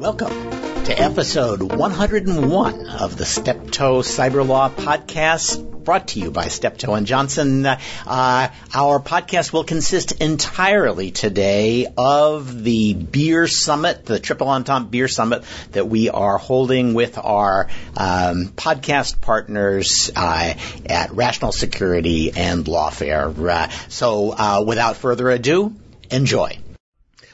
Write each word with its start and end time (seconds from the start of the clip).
Welcome 0.00 0.84
to 0.84 0.94
episode 0.98 1.60
101 1.60 2.86
of 2.86 3.18
the 3.18 3.26
Steptoe 3.26 4.00
Cyber 4.00 4.46
Law 4.46 4.70
Podcast 4.70 5.84
brought 5.84 6.08
to 6.08 6.20
you 6.20 6.30
by 6.30 6.48
Steptoe 6.48 6.94
and 6.94 7.06
Johnson. 7.06 7.66
Uh, 7.66 7.78
our 8.06 8.98
podcast 8.98 9.52
will 9.52 9.64
consist 9.64 10.12
entirely 10.22 11.10
today 11.10 11.86
of 11.98 12.64
the 12.64 12.94
beer 12.94 13.46
summit, 13.46 14.06
the 14.06 14.18
Triple 14.18 14.48
Entente 14.48 14.90
beer 14.90 15.06
summit 15.08 15.44
that 15.72 15.86
we 15.86 16.08
are 16.08 16.38
holding 16.38 16.94
with 16.94 17.18
our 17.18 17.68
um, 17.94 18.46
podcast 18.46 19.20
partners 19.20 20.10
uh, 20.16 20.54
at 20.86 21.12
Rational 21.12 21.52
Security 21.52 22.32
and 22.34 22.64
Lawfare. 22.64 23.36
Uh, 23.36 23.68
so, 23.88 24.32
uh, 24.32 24.64
without 24.66 24.96
further 24.96 25.28
ado, 25.28 25.74
enjoy. 26.10 26.58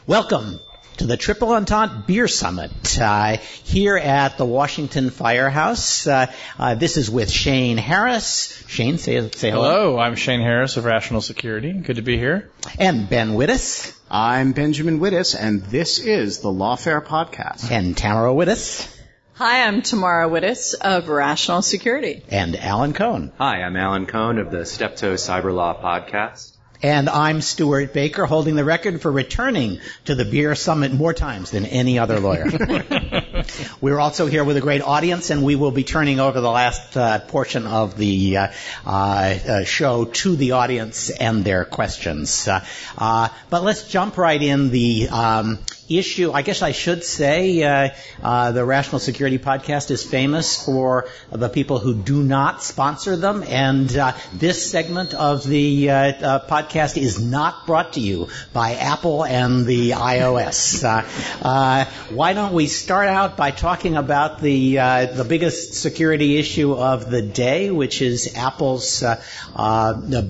Welcome 0.06 0.58
to 0.96 1.06
the 1.06 1.16
Triple 1.16 1.52
Entente 1.52 2.08
Beer 2.08 2.26
Summit 2.26 2.98
uh, 3.00 3.36
here 3.36 3.96
at 3.96 4.36
the 4.36 4.44
Washington 4.44 5.10
Firehouse. 5.10 6.08
Uh, 6.08 6.26
uh, 6.58 6.74
this 6.74 6.96
is 6.96 7.08
with 7.08 7.30
Shane 7.30 7.76
Harris. 7.76 8.64
Shane, 8.66 8.98
say, 8.98 9.30
say 9.30 9.52
hello. 9.52 9.62
Hello, 9.62 9.98
I'm 10.00 10.16
Shane 10.16 10.40
Harris 10.40 10.76
of 10.76 10.86
Rational 10.86 11.20
Security. 11.20 11.72
Good 11.72 11.96
to 11.96 12.02
be 12.02 12.18
here. 12.18 12.50
And 12.80 13.08
Ben 13.08 13.34
Wittes. 13.34 13.96
I'm 14.10 14.50
Benjamin 14.52 14.98
Wittes, 14.98 15.36
and 15.38 15.62
this 15.62 16.00
is 16.00 16.40
the 16.40 16.50
Lawfare 16.50 17.04
Podcast. 17.06 17.70
And 17.70 17.96
Tamara 17.96 18.32
Wittes. 18.32 18.92
Hi, 19.34 19.68
I'm 19.68 19.82
Tamara 19.82 20.28
Wittes 20.28 20.74
of 20.74 21.08
Rational 21.08 21.62
Security. 21.62 22.24
And 22.28 22.56
Alan 22.56 22.92
Cohn. 22.92 23.30
Hi, 23.38 23.62
I'm 23.62 23.76
Alan 23.76 24.06
Cohn 24.06 24.38
of 24.38 24.50
the 24.50 24.66
Steptoe 24.66 25.14
Cyber 25.14 25.54
Law 25.54 25.80
Podcast. 25.80 26.51
And 26.82 27.08
I'm 27.08 27.42
Stewart 27.42 27.92
Baker, 27.92 28.26
holding 28.26 28.56
the 28.56 28.64
record 28.64 29.00
for 29.00 29.12
returning 29.12 29.80
to 30.06 30.16
the 30.16 30.24
Beer 30.24 30.56
Summit 30.56 30.92
more 30.92 31.14
times 31.14 31.52
than 31.52 31.64
any 31.64 32.00
other 32.00 32.18
lawyer. 32.18 32.46
We're 33.80 34.00
also 34.00 34.26
here 34.26 34.42
with 34.42 34.56
a 34.56 34.60
great 34.60 34.82
audience, 34.82 35.30
and 35.30 35.44
we 35.44 35.54
will 35.54 35.70
be 35.70 35.84
turning 35.84 36.18
over 36.18 36.40
the 36.40 36.50
last 36.50 36.96
uh, 36.96 37.20
portion 37.20 37.68
of 37.68 37.96
the 37.96 38.36
uh, 38.36 38.48
uh, 38.84 39.62
show 39.62 40.06
to 40.06 40.34
the 40.34 40.52
audience 40.52 41.10
and 41.10 41.44
their 41.44 41.64
questions. 41.64 42.48
Uh, 42.48 42.64
uh, 42.98 43.28
but 43.48 43.62
let's 43.62 43.86
jump 43.86 44.18
right 44.18 44.42
in. 44.42 44.70
The 44.70 45.08
um, 45.08 45.60
issue, 45.98 46.32
I 46.32 46.42
guess 46.42 46.62
I 46.62 46.72
should 46.72 47.04
say, 47.04 47.62
uh, 47.62 47.90
uh, 48.22 48.52
the 48.52 48.64
Rational 48.64 48.98
Security 48.98 49.38
Podcast 49.38 49.90
is 49.90 50.02
famous 50.02 50.64
for 50.64 51.08
the 51.30 51.48
people 51.48 51.78
who 51.78 51.94
do 51.94 52.22
not 52.22 52.62
sponsor 52.62 53.16
them, 53.16 53.42
and 53.46 53.94
uh, 53.96 54.12
this 54.32 54.70
segment 54.70 55.14
of 55.14 55.46
the 55.46 55.90
uh, 55.90 55.94
uh, 55.94 56.46
podcast 56.48 56.96
is 56.96 57.20
not 57.22 57.66
brought 57.66 57.94
to 57.94 58.00
you 58.00 58.28
by 58.52 58.74
Apple 58.74 59.24
and 59.24 59.66
the 59.66 59.90
iOS. 59.90 60.84
Uh, 60.84 61.84
why 62.10 62.32
don't 62.32 62.52
we 62.52 62.66
start 62.66 63.08
out 63.08 63.36
by 63.36 63.50
talking 63.50 63.96
about 63.96 64.40
the 64.40 64.76
the 64.76 65.26
biggest 65.28 65.74
security 65.74 66.38
issue 66.38 66.72
of 66.72 67.10
the 67.10 67.22
day, 67.22 67.70
which 67.70 68.02
is 68.02 68.34
Apple's 68.36 69.02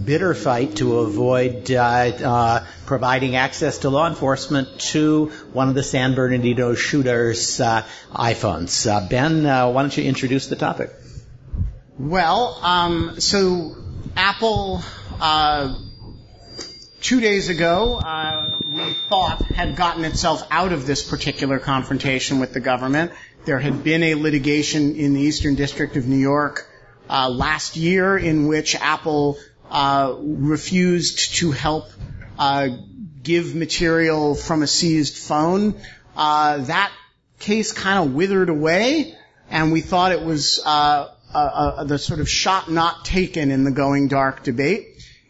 bitter 0.05 0.34
fight 0.34 0.77
to 0.77 0.98
avoid 0.98 1.70
providing 2.93 3.37
access 3.37 3.79
to 3.79 3.89
law 3.89 4.07
enforcement 4.07 4.69
to 4.79 5.33
one 5.55 5.71
of 5.71 5.75
the 5.75 5.83
San 5.83 6.15
Bernardino 6.15 6.75
shooters' 6.75 7.59
uh, 7.59 7.87
iPhones. 8.12 8.87
Uh, 8.87 9.09
ben, 9.09 9.47
uh, 9.47 9.71
why 9.71 9.81
don't 9.81 9.97
you 9.97 10.05
introduce 10.05 10.48
the 10.48 10.57
topic? 10.57 10.91
Well, 11.98 12.59
um, 12.61 13.19
so 13.19 13.77
Apple 14.15 14.83
uh, 15.19 15.75
two 17.01 17.23
days 17.23 17.48
ago 17.48 17.95
uh, 17.95 18.59
we 18.70 18.93
thought 19.09 19.41
had 19.41 19.75
gotten 19.75 20.05
itself 20.05 20.47
out 20.51 20.73
of 20.73 20.85
this 20.85 21.03
particular 21.03 21.59
confrontation 21.59 22.41
with 22.41 22.53
the 22.53 22.61
government. 22.61 23.13
There 23.47 23.59
had 23.59 23.83
been 23.83 24.03
a 24.03 24.17
litigation 24.17 24.97
in 24.97 25.15
the 25.15 25.23
Eastern 25.23 25.55
District 25.55 25.97
of 25.97 26.07
New 26.07 26.19
York 26.19 26.69
uh, 27.09 27.31
last 27.31 27.79
year 27.79 28.19
in 28.19 28.48
which 28.48 28.75
Apple 28.75 29.39
refused 30.20 31.36
to 31.36 31.52
help 31.52 31.86
uh, 32.39 32.69
give 33.23 33.55
material 33.55 34.35
from 34.35 34.63
a 34.63 34.67
seized 34.67 35.17
phone. 35.17 35.75
Uh, 36.17 36.59
that 36.59 36.93
case 37.39 37.73
kind 37.73 37.98
of 37.98 38.15
withered 38.15 38.48
away, 38.48 39.15
and 39.51 39.73
we 39.73 39.81
thought 39.81 40.13
it 40.13 40.23
was 40.23 40.61
uh, 40.65 41.09
the 41.85 41.98
sort 41.98 42.20
of 42.20 42.29
shot 42.29 42.70
not 42.70 43.05
taken 43.05 43.51
in 43.51 43.65
the 43.65 43.70
going 43.70 44.09
dark 44.09 44.43
debate. 44.43 44.89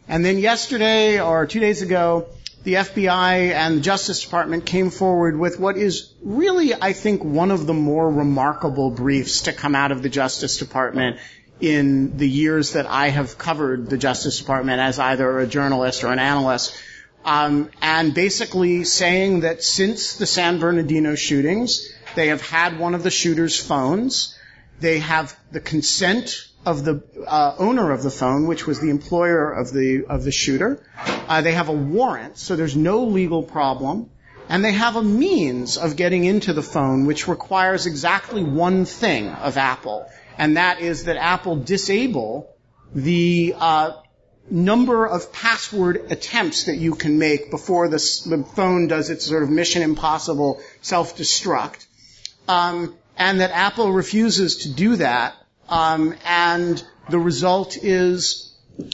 And 0.09 0.25
then 0.25 0.39
yesterday 0.39 1.21
or 1.21 1.47
two 1.47 1.61
days 1.61 1.83
ago, 1.83 2.29
the 2.65 2.75
FBI 2.75 3.53
and 3.53 3.79
the 3.79 3.81
Justice 3.81 4.23
Department 4.23 4.67
came 4.67 4.91
forward 4.91 5.39
with 5.39 5.59
what 5.59 5.77
is 5.77 6.13
really, 6.23 6.75
I 6.75 6.93
think, 6.93 7.25
one 7.25 7.51
of 7.51 7.67
the 7.67 7.75
more 7.75 8.09
remarkable 8.09 8.91
briefs 8.91 9.43
to 9.43 9.53
come 9.53 9.75
out 9.75 9.91
of 9.91 10.03
the 10.03 10.09
Justice 10.09 10.59
Department 10.59 11.19
in 11.61 12.17
the 12.17 12.29
years 12.29 12.73
that 12.73 12.87
I 12.87 13.09
have 13.09 13.39
covered 13.39 13.89
the 13.89 13.99
Justice 13.99 14.39
Department 14.39 14.81
as 14.81 14.99
either 14.99 15.39
a 15.39 15.47
journalist 15.47 16.05
or 16.05 16.13
an 16.13 16.19
analyst 16.19 16.77
um, 17.25 17.71
and 17.81 18.15
basically 18.15 18.84
saying 18.84 19.41
that 19.41 19.62
since 19.62 20.16
the 20.16 20.27
San 20.27 20.59
Bernardino 20.59 21.15
shootings, 21.15 21.88
they 22.15 22.28
have 22.28 22.43
had 22.43 22.78
one 22.78 22.94
of 22.94 23.03
the 23.03 23.10
shooter's 23.10 23.59
phones. 23.59 24.37
They 24.81 24.99
have 24.99 25.37
the 25.50 25.60
consent 25.60 26.49
of 26.65 26.84
the 26.84 27.03
uh, 27.27 27.55
owner 27.59 27.93
of 27.93 28.03
the 28.03 28.10
phone, 28.10 28.47
which 28.47 28.66
was 28.66 28.81
the 28.81 28.91
employer 28.91 29.53
of 29.53 29.72
the 29.72 30.05
of 30.09 30.25
the 30.25 30.33
shooter. 30.33 30.84
Uh, 30.97 31.41
they 31.43 31.53
have 31.53 31.69
a 31.69 31.72
warrant, 31.72 32.38
so 32.38 32.56
there's 32.56 32.77
no 32.77 33.05
legal 33.05 33.43
problem, 33.43 34.10
and 34.49 34.65
they 34.65 34.72
have 34.72 34.97
a 34.97 35.03
means 35.03 35.77
of 35.77 35.97
getting 35.97 36.25
into 36.25 36.53
the 36.53 36.62
phone, 36.62 37.06
which 37.06 37.28
requires 37.28 37.87
exactly 37.87 38.43
one 38.43 38.84
thing 38.84 39.28
of 39.28 39.56
Apple, 39.56 40.06
and 40.39 40.56
that 40.56 40.81
is 40.81 41.04
that 41.04 41.16
Apple 41.16 41.56
disable 41.56 42.54
the 42.94 43.54
uh, 43.59 43.93
number 44.50 45.06
of 45.06 45.32
password 45.32 46.06
attempts 46.10 46.64
that 46.64 46.76
you 46.76 46.94
can 46.94 47.19
make 47.19 47.50
before 47.50 47.88
the, 47.88 47.97
the 48.26 48.44
phone 48.54 48.88
does 48.88 49.10
its 49.10 49.26
sort 49.26 49.42
of 49.42 49.50
mission 49.50 49.82
impossible 49.82 50.60
self-destruct. 50.80 51.86
Um, 52.48 52.97
and 53.16 53.41
that 53.41 53.50
Apple 53.50 53.92
refuses 53.92 54.56
to 54.58 54.72
do 54.72 54.97
that. 54.97 55.34
Um, 55.69 56.14
and 56.25 56.82
the 57.08 57.19
result 57.19 57.76
is 57.76 58.53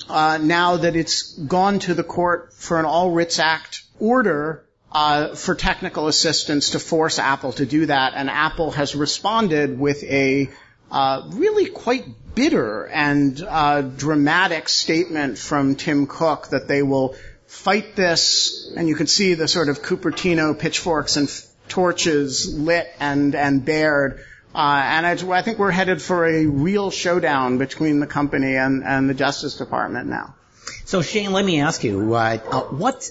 uh, 0.09 0.39
now 0.41 0.77
that 0.77 0.97
it's 0.97 1.33
gone 1.33 1.79
to 1.81 1.95
the 1.95 2.05
court 2.05 2.53
for 2.53 2.79
an 2.79 2.85
All 2.85 3.11
Writs 3.11 3.39
Act 3.39 3.83
order 3.99 4.65
uh, 4.93 5.35
for 5.35 5.55
technical 5.55 6.09
assistance 6.09 6.71
to 6.71 6.79
force 6.79 7.19
Apple 7.19 7.53
to 7.53 7.67
do 7.67 7.87
that, 7.87 8.15
and 8.15 8.31
Apple 8.31 8.71
has 8.71 8.95
responded 8.95 9.79
with 9.79 10.03
a 10.05 10.51
uh, 10.91 11.29
really 11.33 11.67
quite 11.67 12.07
bitter 12.39 12.87
and 12.87 13.43
uh, 13.43 13.83
dramatic 13.83 14.69
statement 14.69 15.37
from 15.37 15.75
Tim 15.75 16.07
Cook 16.07 16.51
that 16.51 16.69
they 16.69 16.83
will 16.83 17.17
fight 17.49 17.97
this, 17.97 18.73
and 18.77 18.87
you 18.87 18.95
can 18.95 19.09
see 19.09 19.35
the 19.35 19.49
sort 19.49 19.69
of 19.69 19.83
Cupertino 19.83 20.57
pitchforks 20.57 21.17
and 21.17 21.27
f- 21.27 21.49
torches 21.67 22.57
lit 22.57 22.87
and 23.01 23.35
and 23.35 23.65
bared. 23.65 24.25
Uh, 24.55 24.83
and 24.85 25.05
I 25.05 25.43
think 25.43 25.59
we're 25.59 25.73
headed 25.73 26.01
for 26.01 26.27
a 26.27 26.47
real 26.47 26.93
showdown 26.93 27.59
between 27.59 27.99
the 27.99 28.07
company 28.07 28.55
and, 28.55 28.85
and 28.85 29.11
the 29.11 29.15
Justice 29.15 29.57
Department 29.57 30.07
now. 30.07 30.37
So 30.85 31.03
Shane, 31.03 31.33
let 31.33 31.45
me 31.45 31.61
ask 31.61 31.83
you, 31.83 32.15
uh, 32.15 32.39
uh 32.53 32.61
what 32.61 33.11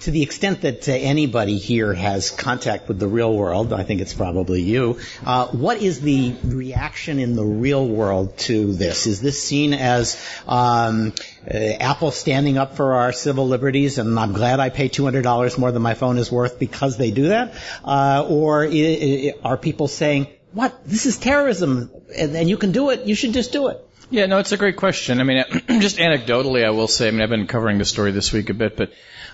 to 0.00 0.10
the 0.10 0.22
extent 0.22 0.62
that 0.62 0.88
uh, 0.88 0.92
anybody 0.92 1.58
here 1.58 1.92
has 1.94 2.30
contact 2.30 2.88
with 2.88 2.98
the 2.98 3.08
real 3.08 3.34
world, 3.34 3.72
I 3.72 3.84
think 3.84 4.00
it's 4.00 4.12
probably 4.14 4.62
you. 4.62 4.98
Uh, 5.24 5.46
what 5.48 5.80
is 5.80 6.00
the 6.00 6.34
reaction 6.44 7.18
in 7.18 7.34
the 7.34 7.44
real 7.44 7.86
world 7.86 8.36
to 8.38 8.72
this? 8.72 9.06
Is 9.06 9.20
this 9.20 9.42
seen 9.42 9.72
as 9.72 10.22
um, 10.46 11.12
uh, 11.46 11.56
Apple 11.56 12.10
standing 12.10 12.58
up 12.58 12.76
for 12.76 12.94
our 12.94 13.12
civil 13.12 13.48
liberties, 13.48 13.98
and 13.98 14.18
I'm 14.18 14.32
glad 14.32 14.60
I 14.60 14.70
pay 14.70 14.88
$200 14.88 15.58
more 15.58 15.72
than 15.72 15.82
my 15.82 15.94
phone 15.94 16.18
is 16.18 16.30
worth 16.30 16.58
because 16.58 16.96
they 16.96 17.10
do 17.10 17.28
that, 17.28 17.54
uh, 17.84 18.26
or 18.28 18.64
I- 18.64 18.68
I- 18.70 19.34
are 19.42 19.56
people 19.56 19.88
saying, 19.88 20.26
"What? 20.52 20.78
This 20.86 21.06
is 21.06 21.16
terrorism, 21.18 21.90
and, 22.16 22.36
and 22.36 22.48
you 22.48 22.56
can 22.56 22.72
do 22.72 22.90
it. 22.90 23.06
You 23.06 23.14
should 23.14 23.32
just 23.32 23.52
do 23.52 23.68
it." 23.68 23.84
Yeah, 24.10 24.26
no, 24.26 24.38
it's 24.38 24.52
a 24.52 24.56
great 24.56 24.76
question. 24.76 25.20
I 25.20 25.24
mean, 25.24 25.44
just 25.80 25.98
anecdotally, 25.98 26.64
I 26.64 26.70
will 26.70 26.88
say, 26.88 27.08
I 27.08 27.10
mean, 27.10 27.20
I've 27.20 27.28
been 27.28 27.46
covering 27.46 27.76
the 27.76 27.84
story 27.84 28.10
this 28.10 28.32
week 28.32 28.48
a 28.48 28.54
bit, 28.54 28.74
but 28.76 28.90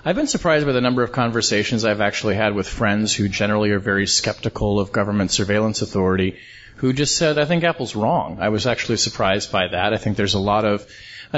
I've 0.07 0.17
been 0.17 0.27
surprised 0.27 0.67
by 0.67 0.73
the 0.73 0.83
number 0.83 1.03
of 1.03 1.13
conversations 1.13 1.83
I've 1.83 2.03
actually 2.03 2.35
had 2.35 2.55
with 2.55 2.69
friends 2.69 3.15
who 3.15 3.27
generally 3.27 3.71
are 3.71 3.79
very 3.79 4.07
skeptical 4.07 4.79
of 4.79 4.93
government 4.93 5.31
surveillance 5.31 5.81
authority 5.81 6.37
who 6.77 6.93
just 6.93 7.17
said, 7.17 7.39
I 7.39 7.47
think 7.47 7.65
Apple's 7.65 7.97
wrong. 7.97 8.37
I 8.39 8.51
was 8.51 8.67
actually 8.67 8.99
surprised 8.99 9.51
by 9.51 9.69
that. 9.69 9.95
I 9.95 9.97
think 9.97 10.19
there's 10.19 10.35
a 10.35 10.39
lot 10.39 10.67
of 10.67 10.87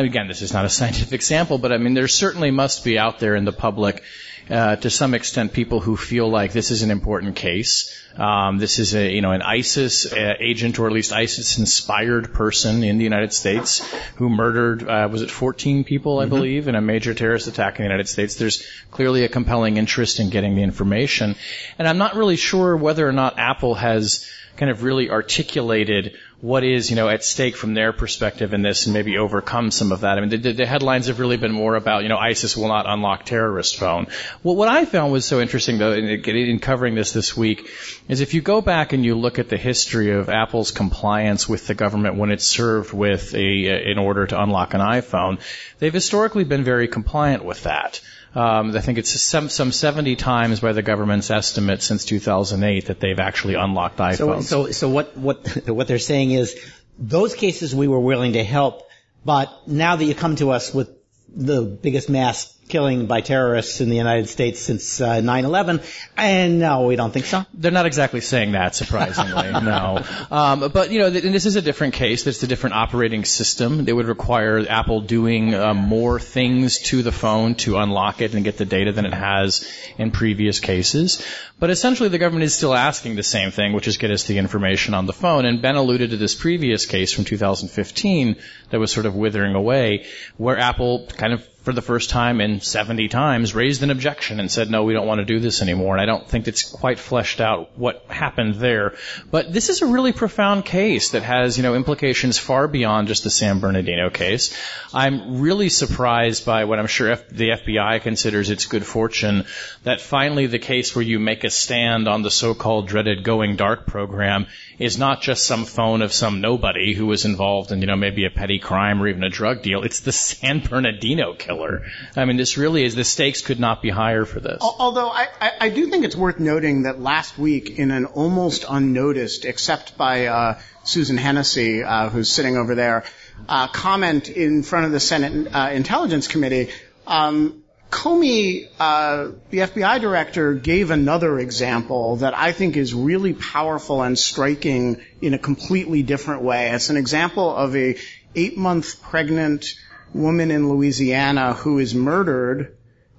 again, 0.05 0.29
this 0.29 0.43
is 0.43 0.53
not 0.53 0.65
a 0.65 0.69
scientific 0.69 1.23
sample, 1.23 1.59
but 1.59 1.73
I 1.73 1.79
mean, 1.79 1.95
there 1.95 2.09
certainly 2.09 2.51
must 2.51 2.85
be 2.85 2.99
out 2.99 3.19
there 3.19 3.35
in 3.35 3.45
the 3.45 3.53
public 3.53 4.03
uh, 4.49 4.77
to 4.77 4.91
some 4.91 5.15
extent 5.15 5.53
people 5.53 5.81
who 5.81 5.97
feel 5.97 6.29
like 6.29 6.53
this 6.53 6.71
is 6.71 6.83
an 6.83 6.91
important 6.91 7.37
case. 7.37 7.93
Um, 8.17 8.59
this 8.59 8.79
is 8.79 8.95
a 8.95 9.13
you 9.13 9.21
know 9.21 9.33
an 9.33 9.43
ISIS 9.43 10.11
uh, 10.11 10.35
agent 10.39 10.79
or 10.79 10.87
at 10.87 10.93
least 10.93 11.13
ISIS 11.13 11.59
inspired 11.59 12.33
person 12.33 12.83
in 12.83 12.99
the 12.99 13.05
United 13.05 13.33
States 13.33 13.85
who 14.17 14.31
murdered 14.31 14.89
uh, 14.89 15.09
was 15.11 15.23
it 15.23 15.31
14 15.31 15.85
people 15.85 16.19
I 16.19 16.23
mm-hmm. 16.23 16.31
believe 16.31 16.69
in 16.69 16.77
a 16.77 16.81
major 16.81 17.13
terrorist 17.13 17.47
attack 17.47 17.79
in 17.79 17.83
the 17.83 17.89
United 17.89 18.09
States. 18.09 18.37
There's 18.37 18.65
clearly 18.91 19.25
a 19.25 19.29
compelling 19.29 19.77
interest 19.77 20.21
in 20.21 20.31
getting 20.31 20.55
the 20.55 20.63
information, 20.63 21.35
and 21.79 21.89
I'm 21.89 21.99
not 21.99 22.15
really 22.15 22.37
sure 22.37 22.77
whether 22.77 23.07
or 23.07 23.13
not 23.13 23.39
Apple 23.39 23.75
has 23.75 24.31
kind 24.57 24.71
of 24.71 24.83
really 24.83 25.11
articulated 25.11 26.17
what 26.41 26.65
is, 26.65 26.91
you 26.91 26.97
know, 26.97 27.09
at 27.09 27.25
stake 27.25 27.57
from 27.57 27.73
their 27.73 27.95
perspective 27.95 28.53
in 28.53 28.61
this 28.61 28.87
and 28.87 28.93
maybe 28.93 29.17
overcome 29.17 29.71
some 29.71 29.91
of 29.91 30.01
that. 30.01 30.19
I 30.19 30.21
mean, 30.21 30.43
the, 30.43 30.53
the 30.53 30.67
headlines 30.67 31.07
have 31.07 31.19
really 31.19 31.39
been 31.39 31.53
more 31.53 31.77
about, 31.77 32.03
you 32.03 32.11
know, 32.11 32.19
ISIS 32.19 32.57
will 32.57 32.69
not 32.69 32.85
unlock 32.87 33.25
terrorist 33.25 33.79
phone. 33.79 34.09
Well, 34.43 34.55
what 34.55 34.69
I 34.69 34.85
found 34.85 35.13
was 35.13 35.25
so 35.25 35.41
interesting 35.41 35.79
though 35.79 35.93
in, 35.93 36.05
in 36.05 36.59
covering 36.59 36.95
this 36.95 37.13
this 37.13 37.35
week 37.35 37.71
is 38.09 38.21
if 38.21 38.35
you 38.35 38.43
go 38.43 38.61
back 38.61 38.93
and 38.93 39.03
you 39.03 39.15
look 39.15 39.39
at 39.39 39.49
the 39.49 39.57
history 39.57 40.11
of 40.11 40.29
Apple's 40.29 40.71
compliance 40.73 41.49
with 41.49 41.67
the 41.67 41.75
government 41.75 42.17
when 42.17 42.31
it's 42.31 42.47
served 42.47 42.93
with 42.93 43.35
a, 43.35 43.91
in 43.91 43.99
order 43.99 44.27
to 44.27 44.41
unlock 44.41 44.75
an 44.75 44.81
iPhone, 44.81 45.41
they've 45.79 45.93
historically 45.93 46.45
been 46.45 46.65
very 46.65 46.87
compliant 46.87 47.45
with 47.45 47.63
that. 47.63 48.03
Um, 48.35 48.77
I 48.77 48.81
think 48.81 48.99
it's 48.99 49.19
some, 49.21 49.49
some 49.49 49.73
70 49.73 50.17
times 50.17 50.61
by 50.61 50.73
the 50.73 50.83
government's 50.83 51.31
estimate 51.31 51.83
since 51.83 52.05
2008 52.05 52.87
that 52.87 53.01
they've 53.01 53.19
actually 53.19 53.55
unlocked 53.55 53.99
iPhones. 53.99 54.45
So, 54.45 54.67
so, 54.67 54.71
so 54.73 54.89
what, 54.89 55.17
what, 55.17 55.47
what 55.67 55.89
they're 55.89 55.99
saying 55.99 56.33
is 56.33 56.57
those 56.99 57.35
cases 57.35 57.75
we 57.75 57.89
were 57.89 58.01
willing 58.01 58.35
to 58.35 58.45
help, 58.45 58.89
but 59.25 59.51
now 59.67 59.97
that 59.97 60.05
you 60.05 60.15
come 60.15 60.37
to 60.37 60.51
us 60.51 60.75
with 60.75 60.91
the 61.29 61.63
biggest 61.63 62.09
mass 62.09 62.56
killing 62.69 63.07
by 63.07 63.21
terrorists 63.21 63.81
in 63.81 63.89
the 63.89 63.97
United 63.97 64.29
States 64.29 64.61
since 64.61 65.01
uh, 65.01 65.21
9/11, 65.21 65.85
and 66.17 66.59
no, 66.59 66.87
we 66.87 66.97
don't 66.97 67.13
think 67.13 67.27
so. 67.27 67.45
They're 67.55 67.71
not 67.71 67.87
exactly 67.87 68.21
saying 68.21 68.53
that, 68.53 68.75
surprisingly. 68.75 69.51
no, 69.63 70.03
um, 70.31 70.71
but 70.73 70.91
you 70.91 70.99
know, 70.99 71.11
th- 71.11 71.23
this 71.23 71.47
is 71.47 71.57
a 71.57 71.63
different 71.63 71.95
case. 71.95 72.27
It's 72.27 72.43
a 72.43 72.47
different 72.47 72.77
operating 72.77 73.25
system. 73.25 73.85
They 73.85 73.93
would 73.93 74.07
require 74.07 74.65
Apple 74.69 75.01
doing 75.01 75.55
uh, 75.55 75.75
more 75.75 76.19
things 76.21 76.79
to 76.91 77.03
the 77.03 77.13
phone 77.13 77.55
to 77.57 77.79
unlock 77.79 78.21
it 78.21 78.35
and 78.35 78.45
get 78.45 78.59
the 78.59 78.65
data 78.65 78.93
than 78.93 79.07
it 79.07 79.15
has 79.15 79.71
in 79.99 80.11
previous 80.11 80.61
cases. 80.61 81.25
But 81.59 81.71
essentially, 81.71 82.11
the 82.11 82.19
government 82.19 82.45
is 82.45 82.55
still 82.55 82.75
asking 82.75 83.17
the 83.17 83.23
same 83.23 83.51
thing, 83.51 83.73
which 83.73 83.89
is 83.89 83.97
get 83.97 84.11
us 84.11 84.25
the 84.25 84.39
information 84.39 84.93
on 84.93 85.07
the 85.07 85.13
phone. 85.13 85.47
And 85.47 85.63
Ben 85.63 85.77
alluded 85.77 86.11
to 86.11 86.17
this 86.17 86.35
previous 86.35 86.85
case 86.85 87.13
from 87.13 87.25
2015 87.25 88.37
that 88.71 88.79
was 88.79 88.93
sort 88.93 89.07
of 89.07 89.15
withering 89.15 89.55
away, 89.55 90.07
where 90.37 90.59
Apple 90.59 91.07
kind 91.17 91.33
of 91.33 91.47
for 91.67 91.73
the 91.73 91.83
first 91.83 92.11
time 92.11 92.41
in 92.41 92.61
70 92.61 93.09
times 93.09 93.53
raised 93.53 93.83
an 93.83 93.91
objection 93.91 94.39
and 94.39 94.49
said, 94.49 94.71
no, 94.71 94.85
we 94.85 94.93
don't 94.93 95.09
want 95.09 95.19
to 95.19 95.25
do 95.25 95.41
this 95.41 95.63
anymore. 95.63 95.95
And 95.95 96.01
I 96.01 96.07
don't 96.07 96.25
think 96.25 96.47
it's 96.47 96.63
quite 96.63 97.01
fleshed 97.01 97.41
out 97.41 97.77
what 97.77 98.05
happened 98.09 98.55
there. 98.55 98.95
But 99.33 99.53
this 99.53 99.69
is 99.69 99.83
a 99.83 99.87
really 99.87 100.13
profound 100.13 100.65
case 100.65 101.11
that 101.11 101.25
has, 101.25 101.57
you 101.57 101.65
know, 101.65 101.75
implications 101.75 102.39
far 102.39 102.69
beyond 102.69 103.09
just 103.09 103.25
the 103.25 103.31
San 103.31 103.59
Bernardino 103.59 104.11
case. 104.11 104.57
I'm 104.95 105.41
really 105.41 105.69
surprised 105.69 106.47
by 106.47 106.67
what 106.67 106.79
I'm 106.79 106.87
sure 106.87 107.11
F- 107.11 107.29
the 107.31 107.49
FBI 107.49 108.01
considers 108.01 108.49
its 108.49 108.67
good 108.67 108.87
fortune 108.87 109.45
that 109.83 110.01
finally 110.01 110.47
the 110.47 110.61
case 110.61 110.95
where 110.95 111.05
you 111.05 111.19
make 111.19 111.43
a 111.43 111.51
stand 111.51 112.07
on 112.07 112.23
the 112.23 112.31
so-called 112.31 112.87
dreaded 112.87 113.25
going 113.25 113.57
dark 113.57 113.87
program 113.87 114.47
is 114.79 114.99
not 114.99 115.23
just 115.23 115.47
some 115.47 115.65
phone 115.65 116.03
of 116.03 116.13
some 116.13 116.41
nobody 116.41 116.95
who 116.95 117.07
was 117.07 117.25
involved 117.25 117.73
in, 117.73 117.81
you 117.81 117.87
know, 117.87 117.97
maybe 117.97 118.27
a 118.27 118.31
petty 118.31 118.59
crime 118.59 119.03
or 119.03 119.09
even 119.09 119.25
a 119.25 119.31
drug 119.31 119.63
deal. 119.63 119.83
It's 119.83 120.01
the 120.01 120.13
San 120.27 120.61
Bernardino 120.61 121.35
killer. 121.35 121.87
I 122.17 122.25
mean, 122.25 122.37
this 122.37 122.57
really 122.57 122.85
is, 122.85 122.95
the 122.95 123.05
stakes 123.05 123.41
could 123.43 123.61
not 123.61 123.83
be 123.83 123.91
higher 123.91 124.25
for 124.25 124.41
this. 124.41 124.59
Although 124.61 125.09
I, 125.09 125.29
I, 125.41 125.51
I 125.63 125.69
do 125.71 125.89
think 125.89 126.05
it's 126.05 126.17
worth 126.17 126.39
noting 126.39 126.83
that 126.83 127.01
last 127.01 127.39
week 127.39 127.79
in 127.79 127.91
an 127.91 128.07
almost 128.07 128.65
unnoticed, 128.69 129.45
except 129.45 129.97
by 129.97 130.27
uh, 130.27 130.59
Susan 130.85 131.17
Hennessy, 131.17 131.83
uh, 131.83 132.11
who's 132.11 132.31
sitting 132.31 132.57
over 132.57 132.75
there, 132.75 133.05
uh, 133.49 133.69
comment 133.69 134.29
in 134.29 134.63
front 134.63 134.87
of 134.87 134.93
the 134.93 135.01
Senate 135.01 135.55
uh, 135.55 135.71
Intelligence 135.73 136.29
Committee, 136.29 136.71
um, 137.07 137.63
Comey, 137.91 138.69
uh, 138.81 139.33
the 139.51 139.59
FBI 139.59 140.01
director, 140.01 140.55
gave 140.55 140.91
another 140.91 141.39
example 141.39 142.17
that 142.17 142.37
I 142.37 142.53
think 142.53 142.77
is 142.77 142.95
really 142.95 143.33
powerful 143.33 144.03
and 144.03 144.19
striking 144.19 145.01
in 145.21 145.35
a 145.35 145.39
completely 145.39 146.03
different 146.03 146.43
way. 146.43 146.71
It's 146.71 146.91
an 146.91 146.97
example 146.97 147.55
of 147.55 147.77
a 147.77 147.97
eight-month 148.35 149.03
pregnant 149.03 149.75
woman 150.13 150.51
in 150.51 150.69
Louisiana 150.69 151.55
who 151.55 151.79
is 151.79 151.95
murdered, 151.95 152.77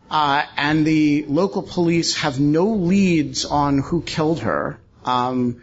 uh, 0.09 0.43
and 0.57 0.85
the 0.85 1.25
local 1.27 1.63
police 1.63 2.17
have 2.17 2.39
no 2.39 2.67
leads 2.67 3.45
on 3.45 3.79
who 3.79 4.01
killed 4.01 4.41
her, 4.41 4.79
um, 5.05 5.61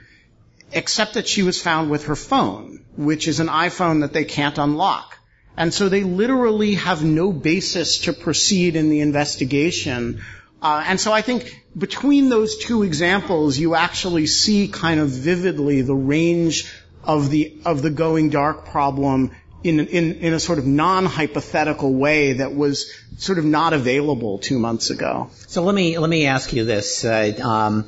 except 0.73 1.15
that 1.15 1.29
she 1.29 1.43
was 1.43 1.61
found 1.61 1.91
with 1.91 2.07
her 2.07 2.17
phone, 2.17 2.85
which 2.97 3.29
is 3.29 3.41
an 3.41 3.49
iPhone 3.49 4.01
that 4.01 4.13
they 4.13 4.25
can't 4.25 4.59
unlock. 4.59 5.19
And 5.57 5.73
so 5.73 5.89
they 5.89 6.03
literally 6.03 6.75
have 6.75 7.05
no 7.05 7.33
basis 7.33 7.99
to 7.99 8.13
proceed 8.13 8.77
in 8.77 8.91
the 8.91 9.01
investigation. 9.01 10.23
Uh, 10.61 10.83
and 10.87 11.01
so 11.01 11.13
I 11.13 11.23
think 11.23 11.65
between 11.77 12.29
those 12.29 12.59
two 12.59 12.83
examples, 12.83 13.59
you 13.59 13.75
actually 13.75 14.27
see 14.27 14.69
kind 14.69 14.99
of 14.99 15.11
vividly 15.11 15.83
the 15.83 15.95
range 15.95 16.73
of 17.05 17.31
the 17.31 17.59
of 17.67 17.83
the 17.83 17.91
going 17.91 18.31
dark 18.31 18.67
problem 18.67 19.31
in 19.63 19.81
in 19.81 20.13
in 20.17 20.33
a 20.33 20.41
sort 20.41 20.59
of 20.59 20.67
non-hypothetical 20.67 21.93
way 21.93 22.35
that 22.35 22.55
was 22.55 22.91
sort 23.19 23.39
of 23.39 23.45
not 23.45 23.73
available 23.73 24.39
two 24.39 24.59
months 24.59 24.91
ago. 24.91 25.31
So 25.49 25.63
let 25.63 25.75
me 25.75 25.99
let 25.99 26.11
me 26.11 26.27
ask 26.27 26.53
you 26.53 26.65
this: 26.65 27.05
uh, 27.05 27.33
um, 27.43 27.87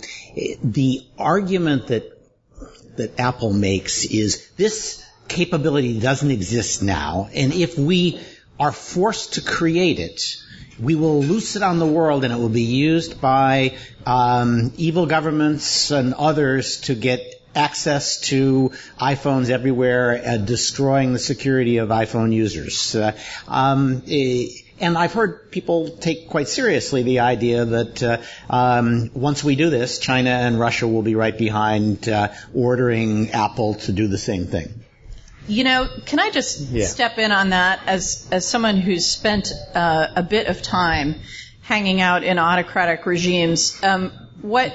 the 0.62 1.06
argument 1.18 1.88
that 1.88 2.12
that 2.96 3.20
Apple 3.20 3.52
makes 3.52 4.04
is 4.04 4.50
this 4.56 5.05
capability 5.28 6.00
doesn't 6.00 6.30
exist 6.30 6.82
now, 6.82 7.28
and 7.34 7.52
if 7.52 7.78
we 7.78 8.20
are 8.58 8.72
forced 8.72 9.34
to 9.34 9.40
create 9.42 9.98
it, 9.98 10.36
we 10.80 10.94
will 10.94 11.22
loose 11.22 11.56
it 11.56 11.62
on 11.62 11.78
the 11.78 11.86
world 11.86 12.24
and 12.24 12.32
it 12.32 12.36
will 12.36 12.48
be 12.48 12.62
used 12.62 13.20
by 13.20 13.76
um, 14.04 14.72
evil 14.76 15.06
governments 15.06 15.90
and 15.90 16.14
others 16.14 16.80
to 16.82 16.94
get 16.94 17.36
access 17.54 18.20
to 18.20 18.70
iPhones 19.00 19.48
everywhere, 19.48 20.22
uh, 20.24 20.36
destroying 20.36 21.14
the 21.14 21.18
security 21.18 21.78
of 21.78 21.88
iPhone 21.88 22.32
users. 22.32 22.94
Uh, 22.94 23.16
um, 23.48 24.02
eh, 24.06 24.48
and 24.78 24.98
I've 24.98 25.14
heard 25.14 25.50
people 25.50 25.96
take 25.96 26.28
quite 26.28 26.48
seriously 26.48 27.02
the 27.02 27.20
idea 27.20 27.64
that 27.64 28.02
uh, 28.02 28.18
um, 28.50 29.10
once 29.14 29.42
we 29.42 29.56
do 29.56 29.70
this, 29.70 29.98
China 29.98 30.28
and 30.28 30.60
Russia 30.60 30.86
will 30.86 31.00
be 31.00 31.14
right 31.14 31.36
behind 31.36 32.06
uh, 32.10 32.34
ordering 32.54 33.30
Apple 33.30 33.74
to 33.74 33.92
do 33.92 34.06
the 34.06 34.18
same 34.18 34.46
thing. 34.46 34.84
You 35.48 35.64
know, 35.64 35.88
can 36.04 36.18
I 36.18 36.30
just 36.30 36.60
yeah. 36.70 36.86
step 36.86 37.18
in 37.18 37.32
on 37.32 37.50
that 37.50 37.80
as 37.86 38.28
as 38.32 38.46
someone 38.46 38.76
who's 38.76 39.06
spent 39.06 39.52
uh, 39.74 40.08
a 40.16 40.22
bit 40.22 40.48
of 40.48 40.62
time 40.62 41.20
hanging 41.62 42.00
out 42.00 42.24
in 42.24 42.38
autocratic 42.38 43.06
regimes? 43.06 43.82
Um, 43.82 44.12
what 44.42 44.74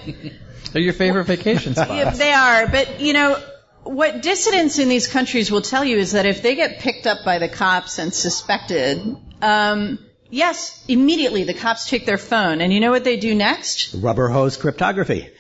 they're 0.72 0.82
your 0.82 0.94
favorite 0.94 1.26
vacation 1.26 1.74
spots. 1.74 1.92
Yeah, 1.92 2.10
they 2.12 2.32
are, 2.32 2.68
but 2.68 3.02
you 3.02 3.14
know. 3.14 3.42
What 3.84 4.22
dissidents 4.22 4.78
in 4.78 4.90
these 4.90 5.08
countries 5.08 5.52
will 5.52 5.64
tell 5.64 5.84
you 5.84 5.98
is 5.98 6.12
that 6.12 6.28
if 6.28 6.44
they 6.44 6.54
get 6.54 6.82
picked 6.82 7.08
up 7.08 7.26
by 7.26 7.40
the 7.40 7.50
cops 7.50 7.98
and 7.98 8.14
suspected, 8.14 9.18
um, 9.42 9.98
yes, 10.30 10.84
immediately 10.88 11.46
the 11.46 11.56
cops 11.56 11.90
take 11.90 12.06
their 12.06 12.20
phone, 12.20 12.62
and 12.62 12.72
you 12.72 12.80
know 12.80 12.92
what 12.92 13.04
they 13.04 13.18
do 13.18 13.34
next? 13.34 13.96
Rubber 13.96 14.30
hose 14.30 14.56
cryptography. 14.56 15.32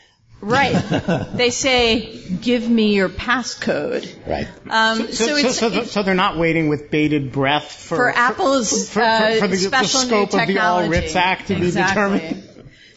Right. 0.42 0.74
they 1.34 1.52
say, 1.52 2.18
"Give 2.42 2.68
me 2.68 2.96
your 2.96 3.10
passcode." 3.10 4.12
Right. 4.28 4.48
Um, 4.70 5.12
so, 5.12 5.38
so, 5.38 5.50
so, 5.50 5.52
so, 5.52 5.84
so, 5.84 6.04
they're 6.04 6.16
not 6.16 6.38
waiting 6.38 6.68
with 6.68 6.90
bated 6.90 7.32
breath 7.32 7.72
for, 7.72 7.98
for 7.98 8.10
Apple's 8.10 8.90
for, 8.90 8.94
for, 8.94 9.02
uh, 9.02 9.36
for 9.36 9.48
the, 9.48 9.58
special 9.58 10.02
the 10.02 10.08
scope 10.08 10.34
of 10.34 10.48
the 10.48 10.60
All 10.60 10.88
Writs 10.88 11.16
Act 11.16 11.48
to 11.48 11.56
exactly. 11.56 12.20
be 12.20 12.26
determined. 12.26 12.41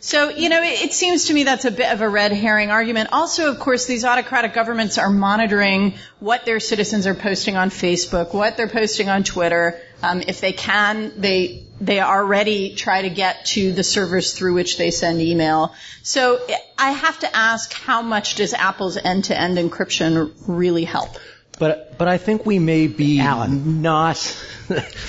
So, 0.05 0.29
you 0.29 0.51
know, 0.51 0.63
it, 0.63 0.83
it, 0.83 0.93
seems 0.93 1.29
to 1.29 1.33
me 1.33 1.45
that's 1.45 1.65
a 1.65 1.71
bit 1.71 1.91
of 1.91 2.03
a 2.03 2.09
red 2.09 2.31
herring 2.31 2.71
argument. 2.71 3.09
Also, 3.11 3.51
of 3.51 3.59
course, 3.59 3.87
these 3.87 4.05
autocratic 4.05 4.53
governments 4.53 4.99
are 4.99 5.09
monitoring 5.09 5.95
what 6.21 6.45
their 6.45 6.61
citizens 6.61 7.07
are 7.07 7.15
posting 7.15 7.57
on 7.57 7.71
Facebook, 7.71 8.35
what 8.35 8.59
they're 8.59 8.69
posting 8.69 9.09
on 9.09 9.25
Twitter. 9.25 9.81
Um, 10.03 10.21
if 10.21 10.43
they 10.43 10.53
can, 10.53 11.15
they 11.17 11.65
they 11.81 12.01
already 12.01 12.75
try 12.75 13.01
to 13.01 13.09
get 13.09 13.47
to 13.47 13.73
the 13.73 13.83
servers 13.83 14.35
through 14.35 14.53
which 14.53 14.77
they 14.77 14.91
send 14.91 15.23
email. 15.23 15.75
So 16.03 16.39
I 16.77 16.91
have 16.91 17.21
to 17.21 17.35
ask, 17.35 17.73
how 17.73 18.03
much 18.03 18.35
does 18.35 18.53
Apple's 18.53 18.99
end-to-end 18.99 19.57
encryption 19.57 20.35
really 20.47 20.85
help? 20.85 21.17
But 21.59 21.99
but 21.99 22.09
I 22.09 22.19
think 22.19 22.45
we 22.45 22.59
may 22.59 22.87
be 22.87 23.21
Alan. 23.21 23.83
not 23.83 24.19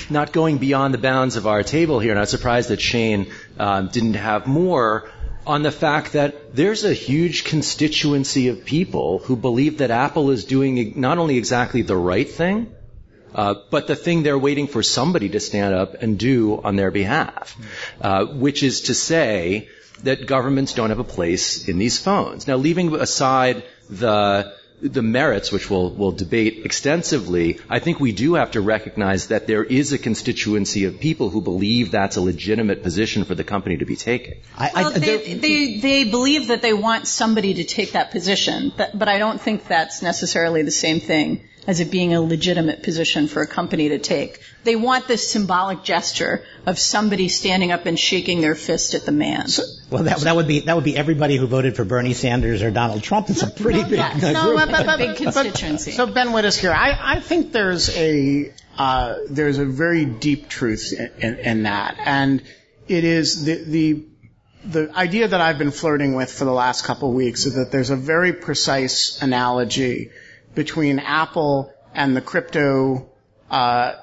not 0.09 0.31
going 0.31 0.57
beyond 0.57 0.93
the 0.93 0.97
bounds 0.97 1.35
of 1.35 1.47
our 1.47 1.63
table 1.63 1.99
here. 1.99 2.11
And 2.11 2.19
I'm 2.19 2.25
surprised 2.25 2.69
that 2.69 2.81
Shane 2.81 3.31
um, 3.57 3.89
didn't 3.89 4.15
have 4.15 4.47
more 4.47 5.09
on 5.47 5.61
the 5.61 5.71
fact 5.71 6.13
that 6.13 6.55
there's 6.55 6.83
a 6.83 6.93
huge 6.93 7.43
constituency 7.43 8.47
of 8.47 8.65
people 8.65 9.19
who 9.19 9.35
believe 9.35 9.77
that 9.79 9.91
Apple 9.91 10.31
is 10.31 10.45
doing 10.45 10.99
not 10.99 11.17
only 11.17 11.37
exactly 11.37 11.83
the 11.83 11.95
right 11.95 12.29
thing, 12.29 12.73
uh, 13.33 13.55
but 13.69 13.87
the 13.87 13.95
thing 13.95 14.23
they're 14.23 14.39
waiting 14.39 14.67
for 14.67 14.81
somebody 14.81 15.29
to 15.29 15.39
stand 15.39 15.75
up 15.75 16.01
and 16.01 16.17
do 16.17 16.59
on 16.63 16.75
their 16.75 16.89
behalf, 16.89 17.55
uh, 18.01 18.25
which 18.25 18.63
is 18.63 18.81
to 18.81 18.93
say 18.93 19.69
that 20.03 20.25
governments 20.25 20.73
don't 20.73 20.89
have 20.89 20.99
a 20.99 21.03
place 21.03 21.67
in 21.67 21.77
these 21.77 21.99
phones. 21.99 22.47
Now, 22.47 22.55
leaving 22.55 22.95
aside 22.95 23.63
the 23.89 24.53
the 24.87 25.01
merits, 25.01 25.51
which 25.51 25.69
we'll, 25.69 25.89
we'll 25.89 26.11
debate 26.11 26.65
extensively, 26.65 27.59
I 27.69 27.79
think 27.79 27.99
we 27.99 28.11
do 28.11 28.35
have 28.35 28.51
to 28.51 28.61
recognize 28.61 29.27
that 29.27 29.47
there 29.47 29.63
is 29.63 29.93
a 29.93 29.97
constituency 29.97 30.85
of 30.85 30.99
people 30.99 31.29
who 31.29 31.41
believe 31.41 31.91
that's 31.91 32.15
a 32.15 32.21
legitimate 32.21 32.83
position 32.83 33.25
for 33.25 33.35
the 33.35 33.43
company 33.43 33.77
to 33.77 33.85
be 33.85 33.95
taking. 33.95 34.35
I, 34.57 34.71
well, 34.73 34.93
I, 34.95 34.99
they, 34.99 35.33
they, 35.33 35.77
they, 35.77 36.03
believe 36.03 36.47
that 36.47 36.61
they 36.61 36.73
want 36.73 37.07
somebody 37.07 37.55
to 37.55 37.63
take 37.63 37.93
that 37.93 38.11
position, 38.11 38.71
but, 38.75 38.97
but 38.97 39.07
I 39.07 39.17
don't 39.17 39.41
think 39.41 39.67
that's 39.67 40.01
necessarily 40.01 40.61
the 40.61 40.71
same 40.71 40.99
thing 40.99 41.47
as 41.67 41.79
it 41.79 41.91
being 41.91 42.13
a 42.13 42.21
legitimate 42.21 42.83
position 42.83 43.27
for 43.27 43.41
a 43.41 43.47
company 43.47 43.89
to 43.89 43.99
take. 43.99 44.39
They 44.63 44.75
want 44.75 45.07
this 45.07 45.29
symbolic 45.29 45.83
gesture 45.83 46.43
of 46.65 46.77
somebody 46.77 47.27
standing 47.27 47.71
up 47.71 47.85
and 47.85 47.99
shaking 47.99 48.41
their 48.41 48.55
fist 48.55 48.93
at 48.93 49.05
the 49.05 49.11
man. 49.11 49.47
So, 49.47 49.63
well, 49.89 50.03
that, 50.03 50.19
that 50.19 50.35
would 50.35 50.47
be 50.47 50.61
that 50.61 50.75
would 50.75 50.83
be 50.83 50.95
everybody 50.95 51.37
who 51.37 51.47
voted 51.47 51.75
for 51.75 51.83
Bernie 51.85 52.13
Sanders 52.13 52.61
or 52.61 52.71
Donald 52.71 53.03
Trump. 53.03 53.29
It's 53.29 53.43
a 53.43 53.49
pretty 53.49 53.81
no, 53.81 53.89
big 53.89 53.99
yeah, 53.99 54.31
no, 54.31 54.55
but, 54.55 54.69
but, 54.69 54.85
but, 54.85 54.97
big 54.97 55.15
constituency. 55.17 55.91
so 55.91 56.05
Ben 56.07 56.29
Wittes 56.29 56.59
here. 56.59 56.71
I, 56.71 56.97
I 57.17 57.19
think 57.19 57.51
there's 57.51 57.95
a 57.95 58.53
uh, 58.77 59.17
there's 59.29 59.57
a 59.57 59.65
very 59.65 60.05
deep 60.05 60.49
truth 60.49 60.93
in, 60.93 61.11
in, 61.19 61.39
in 61.39 61.63
that, 61.63 61.95
and 61.99 62.43
it 62.87 63.03
is 63.03 63.45
the 63.45 63.63
the 63.63 64.05
the 64.65 64.97
idea 64.97 65.27
that 65.27 65.39
I've 65.41 65.59
been 65.59 65.71
flirting 65.71 66.15
with 66.15 66.31
for 66.31 66.45
the 66.45 66.51
last 66.51 66.85
couple 66.85 67.09
of 67.09 67.15
weeks 67.15 67.45
is 67.45 67.55
that 67.55 67.71
there's 67.71 67.91
a 67.91 67.95
very 67.95 68.33
precise 68.33 69.21
analogy 69.21 70.09
between 70.55 70.99
Apple 70.99 71.73
and 71.93 72.15
the 72.15 72.21
crypto 72.21 73.09
uh, 73.49 73.93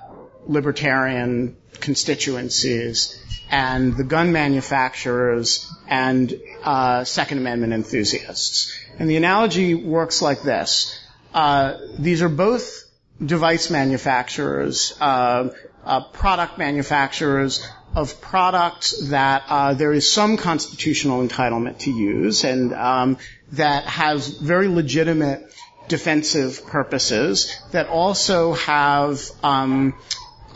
libertarian 0.47 1.57
constituencies 1.81 3.19
and 3.51 3.97
the 3.97 4.05
gun 4.05 4.33
manufacturers 4.33 5.71
and 5.89 6.41
uh, 6.63 7.05
Second 7.05 7.39
Amendment 7.39 7.73
enthusiasts. 7.73 8.75
And 8.99 9.11
the 9.11 9.17
analogy 9.17 9.75
works 9.75 10.23
like 10.23 10.43
this. 10.43 10.99
Uh, 11.35 11.79
these 11.99 12.23
are 12.23 12.29
both 12.29 12.85
device 13.25 13.71
manufacturers, 13.71 14.97
uh, 15.01 15.51
uh 15.85 16.01
product 16.13 16.59
manufacturers 16.59 17.69
of 17.95 18.21
products 18.21 19.09
that 19.09 19.43
uh, 19.49 19.75
there 19.75 19.93
is 19.93 20.11
some 20.11 20.37
constitutional 20.37 21.27
entitlement 21.27 21.79
to 21.81 21.91
use 21.91 22.45
and 22.45 22.73
um, 22.73 23.19
that 23.53 23.85
has 23.85 24.29
very 24.29 24.69
legitimate 24.69 25.53
defensive 25.93 26.67
purposes 26.67 27.55
that 27.73 27.87
also 27.87 28.55
have 28.55 29.21
um, 29.45 29.93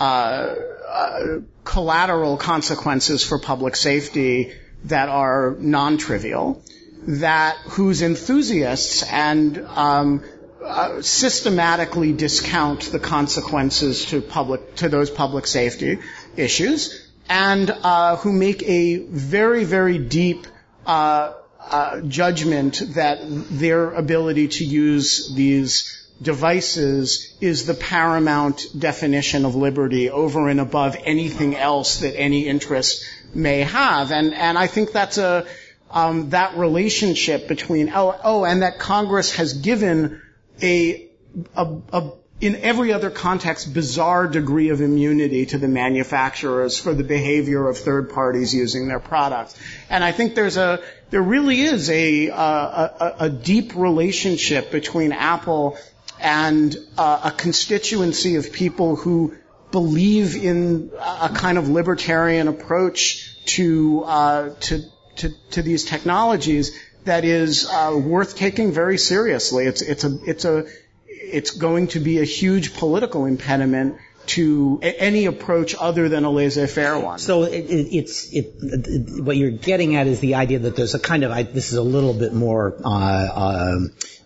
uh, 0.01 0.55
uh, 0.89 1.41
collateral 1.63 2.39
consequences 2.39 3.23
for 3.23 3.39
public 3.39 3.77
safety 3.77 4.51
that 4.85 5.11
are 5.11 5.55
non-trivial, 5.59 6.65
that 7.07 7.59
whose 7.77 8.01
enthusiasts 8.01 9.03
and 9.03 9.59
um, 9.59 10.25
uh, 10.65 11.03
systematically 11.03 12.15
discount 12.15 12.91
the 12.93 12.99
consequences 12.99 14.07
to 14.07 14.23
public 14.23 14.75
to 14.77 14.89
those 14.89 15.11
public 15.11 15.47
safety 15.47 15.99
issues, 16.37 16.81
and 17.29 17.71
uh, 17.71 18.17
who 18.17 18.33
make 18.33 18.63
a 18.63 18.97
very 18.97 19.65
very 19.65 19.99
deep 19.99 20.47
uh, 20.87 21.35
uh, 21.71 22.01
judgment 22.03 22.83
that 22.95 23.19
their 23.23 23.93
ability 23.93 24.49
to 24.49 24.65
use 24.65 25.35
these 25.35 26.07
devices 26.21 27.37
is 27.41 27.67
the 27.67 27.75
paramount 27.75 28.67
definition 28.79 29.45
of 29.45 29.55
liberty 29.55 30.09
over 30.09 30.49
and 30.49 30.61
above 30.61 30.97
anything 31.05 31.55
else 31.55 31.99
that 31.99 32.19
any 32.19 32.47
interest 32.47 33.05
may 33.35 33.61
have. 33.61 34.13
And, 34.13 34.33
and 34.33 34.57
I 34.57 34.67
think 34.67 34.93
that's 34.93 35.19
a, 35.19 35.47
um, 35.91 36.31
that 36.31 36.57
relationship 36.57 37.49
between, 37.49 37.91
oh, 37.95 38.19
oh, 38.25 38.45
and 38.45 38.63
that 38.63 38.79
Congress 38.79 39.37
has 39.37 39.53
given 39.53 40.23
a, 40.63 41.09
a, 41.55 41.77
a 41.93 42.13
in 42.39 42.57
every 42.57 42.93
other 42.93 43.09
context, 43.09 43.73
bizarre 43.73 44.29
degree 44.29 44.69
of 44.69 44.83
immunity 44.83 45.47
to 45.47 45.59
the 45.59 45.69
manufacturers 45.69 46.79
for 46.79 46.93
the 46.93 47.05
behavior 47.05 47.67
of 47.67 47.79
third 47.79 48.11
parties 48.11 48.55
using 48.55 48.89
their 48.89 49.01
products. 49.01 49.59
And 49.89 50.05
I 50.05 50.13
think 50.13 50.35
there's 50.35 50.59
a, 50.59 50.83
there 51.11 51.23
really 51.23 51.61
is 51.61 51.89
a, 51.91 52.29
a, 52.29 53.17
a 53.21 53.31
deep 53.31 53.75
relationship 53.77 54.71
between 54.71 55.13
Apple 55.13 55.79
and 56.21 56.77
uh, 56.97 57.21
a 57.25 57.31
constituency 57.31 58.37
of 58.37 58.53
people 58.53 58.97
who 58.97 59.37
believe 59.71 60.37
in 60.37 60.91
a 60.99 61.29
kind 61.29 61.59
of 61.59 61.69
libertarian 61.69 62.49
approach 62.49 63.45
to, 63.47 64.03
uh, 64.05 64.51
to, 64.61 64.83
to, 65.17 65.31
to, 65.51 65.63
these 65.63 65.85
technologies 65.85 66.77
that 67.05 67.25
is 67.25 67.69
uh, 67.69 67.95
worth 67.97 68.37
taking 68.37 68.73
very 68.73 68.99
seriously. 68.99 69.67
It's, 69.67 69.83
it's 69.83 70.05
a, 70.05 70.19
it's 70.27 70.45
a, 70.45 70.67
it's 71.07 71.51
going 71.53 71.89
to 71.89 72.01
be 72.01 72.21
a 72.21 72.25
huge 72.25 72.75
political 72.75 73.27
impediment 73.27 73.99
to 74.27 74.79
any 74.83 75.27
approach 75.27 75.75
other 75.79 76.09
than 76.09 76.25
a 76.25 76.31
laissez-faire 76.31 76.99
one. 76.99 77.19
So 77.19 77.45
it, 77.45 77.65
it, 77.71 77.97
it's 77.97 78.33
it, 78.33 79.23
what 79.23 79.37
you're 79.37 79.51
getting 79.51 79.97
at 79.97 80.07
is 80.07 80.21
the 80.21 80.37
idea 80.37 80.61
that 80.61 80.77
there's 80.77 80.95
a 80.95 80.99
kind 80.99 81.25
of 81.25 81.31
I, 81.31 81.43
this 81.43 81.73
is 81.73 81.79
a 81.79 81.83
little 81.83 82.15
bit 82.15 82.33
more 82.33 82.77
uh, 82.85 82.89
uh, 82.89 83.79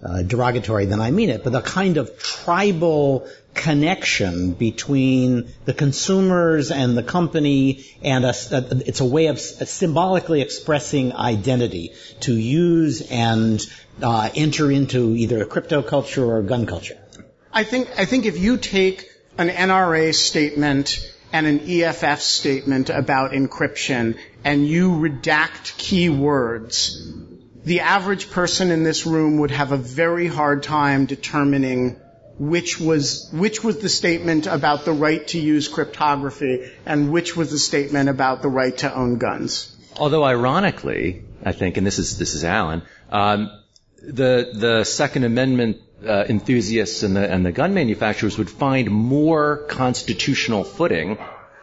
uh, 0.02 0.23
derogatory 0.23 0.87
than 0.87 1.00
I 1.00 1.11
mean 1.11 1.30
it, 1.30 1.45
but 1.45 1.54
a 1.54 1.62
kind 1.62 1.97
of 1.97 2.19
tribal 2.19 3.28
connection 3.54 4.52
between 4.52 5.52
the 5.64 5.75
consumers 5.75 6.71
and 6.71 6.97
the 6.97 7.02
company, 7.02 7.85
and 8.02 8.25
a, 8.25 8.35
a, 8.52 8.83
it's 8.87 9.00
a 9.00 9.04
way 9.04 9.26
of 9.26 9.38
symbolically 9.40 10.40
expressing 10.40 11.12
identity 11.12 11.92
to 12.21 12.35
use 12.35 13.02
and 13.11 13.61
uh, 14.02 14.30
enter 14.35 14.71
into 14.71 15.14
either 15.14 15.42
a 15.42 15.47
crypto 15.47 15.83
culture 15.83 16.25
or 16.25 16.38
a 16.38 16.42
gun 16.42 16.66
culture? 16.66 16.99
I 17.52 17.64
think 17.64 17.88
I 17.99 18.04
think 18.04 18.26
if 18.26 18.38
you 18.38 18.57
take 18.57 19.11
an 19.38 19.49
NRA 19.49 20.14
statement 20.14 21.06
and 21.32 21.46
an 21.46 21.60
EFF 21.68 22.20
statement 22.20 22.90
about 22.90 23.32
encryption 23.32 24.18
and 24.44 24.66
you 24.66 24.90
redact 24.90 25.76
keywords, 25.76 27.28
the 27.64 27.80
average 27.80 28.30
person 28.30 28.70
in 28.70 28.84
this 28.84 29.06
room 29.06 29.38
would 29.38 29.50
have 29.50 29.72
a 29.72 29.76
very 29.76 30.26
hard 30.26 30.62
time 30.62 31.06
determining 31.06 31.96
which 32.38 32.80
was 32.80 33.28
which 33.32 33.62
was 33.62 33.78
the 33.78 33.88
statement 33.88 34.46
about 34.46 34.87
the 34.87 34.92
right 34.92 35.28
to 35.28 35.38
use 35.38 35.68
cryptography 35.68 36.70
and 36.87 37.12
which 37.12 37.37
was 37.37 37.50
the 37.50 37.58
statement 37.58 38.08
about 38.08 38.40
the 38.40 38.49
right 38.49 38.78
to 38.78 38.92
own 38.92 39.18
guns. 39.18 39.76
Although 39.96 40.25
ironically, 40.25 41.25
I 41.44 41.52
think, 41.52 41.76
and 41.76 41.87
this 41.87 41.99
is 41.99 42.18
this 42.18 42.34
is 42.34 42.42
Alan, 42.42 42.82
um, 43.10 43.50
the 44.02 44.52
the 44.54 44.84
Second 44.84 45.25
Amendment 45.25 45.82
uh, 46.07 46.25
enthusiasts 46.28 47.02
and 47.02 47.16
the 47.16 47.30
and 47.30 47.45
the 47.45 47.52
gun 47.52 47.75
manufacturers 47.75 48.38
would 48.38 48.50
find 48.50 48.90
more 48.90 49.64
constitutional 49.69 50.64
footing 50.64 51.19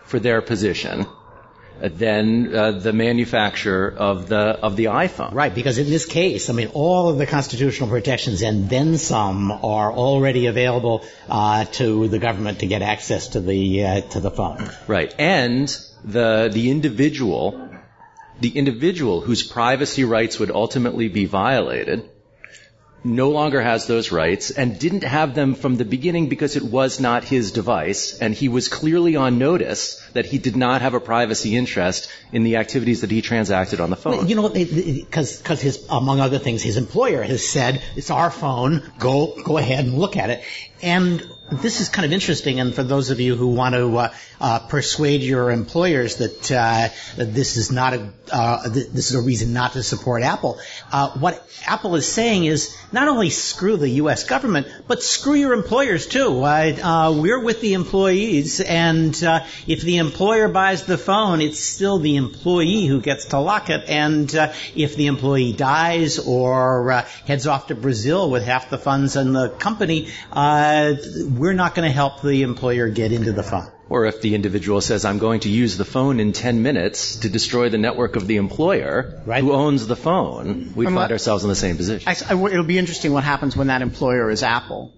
for 0.06 0.20
their 0.20 0.42
position 0.42 1.06
than 1.80 2.56
uh, 2.56 2.72
the 2.72 2.94
manufacturer 2.94 3.94
of 3.96 4.28
the 4.28 4.38
of 4.38 4.76
the 4.76 4.86
iPhone. 4.86 5.34
Right, 5.34 5.54
because 5.54 5.78
in 5.78 5.88
this 5.88 6.06
case, 6.06 6.50
I 6.50 6.54
mean, 6.54 6.70
all 6.74 7.10
of 7.10 7.18
the 7.18 7.26
constitutional 7.26 7.90
protections 7.90 8.42
and 8.42 8.70
then 8.70 8.98
some 8.98 9.52
are 9.52 9.92
already 9.92 10.48
available 10.48 11.06
uh, 11.30 11.66
to 11.66 12.08
the 12.08 12.20
government 12.20 12.60
to 12.60 12.68
get 12.68 12.82
access 12.82 13.30
to 13.30 13.40
the 13.40 13.86
uh, 13.86 14.02
to 14.02 14.20
the 14.20 14.32
phone. 14.32 14.70
Right, 14.88 15.14
and 15.20 15.68
the 16.04 16.50
the 16.52 16.72
individual 16.72 17.70
the 18.40 18.50
individual 18.50 19.22
whose 19.22 19.42
privacy 19.44 20.04
rights 20.04 20.40
would 20.40 20.52
ultimately 20.52 21.08
be 21.08 21.26
violated 21.26 22.10
no 23.04 23.30
longer 23.30 23.62
has 23.62 23.86
those 23.88 24.12
rights 24.12 24.50
and 24.52 24.80
didn't 24.80 25.04
have 25.04 25.36
them 25.36 25.56
from 25.56 25.76
the 25.76 25.86
beginning 25.86 26.30
because 26.30 26.56
it 26.56 26.64
was 26.64 27.00
not 27.00 27.24
his 27.24 27.52
device 27.52 28.18
and 28.20 28.34
he 28.34 28.50
was 28.50 28.68
clearly 28.68 29.16
on 29.16 29.38
notice 29.38 30.02
that 30.14 30.26
he 30.26 30.38
did 30.38 30.56
not 30.56 30.82
have 30.82 30.94
a 30.94 31.00
privacy 31.00 31.56
interest 31.56 32.10
in 32.32 32.44
the 32.44 32.58
activities 32.58 33.02
that 33.02 33.12
he 33.12 33.22
transacted 33.22 33.80
on 33.80 33.90
the 33.90 33.96
phone. 33.96 34.28
You 34.28 34.36
know, 34.36 34.50
because 34.50 35.38
because 35.38 35.62
his 35.62 35.86
among 35.90 36.20
other 36.20 36.40
things, 36.40 36.62
his 36.62 36.78
employer 36.78 37.24
has 37.24 37.48
said 37.48 37.82
it's 37.96 38.12
our 38.12 38.32
phone. 38.32 38.92
Go 39.00 39.34
go 39.44 39.58
ahead 39.58 39.86
and 39.86 39.98
look 39.98 40.18
at 40.18 40.30
it. 40.30 40.44
And 40.82 41.28
this 41.52 41.80
is 41.80 41.88
kind 41.90 42.06
of 42.06 42.12
interesting, 42.12 42.60
and 42.60 42.76
for 42.76 42.84
those 42.84 43.10
of 43.10 43.20
you 43.20 43.36
who 43.36 43.48
want 43.48 43.74
to 43.74 43.98
uh, 43.98 44.14
uh, 44.42 44.60
persuade 44.60 45.22
your 45.22 45.50
employers 45.52 46.18
that, 46.18 46.52
uh, 46.52 46.90
that 47.16 47.34
this 47.34 47.56
is 47.56 47.72
not 47.72 47.94
a 47.94 48.10
uh, 48.32 48.70
th- 48.70 48.90
this 48.90 49.10
is 49.10 49.16
a 49.16 49.22
reason 49.22 49.54
not 49.54 49.72
to 49.72 49.82
support 49.82 50.22
Apple, 50.22 50.60
uh, 50.92 51.12
what 51.12 51.42
Apple 51.66 51.96
is 51.96 52.06
saying 52.06 52.44
is 52.44 52.78
not 52.92 53.08
only 53.08 53.30
screw 53.30 53.78
the 53.78 53.90
U.S. 54.02 54.26
government, 54.26 54.68
but 54.88 55.02
screw 55.02 55.36
your 55.36 55.54
employers 55.54 56.08
too. 56.08 56.44
Uh, 56.44 57.14
we're 57.18 57.40
with 57.40 57.62
the 57.62 57.74
employees, 57.74 58.60
and 58.60 59.16
if 59.68 59.82
the 59.82 59.98
employer 59.98 60.50
buys 60.50 60.84
the 60.84 60.98
phone, 60.98 61.40
it's 61.40 61.62
still 61.62 62.00
the 62.00 62.18
employee 62.18 62.86
who 62.86 63.00
gets 63.00 63.26
to 63.28 63.40
lock 63.40 63.70
it. 63.70 63.88
And 63.88 64.34
if 64.76 64.98
the 64.98 65.08
employee 65.08 65.54
dies 65.54 66.20
or 66.20 67.06
heads 67.26 67.48
off 67.48 67.68
to 67.68 67.76
Brazil 67.76 68.30
with 68.30 68.44
half 68.44 68.70
the 68.70 68.78
funds 68.78 69.16
in 69.16 69.32
the 69.32 69.50
company 69.50 70.10
we're 71.40 71.54
not 71.54 71.76
going 71.76 71.88
to 71.88 71.94
help 71.94 72.22
the 72.22 72.44
employer 72.44 72.90
get 72.90 73.12
into 73.12 73.32
the 73.32 73.44
phone. 73.44 73.68
Or 73.90 74.06
if 74.06 74.22
the 74.22 74.36
individual 74.36 74.82
says, 74.82 75.06
I'm 75.06 75.18
going 75.18 75.42
to 75.42 75.50
use 75.50 75.78
the 75.78 75.86
phone 75.86 76.20
in 76.20 76.34
10 76.34 76.62
minutes 76.62 77.18
to 77.18 77.30
destroy 77.30 77.70
the 77.70 77.78
network 77.78 78.16
of 78.18 78.28
the 78.28 78.36
employer 78.38 79.22
Right. 79.26 79.42
who 79.44 79.54
owns 79.54 79.88
the 79.88 79.96
phone, 79.96 80.74
we 80.76 80.86
I'm 80.86 80.94
find 80.94 81.04
not- 81.04 81.12
ourselves 81.12 81.44
in 81.44 81.50
the 81.50 81.56
same 81.56 81.78
position. 81.78 82.08
I, 82.10 82.16
I- 82.34 82.46
it'll 82.52 82.64
be 82.66 82.78
interesting 82.78 83.14
what 83.14 83.24
happens 83.24 83.56
when 83.56 83.68
that 83.68 83.82
employer 83.82 84.30
is 84.30 84.44
Apple. 84.44 84.94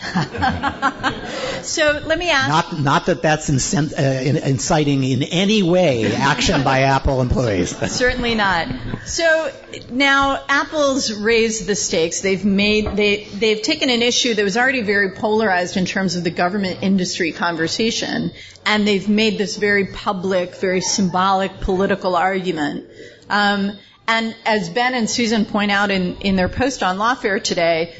So 1.64 2.02
let 2.04 2.18
me 2.18 2.28
ask. 2.28 2.48
Not, 2.48 2.80
not 2.80 3.06
that 3.06 3.22
that's 3.22 3.48
incent, 3.48 3.98
uh, 3.98 4.02
in, 4.02 4.36
inciting 4.36 5.02
in 5.02 5.22
any 5.22 5.62
way 5.62 6.14
action 6.14 6.62
by 6.62 6.80
Apple 6.94 7.22
employees. 7.22 7.74
Certainly 7.90 8.34
not. 8.34 8.68
So 9.06 9.50
now 9.90 10.44
Apple's 10.46 11.10
raised 11.12 11.66
the 11.66 11.74
stakes. 11.74 12.20
They've 12.20 12.44
made 12.44 12.96
they 12.96 13.24
they've 13.24 13.62
taken 13.62 13.88
an 13.88 14.02
issue 14.02 14.34
that 14.34 14.44
was 14.44 14.58
already 14.58 14.82
very 14.82 15.12
polarized 15.12 15.78
in 15.78 15.86
terms 15.86 16.16
of 16.16 16.24
the 16.24 16.30
government 16.30 16.80
industry 16.82 17.32
conversation, 17.32 18.32
and 18.66 18.86
they've 18.86 19.08
made 19.08 19.38
this 19.38 19.56
very 19.56 19.86
public, 19.86 20.56
very 20.56 20.82
symbolic 20.82 21.60
political 21.60 22.14
argument. 22.14 22.86
Um, 23.30 23.78
and 24.06 24.36
as 24.44 24.68
Ben 24.68 24.92
and 24.92 25.08
Susan 25.08 25.46
point 25.46 25.70
out 25.70 25.90
in, 25.90 26.16
in 26.18 26.36
their 26.36 26.50
post 26.50 26.82
on 26.82 26.98
Lawfare 26.98 27.42
today, 27.42 27.94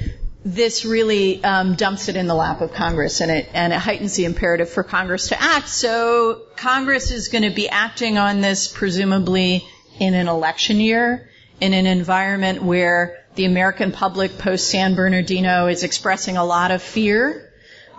this 0.45 0.85
really 0.85 1.43
um, 1.43 1.75
dumps 1.75 2.09
it 2.09 2.17
in 2.17 2.27
the 2.27 2.35
lap 2.35 2.61
of 2.61 2.73
Congress, 2.73 3.21
and 3.21 3.31
it 3.31 3.49
and 3.55 3.73
it 3.73 3.79
heightens 3.79 4.15
the 4.15 4.27
imperative 4.27 4.69
for 4.69 4.83
Congress 4.83 5.29
to 5.29 5.41
act. 5.41 5.69
So 5.69 6.43
Congress 6.57 7.11
is 7.11 7.29
going 7.29 7.45
to 7.45 7.55
be 7.55 7.69
acting 7.69 8.19
on 8.19 8.41
this 8.41 8.69
presumably 8.69 9.67
in 9.99 10.15
an 10.15 10.29
election 10.29 10.81
year, 10.81 11.31
in 11.61 11.73
an 11.73 11.87
environment 11.87 12.63
where 12.63 13.25
the 13.37 13.47
American 13.47 13.91
public 13.91 14.39
post 14.39 14.69
San 14.69 14.95
Bernardino 14.95 15.67
is 15.67 15.83
expressing 15.83 16.37
a 16.37 16.45
lot 16.45 16.71
of 16.71 16.83
fear. 16.83 17.44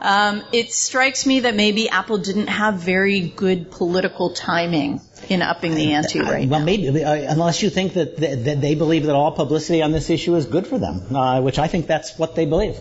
Um, 0.01 0.43
it 0.51 0.71
strikes 0.71 1.25
me 1.25 1.41
that 1.41 1.55
maybe 1.55 1.89
Apple 1.89 2.17
didn't 2.17 2.47
have 2.47 2.75
very 2.75 3.21
good 3.21 3.71
political 3.71 4.31
timing 4.31 5.01
in 5.29 5.41
upping 5.41 5.73
the 5.73 5.93
ante 5.93 6.19
right 6.19 6.47
Well, 6.47 6.59
now. 6.59 6.65
maybe, 6.65 7.03
uh, 7.03 7.13
unless 7.31 7.63
you 7.63 7.69
think 7.69 7.93
that, 7.93 8.17
that, 8.17 8.43
that 8.45 8.61
they 8.61 8.75
believe 8.75 9.05
that 9.05 9.15
all 9.15 9.31
publicity 9.31 9.81
on 9.81 9.91
this 9.91 10.09
issue 10.09 10.35
is 10.35 10.45
good 10.45 10.67
for 10.67 10.77
them, 10.77 11.15
uh, 11.15 11.41
which 11.41 11.57
I 11.57 11.67
think 11.67 11.87
that's 11.87 12.17
what 12.19 12.35
they 12.35 12.45
believe. 12.45 12.77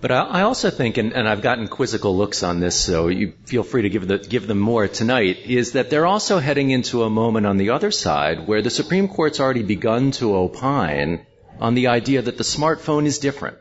But 0.00 0.10
I 0.10 0.20
I 0.40 0.42
also 0.42 0.70
think, 0.70 0.96
and, 0.96 1.12
and 1.12 1.28
I've 1.28 1.42
gotten 1.42 1.68
quizzical 1.68 2.16
looks 2.16 2.42
on 2.42 2.58
this, 2.58 2.74
so 2.74 3.08
you 3.08 3.34
feel 3.44 3.62
free 3.62 3.82
to 3.82 3.90
give, 3.90 4.08
the, 4.08 4.18
give 4.18 4.46
them 4.46 4.58
more 4.58 4.88
tonight, 4.88 5.40
is 5.44 5.72
that 5.72 5.90
they're 5.90 6.06
also 6.06 6.38
heading 6.38 6.70
into 6.70 7.02
a 7.02 7.10
moment 7.10 7.46
on 7.46 7.58
the 7.58 7.70
other 7.70 7.90
side 7.90 8.46
where 8.48 8.62
the 8.62 8.70
Supreme 8.70 9.08
Court's 9.08 9.40
already 9.40 9.62
begun 9.62 10.10
to 10.12 10.34
opine 10.34 11.26
on 11.60 11.74
the 11.74 11.88
idea 11.88 12.22
that 12.22 12.38
the 12.38 12.44
smartphone 12.44 13.04
is 13.06 13.18
different. 13.18 13.58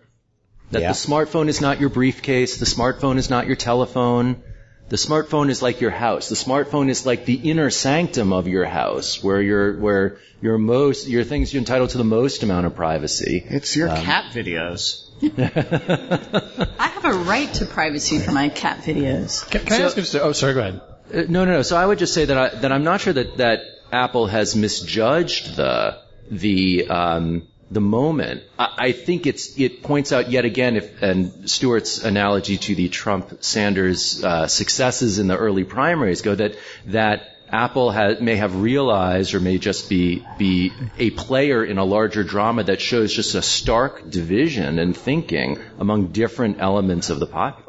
That 0.71 0.81
Yeah. 0.81 0.89
the 0.89 0.97
smartphone 0.97 1.47
is 1.47 1.61
not 1.61 1.79
your 1.79 1.89
briefcase, 1.89 2.57
the 2.57 2.65
smartphone 2.65 3.17
is 3.17 3.29
not 3.29 3.47
your 3.47 3.55
telephone. 3.55 4.43
The 4.89 4.97
smartphone 4.97 5.49
is 5.51 5.61
like 5.61 5.81
your 5.81 5.91
house. 5.91 6.29
The 6.29 6.35
smartphone 6.35 6.89
is 6.89 7.05
like 7.05 7.25
the 7.25 7.35
inner 7.35 7.69
sanctum 7.69 8.33
of 8.33 8.47
your 8.47 8.65
house, 8.65 9.23
where 9.23 9.39
your 9.39 9.77
where 9.79 10.17
your 10.41 10.57
most 10.57 11.07
your 11.07 11.23
things 11.23 11.53
you're 11.53 11.59
entitled 11.59 11.91
to 11.91 11.99
the 11.99 12.03
most 12.03 12.41
amount 12.41 12.65
of 12.65 12.75
privacy. 12.75 13.45
It's 13.47 13.75
your 13.75 13.87
cat 13.87 14.33
videos. 14.33 15.05
I 16.79 16.87
have 16.87 17.05
a 17.05 17.13
right 17.13 17.53
to 17.55 17.65
privacy 17.65 18.17
for 18.17 18.31
my 18.31 18.49
cat 18.49 18.79
videos. 18.79 19.47
Can, 19.49 19.65
can 19.65 19.81
I 19.81 19.85
ask 19.85 19.97
if, 19.97 20.15
oh, 20.15 20.31
sorry, 20.31 20.53
go 20.55 20.59
ahead. 20.61 20.81
Uh, 21.13 21.21
no, 21.27 21.45
no, 21.45 21.51
no. 21.51 21.61
So 21.61 21.77
I 21.77 21.85
would 21.85 21.99
just 21.99 22.13
say 22.13 22.25
that 22.25 22.37
I, 22.37 22.49
that 22.61 22.71
I'm 22.71 22.83
not 22.83 23.01
sure 23.01 23.13
that 23.13 23.37
that 23.37 23.59
Apple 23.91 24.25
has 24.25 24.55
misjudged 24.55 25.55
the 25.55 25.99
the 26.31 26.87
um, 26.87 27.47
the 27.71 27.81
moment. 27.81 28.43
I, 28.57 28.91
think 28.91 29.27
it's 29.27 29.59
it 29.59 29.83
points 29.83 30.11
out 30.11 30.31
yet 30.31 30.45
again, 30.45 30.75
if 30.75 31.01
and 31.01 31.49
Stewart's 31.49 32.03
analogy 32.03 32.57
to 32.57 32.75
the 32.75 32.89
Trump 32.89 33.43
Sanders 33.43 34.23
uh, 34.23 34.47
successes 34.47 35.19
in 35.19 35.27
the 35.27 35.37
early 35.37 35.63
primaries 35.63 36.21
go 36.21 36.35
that 36.35 36.55
that. 36.87 37.35
Apple 37.51 37.91
ha 37.91 38.13
may 38.21 38.35
have 38.35 38.61
realized, 38.61 39.33
or 39.33 39.39
may 39.39 39.57
just 39.57 39.89
be 39.89 40.23
be 40.37 40.71
a 40.99 41.09
player 41.09 41.65
in 41.65 41.79
a 41.79 41.83
larger 41.83 42.23
drama 42.23 42.63
that 42.65 42.79
shows 42.79 43.11
just 43.11 43.33
a 43.33 43.41
stark 43.41 44.07
division 44.07 44.77
in 44.77 44.93
thinking 44.93 45.57
among 45.79 46.09
different 46.09 46.57
elements 46.59 47.09
of 47.09 47.19
the 47.19 47.25
populace. 47.25 47.68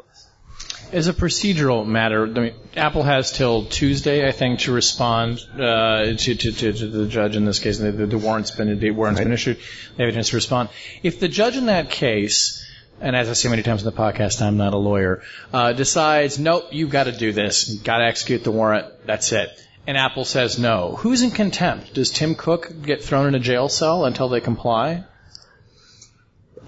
As 0.93 1.07
a 1.07 1.13
procedural 1.13 1.85
matter, 1.85 2.25
I 2.25 2.39
mean, 2.39 2.53
Apple 2.75 3.03
has 3.03 3.31
till 3.31 3.65
Tuesday, 3.65 4.27
I 4.27 4.31
think, 4.31 4.59
to 4.61 4.73
respond 4.73 5.39
uh, 5.53 6.03
to, 6.03 6.15
to, 6.15 6.51
to, 6.51 6.73
to 6.73 6.87
the 6.87 7.07
judge 7.07 7.37
in 7.37 7.45
this 7.45 7.59
case. 7.59 7.77
The, 7.77 7.91
the, 7.91 8.07
the 8.07 8.17
warrant's 8.17 8.51
been 8.51 8.77
the 8.77 8.91
warrant's 8.91 9.21
been 9.21 9.31
issued. 9.31 9.57
They 9.95 10.03
have 10.03 10.11
a 10.11 10.15
chance 10.15 10.29
to 10.29 10.35
respond. 10.35 10.69
If 11.01 11.19
the 11.19 11.29
judge 11.29 11.55
in 11.55 11.67
that 11.67 11.89
case, 11.89 12.65
and 12.99 13.15
as 13.15 13.29
I 13.29 13.33
say 13.33 13.49
many 13.49 13.63
times 13.63 13.83
in 13.83 13.85
the 13.85 13.97
podcast, 13.97 14.41
I'm 14.41 14.57
not 14.57 14.73
a 14.73 14.77
lawyer, 14.77 15.23
uh, 15.53 15.73
decides, 15.73 16.37
nope, 16.37 16.67
you've 16.71 16.89
got 16.89 17.05
to 17.05 17.13
do 17.13 17.31
this, 17.31 17.69
you've 17.69 17.83
got 17.83 17.99
to 17.99 18.05
execute 18.05 18.43
the 18.43 18.51
warrant, 18.51 18.87
that's 19.05 19.31
it. 19.31 19.49
And 19.87 19.97
Apple 19.97 20.25
says 20.25 20.59
no. 20.59 20.95
Who's 20.97 21.21
in 21.21 21.31
contempt? 21.31 21.93
Does 21.93 22.11
Tim 22.11 22.35
Cook 22.35 22.71
get 22.83 23.03
thrown 23.03 23.27
in 23.27 23.35
a 23.35 23.39
jail 23.39 23.67
cell 23.69 24.05
until 24.05 24.29
they 24.29 24.41
comply? 24.41 25.05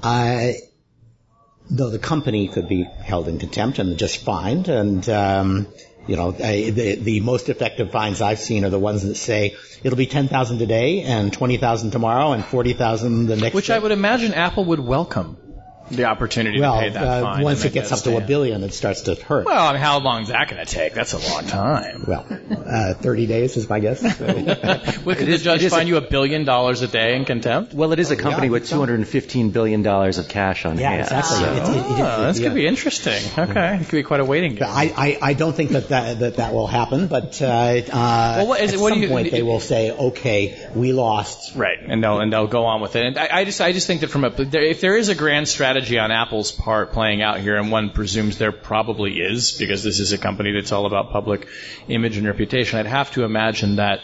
I, 0.02 0.56
though 1.74 1.90
the 1.90 2.00
company 2.00 2.48
could 2.48 2.70
be 2.70 2.84
held 2.84 3.28
in 3.28 3.40
contempt 3.40 3.80
and 3.80 3.98
just 3.98 4.24
fined, 4.24 4.70
and 4.70 5.08
um, 5.10 5.68
you 6.08 6.16
know, 6.16 6.30
I, 6.30 6.70
the 6.70 6.96
the 6.96 7.20
most 7.20 7.50
effective 7.50 7.92
fines 7.92 8.22
I've 8.22 8.40
seen 8.40 8.64
are 8.64 8.70
the 8.70 8.80
ones 8.80 9.04
that 9.04 9.16
say 9.16 9.58
it'll 9.84 9.98
be 9.98 10.06
ten 10.06 10.28
thousand 10.28 10.60
today 10.60 11.02
and 11.02 11.34
twenty 11.34 11.58
thousand 11.58 11.92
tomorrow 11.92 12.32
and 12.32 12.46
forty 12.46 12.74
thousand 12.74 13.26
the 13.26 13.36
next. 13.36 13.56
Which 13.56 13.68
day. 13.68 13.76
I 13.76 13.80
would 13.80 13.92
imagine 13.92 14.34
Apple 14.34 14.66
would 14.66 14.80
welcome 14.80 15.38
the 15.92 16.06
opportunity 16.06 16.60
well, 16.60 16.76
to 16.76 16.82
pay 16.82 16.90
that 16.90 17.04
uh, 17.04 17.22
fine. 17.22 17.44
once 17.44 17.66
it 17.66 17.74
gets 17.74 17.90
that 17.90 17.98
up 18.00 18.04
to 18.06 18.18
a 18.18 18.22
billion, 18.22 18.64
it 18.64 18.74
starts 18.74 19.02
to 19.02 19.16
hurt. 19.16 19.46
Well, 19.46 19.68
I 19.68 19.74
mean, 19.74 19.82
how 19.82 20.00
long 20.00 20.24
is 20.24 20.30
that 20.30 20.50
going 20.50 20.66
to 20.66 20.72
take? 20.72 20.94
That's 20.94 21.14
a 21.14 21.18
long 21.32 21.46
time. 21.46 22.06
Well, 22.08 22.26
uh, 22.66 22.94
30 22.94 23.26
days 23.28 23.58
is 23.58 23.70
my 23.70 23.80
guess. 23.80 24.02
Well, 25.04 25.16
could 25.18 25.28
the 25.28 25.38
judge 25.38 25.68
fine 25.68 25.88
you 25.88 25.98
a 25.98 26.02
billion 26.02 26.46
dollars 26.46 26.82
a 26.82 26.88
day 26.88 27.16
in 27.16 27.26
contempt? 27.26 27.74
Well, 27.74 27.92
it 27.92 28.00
is 28.00 28.12
a 28.12 28.16
company 28.16 28.48
yeah, 28.48 28.52
with 28.54 28.70
$215 28.70 29.52
billion 29.52 29.86
of 29.86 30.28
cash 30.30 30.66
on 30.66 30.78
yeah, 30.78 30.90
hand. 30.90 31.02
exactly. 31.02 31.38
so- 31.38 31.52
It- 31.52 31.58
it- 31.58 32.00
it- 32.00 32.04
Oh, 32.04 32.28
this 32.28 32.40
yeah. 32.40 32.48
could 32.48 32.56
be 32.56 32.66
interesting. 32.68 33.22
Okay, 33.38 33.76
it 33.82 33.90
could 33.90 33.98
be 33.98 34.04
quite 34.04 34.20
a 34.22 34.26
waiting 34.26 34.56
game. 34.56 34.64
I, 34.68 34.94
I, 35.22 35.30
I 35.30 35.34
don't 35.34 35.54
think 35.54 35.72
that 35.72 35.90
that, 35.90 36.20
that, 36.20 36.36
that 36.38 36.54
will 36.54 36.68
happen, 36.68 37.08
but 37.08 37.42
uh, 37.42 37.46
uh, 37.46 37.82
Well, 37.92 38.48
what 38.48 38.62
is 38.62 38.70
at 38.72 38.76
it- 38.76 38.82
what 38.82 38.94
some 38.94 39.02
you- 39.02 39.10
point 39.10 39.32
they 39.32 39.44
will 39.44 39.60
say, 39.60 39.92
okay, 39.92 40.70
we 40.74 40.94
lost. 40.94 41.56
Right, 41.56 41.78
and 41.86 42.02
they'll 42.04 42.20
and 42.22 42.32
they'll 42.32 42.48
go 42.48 42.66
on 42.66 42.80
with 42.82 42.96
it. 42.96 43.06
And 43.06 43.18
I, 43.18 43.28
I 43.40 43.44
just 43.46 43.60
I 43.62 43.74
just 43.74 43.88
think 43.88 44.02
that 44.02 44.08
from 44.10 44.24
a 44.24 44.32
if 44.38 44.80
there 44.82 44.96
is 44.96 45.10
a 45.10 45.16
grand 45.16 45.48
strategy 45.48 45.73
on 45.78 46.12
Apple's 46.12 46.52
part 46.52 46.92
playing 46.92 47.22
out 47.22 47.40
here, 47.40 47.58
and 47.58 47.72
one 47.72 47.90
presumes 47.92 48.38
there 48.38 48.52
probably 48.52 49.20
is 49.20 49.52
because 49.58 49.84
this 49.84 50.00
is 50.00 50.14
a 50.14 50.18
company 50.18 50.52
that's 50.52 50.72
all 50.72 50.86
about 50.86 51.12
public 51.12 51.48
image 51.88 52.18
and 52.18 52.28
reputation, 52.28 52.80
I'd 52.80 52.86
have 52.86 53.12
to 53.12 53.24
imagine 53.24 53.78
that. 53.78 54.02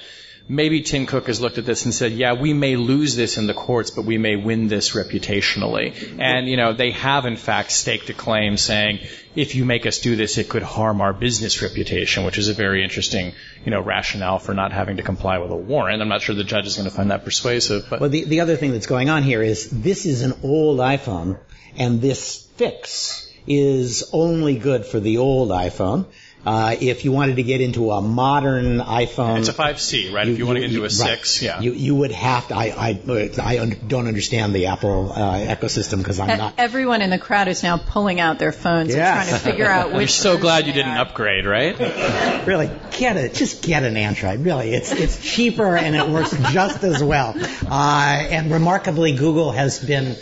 Maybe 0.52 0.82
Tim 0.82 1.06
Cook 1.06 1.28
has 1.28 1.40
looked 1.40 1.60
at 1.60 1.66
this 1.68 1.86
and 1.86 1.94
said, 1.94 2.12
yeah, 2.12 2.34
we 2.34 2.54
may 2.54 2.76
lose 2.76 3.16
this 3.16 3.38
in 3.38 3.46
the 3.46 3.54
courts, 3.54 3.92
but 3.92 4.04
we 4.04 4.18
may 4.18 4.36
win 4.36 4.68
this 4.68 4.96
reputationally. 4.96 6.18
And, 6.20 6.50
you 6.50 6.58
know, 6.58 6.74
they 6.74 6.90
have 6.90 7.28
in 7.28 7.36
fact 7.38 7.72
staked 7.72 8.10
a 8.10 8.14
claim 8.14 8.58
saying, 8.58 8.98
if 9.36 9.54
you 9.54 9.64
make 9.64 9.86
us 9.86 10.00
do 10.00 10.16
this, 10.16 10.40
it 10.40 10.50
could 10.50 10.64
harm 10.64 11.02
our 11.02 11.14
business 11.14 11.62
reputation, 11.62 12.26
which 12.26 12.40
is 12.40 12.50
a 12.50 12.56
very 12.56 12.84
interesting, 12.84 13.34
you 13.64 13.70
know, 13.70 13.80
rationale 13.80 14.40
for 14.40 14.56
not 14.56 14.72
having 14.72 14.98
to 14.98 15.04
comply 15.04 15.38
with 15.38 15.52
a 15.52 15.56
warrant. 15.56 16.02
I'm 16.02 16.10
not 16.10 16.24
sure 16.24 16.34
the 16.34 16.44
judge 16.44 16.66
is 16.66 16.78
going 16.78 16.90
to 16.90 16.96
find 16.96 17.12
that 17.12 17.24
persuasive, 17.26 17.86
but 17.88 18.02
Well, 18.02 18.10
the, 18.10 18.24
the 18.24 18.40
other 18.40 18.56
thing 18.56 18.72
that's 18.72 18.88
going 18.88 19.10
on 19.10 19.22
here 19.22 19.44
is 19.44 19.70
this 19.70 20.08
is 20.08 20.24
an 20.24 20.34
old 20.42 20.80
iPhone, 20.80 21.38
and 21.78 22.02
this 22.02 22.48
fix 22.56 23.32
is 23.48 24.10
only 24.14 24.56
good 24.58 24.86
for 24.86 25.00
the 25.00 25.18
old 25.18 25.50
iPhone. 25.50 26.06
Uh, 26.46 26.74
if 26.80 27.04
you 27.04 27.12
wanted 27.12 27.36
to 27.36 27.44
get 27.44 27.60
into 27.60 27.92
a 27.92 28.02
modern 28.02 28.80
iPhone, 28.80 29.40
it's 29.40 29.50
a 29.50 29.54
5C, 29.54 30.14
right? 30.14 30.26
if 30.30 30.38
you 30.38 30.46
want 30.46 30.56
to 30.56 30.62
get 30.62 30.70
into 30.70 30.80
a 30.80 30.84
right. 30.84 30.92
6, 30.92 31.42
yeah. 31.42 31.60
you 31.60 31.74
you 31.74 31.94
would 31.94 32.14
have 32.14 32.48
to. 32.48 32.56
I 32.56 32.68
I 33.06 33.30
I 33.42 33.60
un- 33.60 33.76
don't 33.90 34.08
understand 34.08 34.56
the 34.56 34.68
Apple 34.68 35.12
uh, 35.12 35.34
ecosystem 35.38 35.98
because 35.98 36.18
I'm 36.18 36.38
not. 36.38 36.54
Everyone 36.58 37.02
in 37.02 37.10
the 37.10 37.18
crowd 37.18 37.50
is 37.50 37.62
now 37.62 37.76
pulling 37.78 38.22
out 38.22 38.40
their 38.40 38.54
phones 38.54 38.96
Yeah. 38.96 39.20
and 39.20 39.28
trying 39.30 39.38
to 39.42 39.46
figure 39.46 39.66
out 39.68 39.88
which. 39.92 40.00
You're 40.00 40.08
so 40.08 40.38
glad 40.38 40.66
you 40.66 40.72
didn't 40.72 40.94
are. 40.94 41.02
upgrade, 41.02 41.46
right? 41.46 41.76
Really, 42.48 42.72
get 42.98 43.18
it. 43.18 43.34
Just 43.34 43.62
get 43.62 43.84
an 43.84 43.98
Android. 43.98 44.40
Really, 44.40 44.72
it's 44.74 44.94
it's 44.94 45.22
cheaper 45.22 45.76
and 45.76 45.94
it 45.94 46.08
works 46.08 46.32
just 46.54 46.84
as 46.86 47.04
well. 47.04 47.36
Uh, 47.70 48.26
and 48.32 48.50
remarkably, 48.50 49.12
Google 49.12 49.52
has 49.52 49.78
been 49.84 50.16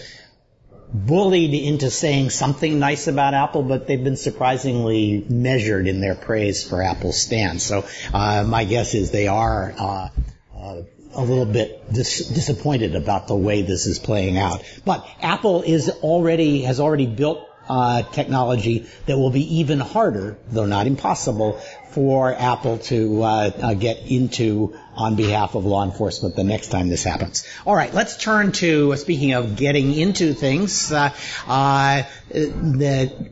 bullied 0.94 1.54
into 1.54 1.92
saying 1.92 2.30
something 2.30 2.80
nice 2.80 3.08
about 3.08 3.34
Apple, 3.34 3.64
but 3.64 3.88
they've 3.88 4.04
been 4.04 4.16
surprisingly 4.16 5.26
measured 5.28 5.88
in 5.88 6.02
their 6.02 6.16
praise 6.16 6.68
for 6.68 6.82
Apple's 6.82 7.22
stance. 7.22 7.64
So 7.64 7.86
uh, 8.14 8.44
my 8.48 8.64
guess 8.64 8.94
is 8.94 9.12
they 9.12 9.28
are. 9.28 9.74
Uh, 9.78 10.10
uh, 10.58 10.82
a 11.14 11.24
little 11.24 11.46
bit 11.46 11.92
dis- 11.92 12.28
disappointed 12.28 12.96
about 12.96 13.28
the 13.28 13.36
way 13.36 13.64
this 13.64 13.88
is 13.88 13.98
playing 13.98 14.38
out, 14.38 14.64
but 14.86 15.08
Apple 15.22 15.64
is 15.64 15.90
already 15.90 16.62
has 16.62 16.80
already 16.80 17.08
built 17.08 17.48
uh, 17.70 18.04
technology 18.04 18.86
that 19.06 19.18
will 19.18 19.30
be 19.30 19.60
even 19.60 19.80
harder, 19.80 20.38
though 20.50 20.66
not 20.66 20.88
impossible, 20.88 21.60
for 21.92 22.34
Apple 22.34 22.78
to 22.78 23.24
uh, 23.24 23.52
uh, 23.62 23.74
get 23.74 24.06
into 24.08 24.78
on 24.98 25.16
behalf 25.16 25.56
of 25.56 25.66
law 25.66 25.84
enforcement 25.84 26.36
the 26.36 26.44
next 26.44 26.68
time 26.68 26.90
this 26.90 27.04
happens. 27.04 27.48
All 27.66 27.76
right, 27.76 27.94
let's 27.94 28.18
turn 28.18 28.52
to 28.54 28.94
uh, 28.94 28.96
speaking 28.96 29.34
of 29.34 29.56
getting 29.56 29.94
into 29.94 30.34
things. 30.34 30.92
Uh, 30.92 31.14
uh, 31.48 32.04
the 32.30 33.32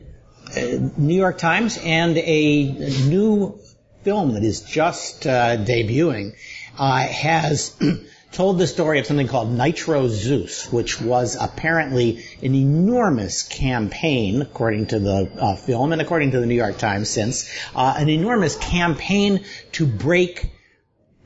New 0.98 1.16
York 1.16 1.38
Times 1.38 1.78
and 1.78 2.18
a 2.18 2.64
new 3.08 3.60
film 4.04 4.36
that 4.36 4.44
is 4.44 4.62
just 4.62 5.26
uh, 5.26 5.58
debuting 5.58 6.36
uh, 6.78 7.00
has 7.00 7.76
told 8.32 8.60
the 8.60 8.68
story 8.68 9.00
of 9.00 9.06
something 9.06 9.28
called 9.28 9.50
Nitro 9.50 10.08
Zeus, 10.08 10.72
which 10.72 11.02
was 11.02 11.38
apparently 11.40 12.26
an 12.44 12.54
enormous 12.54 13.44
campaign, 13.44 14.42
according 14.42 14.88
to 14.88 15.00
the 15.00 15.32
uh, 15.40 15.56
film 15.56 15.94
and 15.94 16.02
according 16.02 16.32
to 16.32 16.40
the 16.40 16.46
New 16.46 16.56
York 16.56 16.78
Times 16.78 17.10
since, 17.10 17.50
uh, 17.74 17.96
an 17.98 18.10
enormous 18.10 18.56
campaign 18.56 19.44
to 19.72 19.88
break 19.88 20.52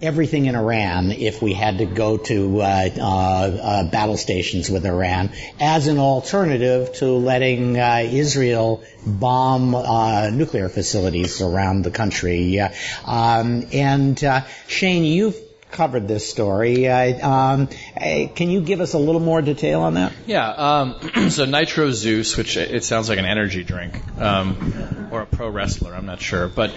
everything 0.02 0.46
in 0.46 0.56
Iran 0.56 1.12
if 1.12 1.42
we 1.42 1.54
had 1.54 1.80
to 1.80 1.86
go 1.86 2.18
to 2.18 2.62
uh, 2.62 2.90
uh, 2.98 3.02
uh, 3.02 3.84
battle 3.90 4.18
stations 4.18 4.70
with 4.70 4.86
Iran 4.86 5.32
as 5.60 5.88
an 5.88 6.00
alternative 6.00 6.94
to 6.96 7.06
letting 7.14 7.78
uh, 7.78 8.08
Israel 8.10 8.84
bomb 9.06 9.76
uh, 9.76 10.30
nuclear 10.30 10.70
facilities 10.70 11.42
around 11.42 11.84
the 11.84 11.92
country. 11.92 12.60
Um, 13.06 13.68
and 13.74 14.20
Shane, 14.68 15.04
you've 15.04 15.49
covered 15.72 16.08
this 16.08 16.30
story. 16.30 16.88
Uh, 16.88 17.28
um, 17.28 17.70
uh, 17.96 18.28
can 18.34 18.50
you 18.50 18.62
give 18.62 18.82
us 18.82 18.94
a 18.94 18.98
little 18.98 19.22
more 19.22 19.42
detail 19.42 19.82
on 19.82 19.96
that? 19.96 20.14
Yeah. 20.26 20.50
Um, 20.50 21.30
so 21.30 21.46
Nitro 21.46 21.92
Zeus, 21.92 22.36
which 22.38 22.58
it 22.58 22.84
sounds 22.84 23.10
like 23.10 23.20
an 23.20 23.26
energy 23.26 23.64
drink 23.64 24.02
um, 24.20 25.10
or 25.12 25.22
a 25.22 25.26
pro 25.26 25.50
wrestler, 25.50 25.94
I'm 25.94 26.06
not 26.06 26.22
sure, 26.22 26.48
but 26.48 26.72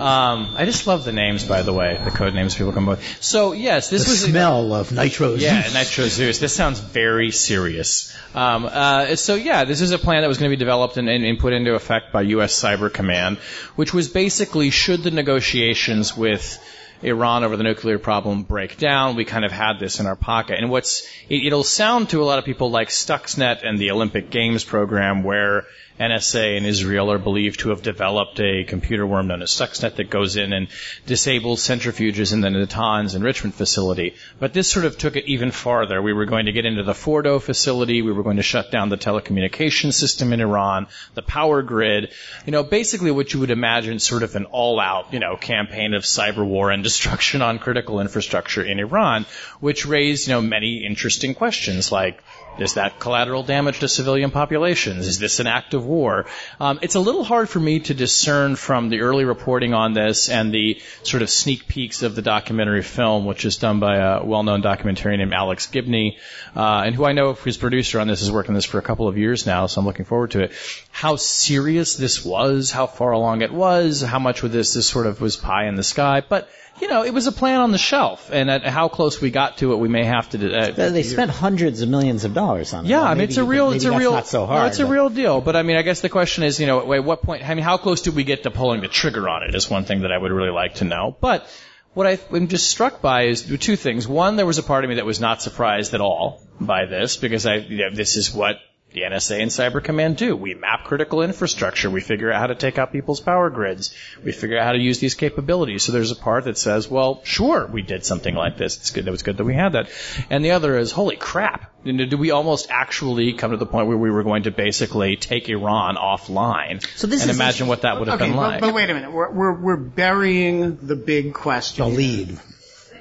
um, 0.00 0.54
I 0.56 0.64
just 0.64 0.86
love 0.86 1.04
the 1.04 1.12
names, 1.12 1.44
by 1.44 1.62
the 1.62 1.72
way, 1.72 2.00
the 2.02 2.10
code 2.10 2.34
names 2.34 2.54
people 2.54 2.72
come 2.72 2.88
up 2.88 2.98
with. 2.98 3.22
So 3.22 3.52
yes, 3.52 3.90
this 3.90 4.08
was 4.08 4.20
the 4.20 4.26
was 4.26 4.30
smell 4.30 4.74
of 4.74 4.92
Nitro 4.92 5.36
Zeus. 5.36 5.42
Yeah, 5.42 5.68
Nitro 5.72 6.06
Zeus. 6.06 6.38
This 6.38 6.54
sounds 6.54 6.80
very 6.80 7.30
serious. 7.30 8.14
Um, 8.34 8.64
uh, 8.64 9.16
so 9.16 9.34
yeah, 9.34 9.64
this 9.64 9.80
is 9.80 9.90
a 9.92 9.98
plan 9.98 10.22
that 10.22 10.28
was 10.28 10.38
going 10.38 10.50
to 10.50 10.56
be 10.56 10.58
developed 10.58 10.96
and, 10.96 11.08
and, 11.08 11.24
and 11.24 11.38
put 11.38 11.52
into 11.52 11.74
effect 11.74 12.12
by 12.12 12.22
U.S. 12.22 12.60
Cyber 12.60 12.92
Command, 12.92 13.38
which 13.76 13.92
was 13.92 14.08
basically 14.08 14.70
should 14.70 15.02
the 15.02 15.10
negotiations 15.10 16.16
with 16.16 16.58
Iran 17.02 17.44
over 17.44 17.56
the 17.56 17.62
nuclear 17.62 17.98
problem 17.98 18.42
break 18.42 18.76
down. 18.76 19.16
We 19.16 19.24
kind 19.24 19.44
of 19.44 19.52
had 19.52 19.78
this 19.78 20.00
in 20.00 20.06
our 20.06 20.16
pocket. 20.16 20.58
And 20.58 20.70
what's, 20.70 21.08
it, 21.28 21.52
will 21.52 21.64
sound 21.64 22.10
to 22.10 22.22
a 22.22 22.24
lot 22.24 22.38
of 22.38 22.44
people 22.44 22.70
like 22.70 22.88
Stuxnet 22.88 23.66
and 23.66 23.78
the 23.78 23.90
Olympic 23.90 24.30
Games 24.30 24.64
program 24.64 25.22
where 25.22 25.64
NSA 26.00 26.56
and 26.56 26.64
Israel 26.64 27.12
are 27.12 27.18
believed 27.18 27.60
to 27.60 27.68
have 27.68 27.82
developed 27.82 28.40
a 28.40 28.64
computer 28.64 29.06
worm 29.06 29.26
known 29.26 29.42
as 29.42 29.50
Stuxnet 29.50 29.96
that 29.96 30.08
goes 30.08 30.36
in 30.36 30.54
and 30.54 30.68
disables 31.04 31.60
centrifuges 31.60 32.32
in 32.32 32.40
the 32.40 32.48
Natanz 32.48 33.14
enrichment 33.14 33.54
facility. 33.54 34.14
But 34.38 34.54
this 34.54 34.66
sort 34.66 34.86
of 34.86 34.96
took 34.96 35.16
it 35.16 35.26
even 35.26 35.50
farther. 35.50 36.00
We 36.00 36.14
were 36.14 36.24
going 36.24 36.46
to 36.46 36.52
get 36.52 36.64
into 36.64 36.84
the 36.84 36.94
Fordo 36.94 37.38
facility. 37.38 38.00
We 38.00 38.12
were 38.12 38.22
going 38.22 38.38
to 38.38 38.42
shut 38.42 38.70
down 38.70 38.88
the 38.88 38.96
telecommunication 38.96 39.92
system 39.92 40.32
in 40.32 40.40
Iran, 40.40 40.86
the 41.12 41.22
power 41.22 41.60
grid. 41.60 42.12
You 42.46 42.52
know, 42.52 42.62
basically 42.62 43.10
what 43.10 43.34
you 43.34 43.40
would 43.40 43.50
imagine 43.50 43.98
sort 43.98 44.22
of 44.22 44.36
an 44.36 44.46
all-out, 44.46 45.12
you 45.12 45.18
know, 45.18 45.36
campaign 45.36 45.92
of 45.92 46.04
cyber 46.04 46.46
war 46.46 46.70
and 46.70 46.82
destruction 46.82 47.42
on 47.42 47.58
critical 47.58 48.00
infrastructure 48.00 48.64
in 48.64 48.78
Iran, 48.78 49.26
which 49.60 49.84
raised, 49.84 50.28
you 50.28 50.32
know, 50.32 50.40
many 50.40 50.86
interesting 50.86 51.34
questions 51.34 51.92
like, 51.92 52.22
is 52.60 52.74
that 52.74 52.98
collateral 52.98 53.42
damage 53.42 53.80
to 53.80 53.88
civilian 53.88 54.30
populations? 54.30 55.06
Is 55.06 55.18
this 55.18 55.40
an 55.40 55.46
act 55.46 55.74
of 55.74 55.86
war? 55.86 56.26
Um, 56.58 56.78
it's 56.82 56.94
a 56.94 57.00
little 57.00 57.24
hard 57.24 57.48
for 57.48 57.60
me 57.60 57.80
to 57.80 57.94
discern 57.94 58.56
from 58.56 58.88
the 58.88 59.00
early 59.00 59.24
reporting 59.24 59.74
on 59.74 59.92
this 59.92 60.28
and 60.28 60.52
the 60.52 60.80
sort 61.02 61.22
of 61.22 61.30
sneak 61.30 61.66
peeks 61.68 62.02
of 62.02 62.14
the 62.14 62.22
documentary 62.22 62.82
film, 62.82 63.24
which 63.24 63.44
is 63.44 63.56
done 63.56 63.80
by 63.80 63.96
a 63.96 64.24
well-known 64.24 64.62
documentarian 64.62 65.18
named 65.18 65.32
Alex 65.32 65.66
Gibney, 65.66 66.18
uh, 66.54 66.82
and 66.84 66.94
who 66.94 67.04
I 67.04 67.12
know 67.12 67.34
his 67.34 67.56
producer 67.56 68.00
on 68.00 68.08
this 68.08 68.20
has 68.20 68.30
worked 68.30 68.48
on 68.48 68.54
this 68.54 68.64
for 68.64 68.78
a 68.78 68.82
couple 68.82 69.08
of 69.08 69.16
years 69.16 69.46
now, 69.46 69.66
so 69.66 69.80
I'm 69.80 69.86
looking 69.86 70.04
forward 70.04 70.32
to 70.32 70.40
it. 70.40 70.52
How 70.90 71.16
serious 71.16 71.96
this 71.96 72.24
was, 72.24 72.70
how 72.70 72.86
far 72.86 73.12
along 73.12 73.42
it 73.42 73.52
was, 73.52 74.02
how 74.02 74.18
much 74.18 74.42
with 74.42 74.52
this 74.52 74.74
this 74.74 74.86
sort 74.86 75.06
of 75.06 75.20
was 75.20 75.36
pie 75.36 75.66
in 75.66 75.76
the 75.76 75.82
sky, 75.82 76.22
but 76.28 76.48
you 76.80 76.88
know, 76.88 77.04
it 77.04 77.12
was 77.12 77.26
a 77.26 77.32
plan 77.32 77.60
on 77.60 77.72
the 77.72 77.78
shelf, 77.78 78.30
and 78.32 78.50
at 78.50 78.64
how 78.64 78.88
close 78.88 79.20
we 79.20 79.30
got 79.30 79.58
to 79.58 79.72
it, 79.72 79.76
we 79.76 79.88
may 79.88 80.04
have 80.04 80.30
to. 80.30 80.58
Uh, 80.58 80.90
they 80.90 81.02
spent 81.02 81.30
hundreds 81.30 81.82
of 81.82 81.88
millions 81.88 82.24
of 82.24 82.32
dollars 82.32 82.72
on 82.72 82.86
it. 82.86 82.88
Yeah, 82.88 83.02
I 83.02 83.14
mean, 83.14 83.24
it's 83.24 83.36
a 83.36 83.44
real, 83.44 83.72
it's 83.72 83.84
a 83.84 83.96
real, 83.96 84.12
not 84.12 84.26
so 84.26 84.46
hard. 84.46 84.62
No, 84.62 84.66
it's 84.66 84.78
a 84.78 84.86
real 84.86 85.10
deal. 85.10 85.40
But 85.40 85.56
I 85.56 85.62
mean, 85.62 85.76
I 85.76 85.82
guess 85.82 86.00
the 86.00 86.08
question 86.08 86.44
is, 86.44 86.58
you 86.60 86.66
know, 86.66 86.92
at 86.92 87.04
what 87.04 87.22
point? 87.22 87.48
I 87.48 87.54
mean, 87.54 87.64
how 87.64 87.76
close 87.76 88.02
did 88.02 88.14
we 88.14 88.24
get 88.24 88.44
to 88.44 88.50
pulling 88.50 88.80
the 88.80 88.88
trigger 88.88 89.28
on 89.28 89.42
it? 89.42 89.54
Is 89.54 89.68
one 89.68 89.84
thing 89.84 90.02
that 90.02 90.12
I 90.12 90.18
would 90.18 90.32
really 90.32 90.50
like 90.50 90.76
to 90.76 90.84
know. 90.84 91.16
But 91.20 91.46
what 91.92 92.06
I 92.06 92.18
am 92.32 92.48
just 92.48 92.68
struck 92.68 93.02
by 93.02 93.24
is 93.24 93.42
two 93.42 93.76
things. 93.76 94.06
One, 94.06 94.36
there 94.36 94.46
was 94.46 94.58
a 94.58 94.62
part 94.62 94.84
of 94.84 94.90
me 94.90 94.96
that 94.96 95.06
was 95.06 95.20
not 95.20 95.42
surprised 95.42 95.92
at 95.94 96.00
all 96.00 96.42
by 96.60 96.86
this 96.86 97.16
because 97.16 97.46
I, 97.46 97.56
you 97.56 97.78
know, 97.78 97.90
this 97.94 98.16
is 98.16 98.32
what 98.32 98.56
the 98.92 99.02
NSA 99.02 99.40
and 99.40 99.50
Cyber 99.50 99.82
Command 99.82 100.16
do. 100.16 100.36
We 100.36 100.54
map 100.54 100.84
critical 100.84 101.22
infrastructure. 101.22 101.88
We 101.88 102.00
figure 102.00 102.32
out 102.32 102.40
how 102.40 102.46
to 102.48 102.54
take 102.56 102.78
out 102.78 102.92
people's 102.92 103.20
power 103.20 103.48
grids. 103.48 103.94
We 104.24 104.32
figure 104.32 104.58
out 104.58 104.64
how 104.64 104.72
to 104.72 104.78
use 104.78 104.98
these 104.98 105.14
capabilities. 105.14 105.84
So 105.84 105.92
there's 105.92 106.10
a 106.10 106.16
part 106.16 106.44
that 106.44 106.58
says, 106.58 106.88
well, 106.88 107.20
sure, 107.22 107.66
we 107.66 107.82
did 107.82 108.04
something 108.04 108.34
like 108.34 108.56
this. 108.56 108.76
It's 108.76 108.90
good. 108.90 109.06
It 109.06 109.10
was 109.10 109.22
good 109.22 109.36
that 109.36 109.44
we 109.44 109.54
had 109.54 109.72
that. 109.72 109.90
And 110.28 110.44
the 110.44 110.52
other 110.52 110.76
is, 110.76 110.90
holy 110.90 111.16
crap. 111.16 111.72
Do 111.84 112.18
we 112.18 112.30
almost 112.30 112.70
actually 112.70 113.32
come 113.32 113.52
to 113.52 113.56
the 113.56 113.66
point 113.66 113.86
where 113.86 113.96
we 113.96 114.10
were 114.10 114.24
going 114.24 114.42
to 114.42 114.50
basically 114.50 115.16
take 115.16 115.48
Iran 115.48 115.96
offline? 115.96 116.84
So 116.96 117.06
this 117.06 117.22
and 117.22 117.30
is 117.30 117.36
imagine 117.36 117.68
what 117.68 117.82
that 117.82 117.98
would 117.98 118.08
have 118.08 118.20
okay, 118.20 118.28
been 118.28 118.36
but, 118.36 118.42
like. 118.42 118.60
But 118.60 118.74
wait 118.74 118.90
a 118.90 118.94
minute. 118.94 119.12
We're, 119.12 119.30
we're, 119.30 119.52
we're 119.52 119.76
burying 119.76 120.76
the 120.76 120.96
big 120.96 121.32
question. 121.32 121.84
The 121.84 121.96
lead. 121.96 122.40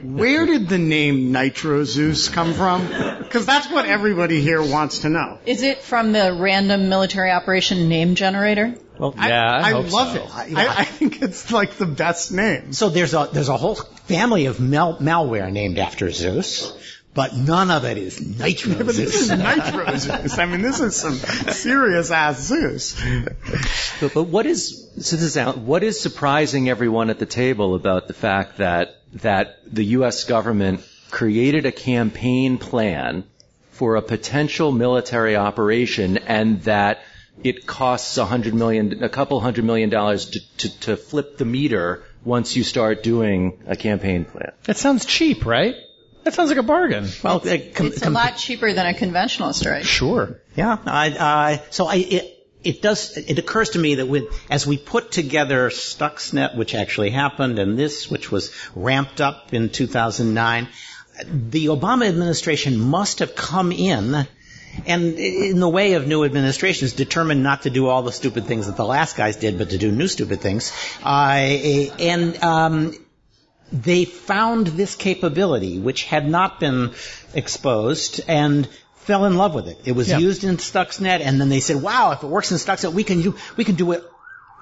Where 0.04 0.46
did 0.46 0.70
the 0.70 0.78
name 0.78 1.32
Nitro 1.32 1.84
Zeus 1.84 2.30
come 2.30 2.54
from? 2.54 2.88
Because 2.88 3.46
that's 3.46 3.70
what 3.70 3.86
everybody 3.86 4.42
here 4.42 4.62
wants 4.62 5.00
to 5.00 5.10
know. 5.10 5.40
Is 5.46 5.62
it 5.62 5.82
from 5.82 6.12
the 6.12 6.34
random 6.34 6.90
military 6.90 7.32
operation 7.32 7.90
name 7.90 8.16
generator? 8.16 8.76
Well, 8.98 9.14
yeah, 9.18 9.46
I, 9.46 9.70
I 9.70 9.72
hope 9.72 9.92
love 9.92 10.14
so. 10.14 10.24
it. 10.24 10.56
I, 10.58 10.68
I 10.80 10.84
think 10.86 11.22
it's 11.22 11.52
like 11.52 11.76
the 11.76 11.86
best 11.86 12.32
name. 12.32 12.74
So 12.74 12.90
there's 12.90 13.14
a 13.14 13.30
there's 13.32 13.50
a 13.50 13.58
whole 13.58 13.76
family 13.76 14.48
of 14.48 14.60
mal- 14.60 14.98
malware 14.98 15.52
named 15.52 15.80
after 15.80 16.12
Zeus, 16.12 16.74
but 17.14 17.36
none 17.36 17.72
of 17.72 17.86
it 17.86 17.98
is 17.98 18.22
Nitro 18.22 18.76
But 18.76 18.88
this 18.88 19.00
is 19.00 19.28
Zeus. 19.28 19.40
Nitro 19.40 19.96
Zeus. 19.98 20.38
I 20.38 20.46
mean, 20.46 20.62
this 20.62 20.80
is 20.80 20.96
some 20.96 21.16
serious 21.16 22.12
ass 22.12 22.40
Zeus. 22.40 23.02
But, 24.00 24.14
but 24.14 24.24
what 24.24 24.46
is 24.46 24.90
so 25.00 25.16
this 25.16 25.24
is 25.24 25.38
out, 25.38 25.58
what 25.58 25.84
is 25.84 26.00
surprising 26.00 26.70
everyone 26.70 27.10
at 27.10 27.20
the 27.20 27.26
table 27.26 27.76
about 27.76 28.08
the 28.08 28.14
fact 28.14 28.58
that 28.58 28.98
that 29.14 29.58
the 29.66 29.84
U.S. 29.86 30.24
government 30.26 30.82
created 31.10 31.66
a 31.66 31.72
campaign 31.72 32.58
plan 32.58 33.24
for 33.72 33.96
a 33.96 34.02
potential 34.02 34.72
military 34.72 35.36
operation 35.36 36.18
and 36.18 36.62
that 36.64 37.02
it 37.44 37.66
costs 37.66 38.18
a 38.18 38.26
hundred 38.26 38.54
million, 38.54 39.04
a 39.04 39.10
couple 39.10 39.40
hundred 39.40 39.64
million 39.66 39.90
dollars 39.90 40.26
to, 40.32 40.58
to, 40.58 40.80
to 40.82 40.98
flip 40.98 41.38
the 41.38 41.46
meter 41.46 42.04
once 42.24 42.56
you 42.56 42.64
start 42.64 43.02
doing 43.02 43.64
a 43.66 43.76
campaign 43.76 44.26
plan. 44.26 44.52
That 44.66 44.78
sounds 44.78 45.06
cheap, 45.06 45.46
right? 45.46 45.76
That 46.30 46.36
sounds 46.36 46.50
like 46.50 46.60
a 46.60 46.64
bargain. 46.64 47.08
Well, 47.24 47.38
uh, 47.38 47.58
com- 47.74 47.88
It's 47.88 47.98
a 47.98 48.02
com- 48.02 48.14
lot 48.14 48.38
cheaper 48.38 48.72
than 48.72 48.86
a 48.86 48.94
conventional 48.94 49.52
strike. 49.52 49.84
Sure. 49.84 50.40
Yeah, 50.56 50.78
I, 50.86 51.08
I, 51.20 51.64
so 51.72 51.88
I, 51.88 51.96
it, 51.96 52.48
it 52.64 52.82
does, 52.84 53.18
it 53.18 53.40
occurs 53.40 53.72
to 53.72 53.80
me 53.80 53.96
that 53.96 54.06
with, 54.06 54.26
as 54.48 54.68
we 54.68 54.78
put 54.78 55.12
together 55.12 55.72
Stuxnet, 55.72 56.56
which 56.56 56.76
actually 56.76 57.10
happened, 57.10 57.58
and 57.58 57.80
this, 57.80 58.12
which 58.12 58.32
was 58.32 58.54
ramped 58.76 59.22
up 59.22 59.56
in 59.56 59.70
2009, 59.70 60.68
the 61.26 61.66
Obama 61.66 62.08
administration 62.08 62.80
must 62.80 63.20
have 63.20 63.34
come 63.34 63.72
in 63.72 64.28
and 64.86 65.14
in 65.18 65.60
the 65.60 65.68
way 65.68 65.94
of 65.94 66.06
new 66.06 66.24
administrations, 66.24 66.94
determined 66.94 67.42
not 67.42 67.64
to 67.64 67.72
do 67.72 67.88
all 67.88 68.04
the 68.04 68.12
stupid 68.12 68.46
things 68.46 68.68
that 68.68 68.78
the 68.78 68.86
last 68.86 69.18
guys 69.18 69.38
did, 69.38 69.58
but 69.58 69.72
to 69.72 69.80
do 69.80 69.92
new 69.92 70.08
stupid 70.08 70.42
things. 70.42 70.72
Uh, 71.04 71.90
and 71.98 72.44
um, 72.44 72.94
they 73.72 74.06
found 74.06 74.68
this 74.68 74.96
capability, 74.96 75.80
which 75.80 76.04
had 76.04 76.28
not 76.28 76.60
been 76.60 76.92
exposed, 77.34 78.22
and 78.28 78.68
fell 78.96 79.26
in 79.26 79.38
love 79.38 79.54
with 79.56 79.68
it. 79.68 79.80
It 79.86 79.94
was 79.94 80.10
Yeah. 80.10 80.20
used 80.20 80.44
in 80.44 80.58
Stuxnet, 80.58 81.22
and 81.22 81.40
then 81.40 81.50
they 81.50 81.60
said, 81.60 81.82
"Wow, 81.82 82.12
if 82.12 82.24
it 82.24 82.28
works 82.28 82.52
in 82.52 82.58
Stuxnet, 82.58 82.94
we 82.94 83.04
can 83.04 83.22
do 83.22 83.36
we 83.58 83.64
can 83.64 83.76
do 83.76 83.92
it 83.94 84.04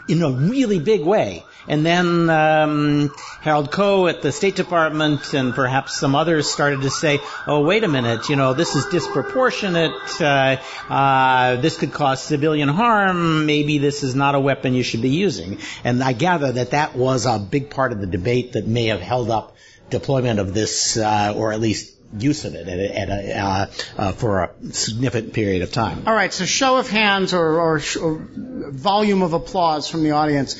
in 0.07 0.21
a 0.21 0.31
really 0.31 0.79
big 0.79 1.01
way." 1.01 1.43
And 1.67 1.85
then 1.85 2.29
um, 2.29 3.13
Harold 3.41 3.71
Koh 3.71 4.07
at 4.07 4.21
the 4.21 4.31
State 4.31 4.55
Department 4.55 5.33
and 5.33 5.53
perhaps 5.53 5.99
some 5.99 6.15
others 6.15 6.49
started 6.49 6.81
to 6.83 6.89
say, 6.89 7.19
"Oh, 7.45 7.65
wait 7.65 7.83
a 7.83 7.87
minute, 7.87 8.29
you 8.29 8.35
know, 8.35 8.53
this 8.53 8.75
is 8.75 8.85
disproportionate. 8.85 10.21
Uh, 10.21 10.57
uh, 10.89 11.55
this 11.57 11.77
could 11.77 11.91
cause 11.91 12.21
civilian 12.21 12.69
harm. 12.69 13.45
Maybe 13.45 13.77
this 13.79 14.03
is 14.03 14.15
not 14.15 14.35
a 14.35 14.39
weapon 14.39 14.73
you 14.73 14.83
should 14.83 15.01
be 15.01 15.09
using." 15.09 15.59
And 15.83 16.03
I 16.03 16.13
gather 16.13 16.51
that 16.53 16.71
that 16.71 16.95
was 16.95 17.25
a 17.25 17.37
big 17.37 17.69
part 17.69 17.91
of 17.91 17.99
the 17.99 18.07
debate 18.07 18.53
that 18.53 18.65
may 18.65 18.85
have 18.85 19.01
held 19.01 19.29
up 19.29 19.55
deployment 19.89 20.39
of 20.39 20.53
this, 20.53 20.97
uh, 20.97 21.33
or 21.35 21.53
at 21.53 21.59
least 21.59 21.96
use 22.17 22.45
of 22.45 22.55
it 22.55 22.67
at 22.67 22.79
a, 22.79 22.97
at 22.99 23.09
a, 23.09 23.37
uh, 23.37 23.65
uh, 23.97 24.11
for 24.13 24.43
a 24.43 24.73
significant 24.73 25.33
period 25.33 25.61
of 25.61 25.71
time. 25.71 26.03
All 26.07 26.13
right, 26.13 26.31
so 26.33 26.45
show 26.45 26.77
of 26.77 26.89
hands 26.89 27.33
or, 27.33 27.59
or, 27.59 27.81
or 28.01 28.27
volume 28.71 29.21
of 29.21 29.33
applause 29.33 29.89
from 29.89 30.03
the 30.03 30.11
audience. 30.11 30.55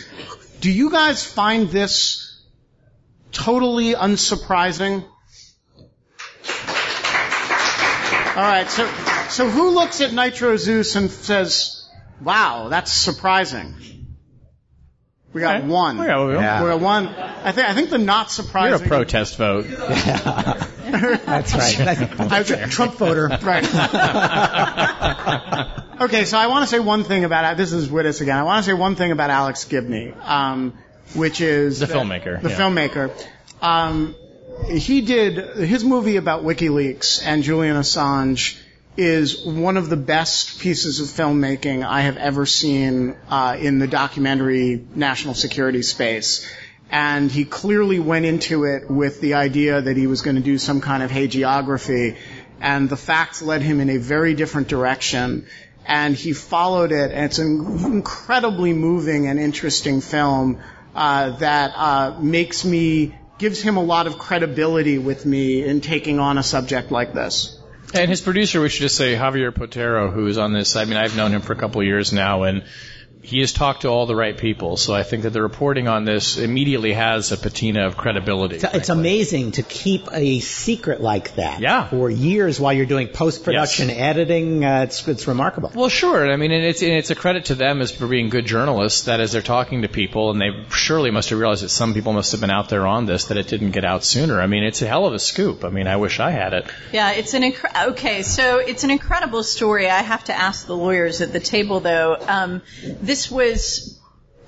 Do 0.59 0.71
you 0.71 0.89
guys 0.91 1.23
find 1.23 1.69
this 1.69 2.41
totally 3.31 3.93
unsurprising? 3.93 5.03
All 8.35 8.43
right, 8.43 8.69
so 8.69 8.87
so 9.29 9.49
who 9.49 9.71
looks 9.71 9.99
at 10.01 10.13
Nitro 10.13 10.57
Zeus 10.57 10.95
and 10.95 11.09
says, 11.09 11.89
Wow, 12.21 12.67
that's 12.69 12.91
surprising. 12.91 13.75
We 15.33 15.41
got 15.41 15.57
Okay. 15.57 15.67
one. 15.67 15.97
Yeah, 15.97 16.25
we- 16.25 16.33
Yeah. 16.33 16.63
We 16.63 16.69
got 16.69 16.79
one. 16.79 17.05
I 17.47 17.53
think 17.53 17.69
I 17.69 17.73
think 17.73 17.89
the 17.91 17.97
not 17.97 18.29
surprising. 18.29 18.77
You're 18.79 18.85
a 18.85 18.89
protest 18.89 19.37
vote. 19.37 19.67
That's 20.87 21.55
right. 21.55 21.79
I 22.19 22.39
was 22.39 22.51
a 22.51 22.67
Trump 22.67 22.95
voter. 22.95 23.29
Right. 23.41 23.63
okay, 26.01 26.25
so 26.25 26.37
I 26.37 26.47
want 26.47 26.65
to 26.65 26.69
say 26.69 26.79
one 26.79 27.05
thing 27.05 27.23
about 27.23 27.55
this 27.55 27.71
is 27.71 27.87
Wittes 27.87 28.19
again. 28.19 28.35
I 28.37 28.43
want 28.43 28.65
to 28.65 28.69
say 28.69 28.73
one 28.73 28.95
thing 28.95 29.13
about 29.13 29.29
Alex 29.29 29.63
Gibney, 29.63 30.11
um, 30.23 30.77
which 31.15 31.39
is 31.39 31.79
The 31.79 31.85
that- 31.85 31.95
filmmaker, 31.95 32.41
The 32.41 32.49
yeah. 32.49 32.57
filmmaker. 32.59 33.11
Um, 33.61 34.13
he 34.69 34.99
did 35.01 35.37
his 35.57 35.85
movie 35.85 36.17
about 36.17 36.43
WikiLeaks 36.43 37.21
and 37.25 37.43
Julian 37.43 37.77
Assange 37.77 38.57
is 38.97 39.45
one 39.45 39.77
of 39.77 39.87
the 39.89 39.95
best 39.95 40.59
pieces 40.59 40.99
of 40.99 41.07
filmmaking 41.07 41.85
I 41.85 42.01
have 42.01 42.17
ever 42.17 42.45
seen 42.45 43.15
uh, 43.29 43.55
in 43.59 43.79
the 43.79 43.87
documentary 43.87 44.83
national 44.95 45.33
security 45.35 45.81
space. 45.83 46.45
And 46.89 47.29
he 47.29 47.43
clearly 47.43 47.99
went 47.99 48.25
into 48.25 48.63
it 48.63 48.89
with 48.89 49.19
the 49.19 49.33
idea 49.33 49.81
that 49.81 49.97
he 49.97 50.07
was 50.07 50.21
going 50.21 50.37
to 50.37 50.41
do 50.41 50.57
some 50.57 50.79
kind 50.79 51.03
of 51.03 51.11
hagiography, 51.11 52.17
and 52.61 52.89
the 52.89 52.97
facts 52.97 53.41
led 53.41 53.61
him 53.61 53.81
in 53.81 53.89
a 53.89 53.97
very 53.97 54.33
different 54.33 54.67
direction. 54.67 55.45
And 55.85 56.15
he 56.15 56.33
followed 56.33 56.91
it, 56.91 57.11
and 57.11 57.25
it's 57.25 57.39
an 57.39 57.85
incredibly 57.85 58.73
moving 58.73 59.27
and 59.27 59.39
interesting 59.39 60.01
film 60.01 60.59
uh, 60.95 61.37
that 61.37 61.73
uh, 61.75 62.17
makes 62.19 62.65
me 62.65 63.15
gives 63.37 63.61
him 63.61 63.77
a 63.77 63.83
lot 63.83 64.07
of 64.07 64.17
credibility 64.17 64.97
with 64.97 65.25
me 65.25 65.63
in 65.63 65.81
taking 65.81 66.19
on 66.19 66.37
a 66.37 66.43
subject 66.43 66.91
like 66.91 67.13
this. 67.13 67.59
And 67.93 68.09
his 68.09 68.19
producer, 68.19 68.59
we 68.59 68.69
should 68.69 68.81
just 68.81 68.97
say 68.97 69.13
Javier 69.13 69.51
Botero, 69.51 70.11
who 70.11 70.27
is 70.27 70.37
on 70.37 70.53
this. 70.53 70.75
I 70.75 70.85
mean, 70.85 70.97
I've 70.97 71.15
known 71.15 71.31
him 71.31 71.41
for 71.41 71.53
a 71.53 71.55
couple 71.55 71.81
of 71.81 71.87
years 71.87 72.11
now, 72.11 72.43
and 72.43 72.63
he 73.27 73.41
has 73.41 73.51
talked 73.51 73.81
to 73.81 73.89
all 73.89 74.05
the 74.05 74.15
right 74.15 74.37
people. 74.37 74.77
So 74.77 74.93
I 74.95 75.03
think 75.03 75.23
that 75.23 75.31
the 75.31 75.41
reporting 75.41 75.89
on 75.89 76.05
this 76.05 76.37
immediately 76.37 76.93
has 76.93 77.33
a 77.33 77.37
patina 77.37 77.85
of 77.85 77.97
credibility. 77.97 78.55
It's, 78.55 78.63
it's 78.63 78.89
amazing 78.89 79.51
to 79.53 79.63
keep 79.63 80.07
a 80.13 80.39
secret 80.39 81.01
like 81.01 81.35
that 81.35 81.59
Yeah. 81.59 81.89
for 81.89 82.09
years 82.09 82.57
while 82.57 82.71
you're 82.71 82.85
doing 82.85 83.09
post-production 83.09 83.89
Yes. 83.89 83.97
editing. 83.99 84.63
Uh, 84.63 84.83
it's, 84.83 85.05
it's 85.09 85.27
remarkable. 85.27 85.71
Well, 85.75 85.89
sure. 85.89 86.31
I 86.31 86.37
mean, 86.37 86.53
and 86.53 86.63
it's 86.63 86.81
and 86.81 86.93
it's 86.93 87.09
a 87.09 87.15
credit 87.15 87.45
to 87.45 87.55
them 87.55 87.81
as 87.81 87.91
for 87.91 88.07
being 88.07 88.29
good 88.29 88.45
journalists. 88.45 89.03
That 89.03 89.19
as 89.19 89.33
they're 89.33 89.41
talking 89.41 89.81
to 89.81 89.89
people, 89.89 90.31
and 90.31 90.39
they 90.39 90.51
surely 90.71 91.11
must 91.11 91.29
have 91.31 91.39
realized 91.39 91.63
that 91.63 91.69
some 91.69 91.93
people 91.93 92.13
must 92.13 92.31
have 92.31 92.39
been 92.39 92.49
out 92.49 92.69
there 92.69 92.87
on 92.87 93.05
this, 93.07 93.25
that 93.25 93.35
it 93.37 93.49
didn't 93.49 93.71
get 93.71 93.83
out 93.83 94.05
sooner. 94.05 94.39
I 94.39 94.47
mean, 94.47 94.63
it's 94.63 94.81
a 94.81 94.87
hell 94.87 95.05
of 95.05 95.13
a 95.13 95.19
scoop. 95.19 95.65
I 95.65 95.69
mean, 95.69 95.87
I 95.87 95.97
wish 95.97 96.21
I 96.21 96.31
had 96.31 96.53
it. 96.53 96.65
Yeah, 96.93 97.11
it's 97.11 97.33
an 97.33 97.43
incre- 97.43 97.89
okay. 97.89 98.21
So 98.23 98.59
it's 98.59 98.85
an 98.85 98.91
incredible 98.91 99.43
story. 99.43 99.89
I 99.89 100.01
have 100.01 100.23
to 100.25 100.33
ask 100.33 100.65
the 100.65 100.77
lawyers 100.77 101.19
at 101.21 101.33
the 101.33 101.41
table, 101.41 101.81
though. 101.81 102.15
Um, 102.27 102.61
this 103.01 103.16
was 103.31 103.99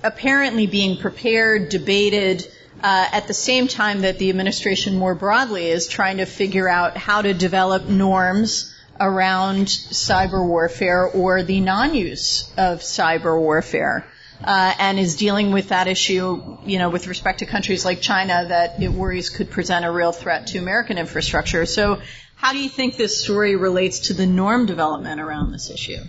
apparently 0.03 0.67
being 0.67 0.97
prepared, 0.97 1.69
debated. 1.69 2.47
Uh, 2.81 3.07
at 3.11 3.27
the 3.27 3.33
same 3.33 3.67
time 3.67 4.01
that 4.01 4.19
the 4.19 4.29
administration 4.29 4.95
more 4.95 5.13
broadly 5.13 5.67
is 5.67 5.87
trying 5.87 6.17
to 6.17 6.25
figure 6.25 6.69
out 6.69 6.95
how 6.95 7.21
to 7.21 7.33
develop 7.33 7.87
norms 7.87 8.73
around 8.99 9.65
cyber 9.67 10.45
warfare 10.45 11.05
or 11.05 11.43
the 11.43 11.59
non-use 11.59 12.51
of 12.57 12.79
cyber 12.79 13.39
warfare. 13.39 14.05
Uh, 14.41 14.73
and 14.79 14.97
is 14.97 15.17
dealing 15.17 15.51
with 15.51 15.67
that 15.67 15.89
issue, 15.89 16.57
you 16.65 16.79
know, 16.79 16.89
with 16.89 17.07
respect 17.07 17.39
to 17.39 17.45
countries 17.45 17.83
like 17.83 17.99
China 17.99 18.45
that 18.47 18.81
it 18.81 18.89
worries 18.89 19.29
could 19.29 19.49
present 19.49 19.83
a 19.83 19.91
real 19.91 20.13
threat 20.13 20.47
to 20.47 20.57
American 20.57 20.97
infrastructure. 20.97 21.65
So, 21.65 21.99
how 22.35 22.53
do 22.53 22.59
you 22.59 22.69
think 22.69 22.95
this 22.95 23.21
story 23.21 23.57
relates 23.57 23.99
to 24.07 24.13
the 24.13 24.25
norm 24.25 24.65
development 24.65 25.19
around 25.19 25.51
this 25.51 25.69
issue? 25.69 25.99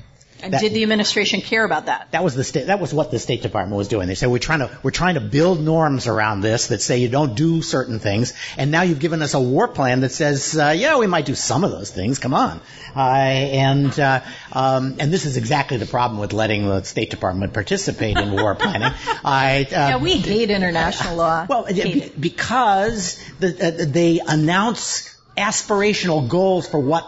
And 0.42 0.52
That- 0.52 0.60
did 0.60 0.74
the 0.74 0.82
administration 0.82 1.40
care 1.40 1.64
about 1.64 1.86
that? 1.86 2.08
That 2.12 2.24
was 2.24 2.34
the 2.34 2.44
state. 2.44 2.66
That 2.66 2.80
was 2.80 2.92
what 2.94 3.10
the 3.10 3.18
State 3.18 3.42
Department 3.42 3.76
was 3.76 3.88
doing. 3.88 4.08
They 4.08 4.14
said 4.14 4.28
we're 4.30 4.38
trying 4.38 4.60
to 4.60 4.70
we're 4.82 4.90
trying 4.90 5.14
to 5.14 5.20
build 5.20 5.62
norms 5.62 6.06
around 6.06 6.40
this 6.40 6.68
that 6.68 6.80
say 6.82 6.98
you 6.98 7.08
don't 7.08 7.34
do 7.34 7.62
certain 7.62 7.98
things. 7.98 8.32
And 8.56 8.70
now 8.70 8.82
you've 8.82 8.98
given 9.00 9.22
us 9.22 9.34
a 9.34 9.40
war 9.40 9.68
plan 9.68 10.00
that 10.00 10.12
says, 10.12 10.56
uh, 10.58 10.74
yeah, 10.76 10.96
we 10.98 11.06
might 11.06 11.26
do 11.26 11.34
some 11.34 11.64
of 11.64 11.70
those 11.70 11.90
things. 11.90 12.18
Come 12.18 12.34
on. 12.34 12.60
Uh, 12.96 13.00
and 13.00 14.00
uh, 14.00 14.20
um, 14.52 14.96
and 14.98 15.12
this 15.12 15.24
is 15.26 15.36
exactly 15.36 15.76
the 15.76 15.86
problem 15.86 16.20
with 16.20 16.32
letting 16.32 16.66
the 16.66 16.82
State 16.82 17.10
Department 17.10 17.52
participate 17.52 18.16
in 18.16 18.32
war 18.32 18.54
planning. 18.54 18.92
I, 19.24 19.62
uh, 19.64 19.66
Yeah, 19.70 19.96
we 19.98 20.16
hate 20.18 20.50
international 20.50 21.16
law. 21.16 21.46
Well, 21.48 21.66
be- 21.66 22.10
because 22.18 23.18
the, 23.40 23.48
uh, 23.48 23.84
they 23.88 24.20
announce 24.26 25.14
aspirational 25.36 26.28
goals 26.28 26.68
for 26.68 26.78
what 26.80 27.06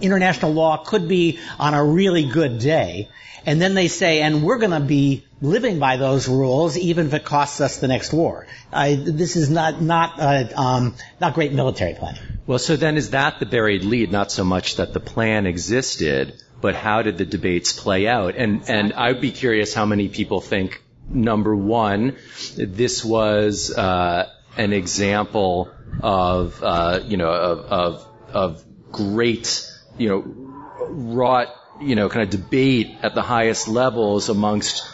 international 0.00 0.52
law 0.52 0.76
could 0.78 1.08
be 1.08 1.38
on 1.58 1.74
a 1.74 1.84
really 1.84 2.26
good 2.26 2.58
day. 2.58 3.08
And 3.44 3.60
then 3.62 3.74
they 3.74 3.86
say, 3.86 4.22
and 4.22 4.42
we're 4.42 4.58
going 4.58 4.72
to 4.72 4.80
be 4.80 5.24
living 5.40 5.78
by 5.78 5.96
those 5.98 6.26
rules, 6.28 6.76
even 6.76 7.06
if 7.06 7.14
it 7.14 7.24
costs 7.24 7.60
us 7.60 7.76
the 7.76 7.86
next 7.86 8.12
war. 8.12 8.46
This 8.72 9.36
is 9.36 9.48
not 9.48 9.80
not 9.80 10.18
uh, 10.18 10.48
um, 10.56 10.94
not 11.20 11.34
great 11.34 11.52
military 11.52 11.94
planning. 11.94 12.22
Well, 12.46 12.58
so 12.58 12.76
then 12.76 12.96
is 12.96 13.10
that 13.10 13.38
the 13.38 13.46
buried 13.46 13.84
lead? 13.84 14.10
Not 14.10 14.32
so 14.32 14.44
much 14.44 14.76
that 14.76 14.92
the 14.92 15.00
plan 15.00 15.46
existed, 15.46 16.42
but 16.60 16.74
how 16.74 17.02
did 17.02 17.18
the 17.18 17.24
debates 17.24 17.72
play 17.72 18.08
out? 18.08 18.34
And 18.36 18.68
and 18.68 18.92
I'd 18.92 19.20
be 19.20 19.30
curious 19.30 19.74
how 19.74 19.86
many 19.86 20.08
people 20.08 20.40
think 20.40 20.82
number 21.08 21.54
one, 21.54 22.16
this 22.56 23.04
was 23.04 23.76
uh, 23.76 24.28
an 24.56 24.72
example 24.72 25.70
of 26.02 26.62
uh, 26.62 27.00
you 27.04 27.16
know 27.16 27.30
of, 27.30 27.58
of 27.60 28.08
of 28.32 28.64
great 28.92 29.70
you 29.98 30.08
know 30.08 30.24
wrought 30.88 31.48
you 31.80 31.94
know 31.94 32.08
kind 32.08 32.22
of 32.22 32.30
debate 32.30 32.96
at 33.02 33.14
the 33.14 33.22
highest 33.22 33.68
levels 33.68 34.28
amongst 34.28 34.86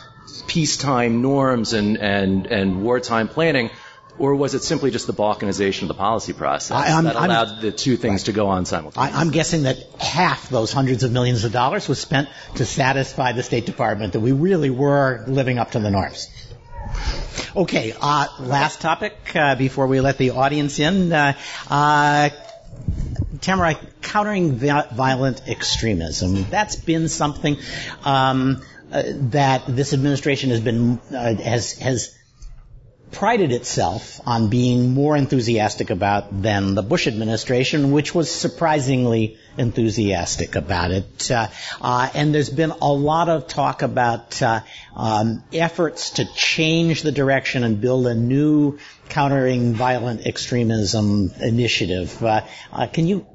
peacetime 0.47 1.23
norms 1.23 1.73
and 1.73 1.97
and 1.99 2.47
and 2.47 2.83
wartime 2.83 3.29
planning. 3.29 3.71
Or 4.19 4.35
was 4.35 4.55
it 4.55 4.63
simply 4.63 4.91
just 4.91 5.07
the 5.07 5.15
balkanization 5.15 5.83
of 5.83 5.89
the 5.89 5.95
policy 5.95 6.35
process 6.35 6.77
I- 6.77 6.93
I'm- 6.95 7.05
that 7.05 7.17
I'm- 7.17 7.31
allowed 7.31 7.63
the 7.63 7.73
two 7.73 7.97
things 7.97 8.25
to 8.25 8.33
go 8.33 8.49
on 8.49 8.67
simultaneously? 8.67 9.17
I, 9.17 9.21
I'm 9.21 9.31
guessing 9.31 9.63
that 9.63 9.79
half 9.99 10.51
those 10.51 10.71
hundreds 10.71 11.03
of 11.03 11.13
millions 11.13 11.45
of 11.45 11.53
dollars 11.53 11.89
was 11.89 11.99
spent 11.99 12.29
to 12.57 12.67
satisfy 12.67 13.33
the 13.33 13.43
State 13.43 13.65
Department 13.65 14.13
that 14.13 14.21
we 14.21 14.33
really 14.33 14.69
were 14.69 15.25
living 15.27 15.59
up 15.59 15.71
to 15.73 15.81
the 15.81 15.91
norms. 15.91 16.29
Okay, 17.57 17.95
uh, 18.01 18.27
last 18.39 18.83
topic 18.83 19.17
uh, 19.35 19.55
before 19.55 19.87
we 19.87 20.01
let 20.03 20.19
the 20.19 20.31
audience 20.31 20.79
in. 20.79 21.11
Uh, 21.11 21.33
uh, 21.71 22.29
Tamara, 23.43 23.75
countering 24.01 24.55
violent 24.57 25.49
extremism. 25.49 26.45
That's 26.49 26.77
been 26.77 27.09
something 27.09 27.59
um, 28.05 28.63
uh, 28.91 29.03
that 29.33 29.65
this 29.67 29.93
administration 29.93 30.51
has 30.51 30.61
been 30.61 30.99
uh, 31.13 31.35
has 31.35 31.79
has 31.79 32.17
prided 33.13 33.53
itself 33.53 34.21
on 34.27 34.49
being 34.49 34.95
more 34.95 35.17
enthusiastic 35.17 35.91
about 35.91 36.43
than 36.43 36.75
the 36.75 36.83
Bush 36.83 37.07
administration, 37.07 37.93
which 37.93 38.15
was 38.15 38.31
surprisingly 38.31 39.39
enthusiastic 39.59 40.57
about 40.57 40.91
it. 40.91 41.31
Uh, 41.31 41.49
uh, 41.81 42.09
and 42.15 42.35
there's 42.35 42.51
been 42.51 42.71
a 42.71 42.93
lot 42.93 43.29
of 43.29 43.47
talk 43.47 43.83
about 43.83 44.41
uh, 44.43 44.61
um, 44.97 45.45
efforts 45.53 46.11
to 46.11 46.25
change 46.35 47.03
the 47.03 47.13
direction 47.13 47.65
and 47.65 47.81
build 47.81 48.07
a 48.07 48.15
new 48.15 48.79
countering 49.09 49.75
violent 49.75 50.27
extremism 50.27 51.31
initiative. 51.41 52.23
Uh, 52.25 52.41
uh, 52.73 52.87
can 52.87 53.07
you 53.07 53.27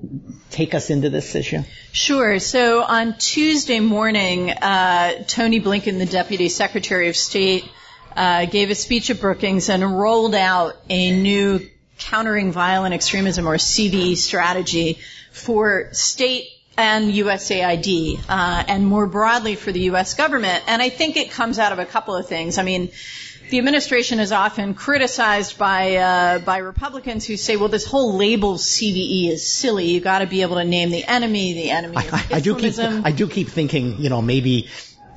take 0.50 0.74
us 0.74 0.90
into 0.90 1.12
this 1.12 1.36
issue? 1.36 1.62
Sure. 1.92 2.40
So 2.40 2.82
on 2.82 3.16
Tuesday 3.20 3.80
morning, 3.80 4.50
uh, 4.50 5.24
Tony 5.28 5.62
Blinken, 5.62 6.00
the 6.00 6.08
Deputy 6.08 6.50
Secretary 6.50 7.10
of 7.10 7.16
State, 7.16 7.64
uh, 8.18 8.46
gave 8.46 8.72
a 8.72 8.76
speech 8.76 9.12
at 9.12 9.22
Brookings 9.22 9.70
and 9.70 9.84
rolled 9.98 10.34
out 10.34 10.76
a 10.90 11.12
new 11.12 11.62
countering 12.00 12.52
violent 12.52 12.94
extremism 12.94 13.48
or 13.48 13.56
CVE 13.56 14.18
strategy 14.18 14.98
for 15.32 15.90
state 15.94 16.50
and 16.78 17.12
USAID, 17.12 18.20
uh, 18.30 18.64
and 18.68 18.86
more 18.86 19.08
broadly 19.08 19.56
for 19.56 19.72
the 19.72 19.82
U.S. 19.82 20.14
government. 20.16 20.64
And 20.68 20.82
I 20.82 20.90
think 20.90 21.18
it 21.18 21.32
comes 21.32 21.58
out 21.60 21.72
of 21.72 21.80
a 21.80 21.86
couple 21.86 22.16
of 22.16 22.28
things. 22.28 22.58
I 22.58 22.64
mean, 22.64 22.92
the 23.50 23.60
administration 23.60 24.20
is 24.20 24.32
often 24.32 24.74
criticized 24.74 25.58
by 25.58 25.96
uh, 25.96 26.40
by 26.40 26.58
Republicans 26.58 27.26
who 27.26 27.38
say, 27.38 27.56
"Well, 27.56 27.70
this 27.70 27.86
whole 27.86 28.16
label 28.16 28.56
CVE 28.56 29.30
is 29.30 29.50
silly. 29.50 29.86
You 29.86 30.02
got 30.02 30.20
to 30.20 30.28
be 30.28 30.42
able 30.42 30.58
to 30.58 30.66
name 30.66 30.90
the 30.90 31.04
enemy, 31.06 31.54
the 31.54 31.72
enemy 31.72 31.98
of 31.98 32.14
I, 32.14 32.26
I 32.34 32.40
do 32.42 32.56
keep 32.56 32.78
I 32.78 33.12
do 33.12 33.28
keep 33.28 33.48
thinking, 33.48 34.02
you 34.02 34.10
know, 34.10 34.22
maybe 34.22 34.70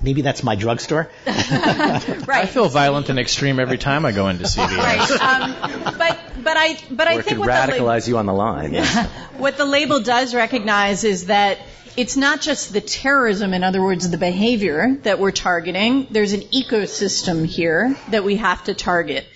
maybe 0.02 0.22
that's 0.22 0.42
my 0.42 0.54
drugstore. 0.54 1.10
I 1.26 2.46
feel 2.46 2.68
violent 2.68 3.08
and 3.08 3.18
extreme 3.18 3.60
every 3.60 3.78
time 3.78 4.04
I 4.04 4.12
go 4.12 4.28
into 4.28 4.44
CVS. 4.44 4.70
Right. 4.80 5.10
Um, 5.20 5.98
but 5.98 6.18
but 6.42 6.56
I 6.56 6.78
but 6.90 7.06
I 7.06 7.16
or 7.16 7.20
it 7.20 7.24
think 7.24 7.38
could 7.38 7.38
what 7.38 7.46
the, 7.46 7.72
radicalize 7.72 8.08
you 8.08 8.18
on 8.18 8.26
the 8.26 8.32
line. 8.32 8.74
what 9.36 9.56
the 9.56 9.64
label 9.64 10.00
does 10.00 10.34
recognize 10.34 11.04
is 11.04 11.26
that 11.26 11.58
it's 11.96 12.16
not 12.16 12.40
just 12.40 12.72
the 12.72 12.80
terrorism, 12.80 13.52
in 13.52 13.62
other 13.62 13.82
words, 13.82 14.08
the 14.08 14.16
behavior 14.16 14.96
that 15.02 15.18
we're 15.18 15.32
targeting. 15.32 16.06
There's 16.10 16.32
an 16.32 16.40
ecosystem 16.40 17.44
here 17.44 17.96
that 18.10 18.24
we 18.24 18.36
have 18.36 18.64
to 18.64 18.74
target. 18.74 19.26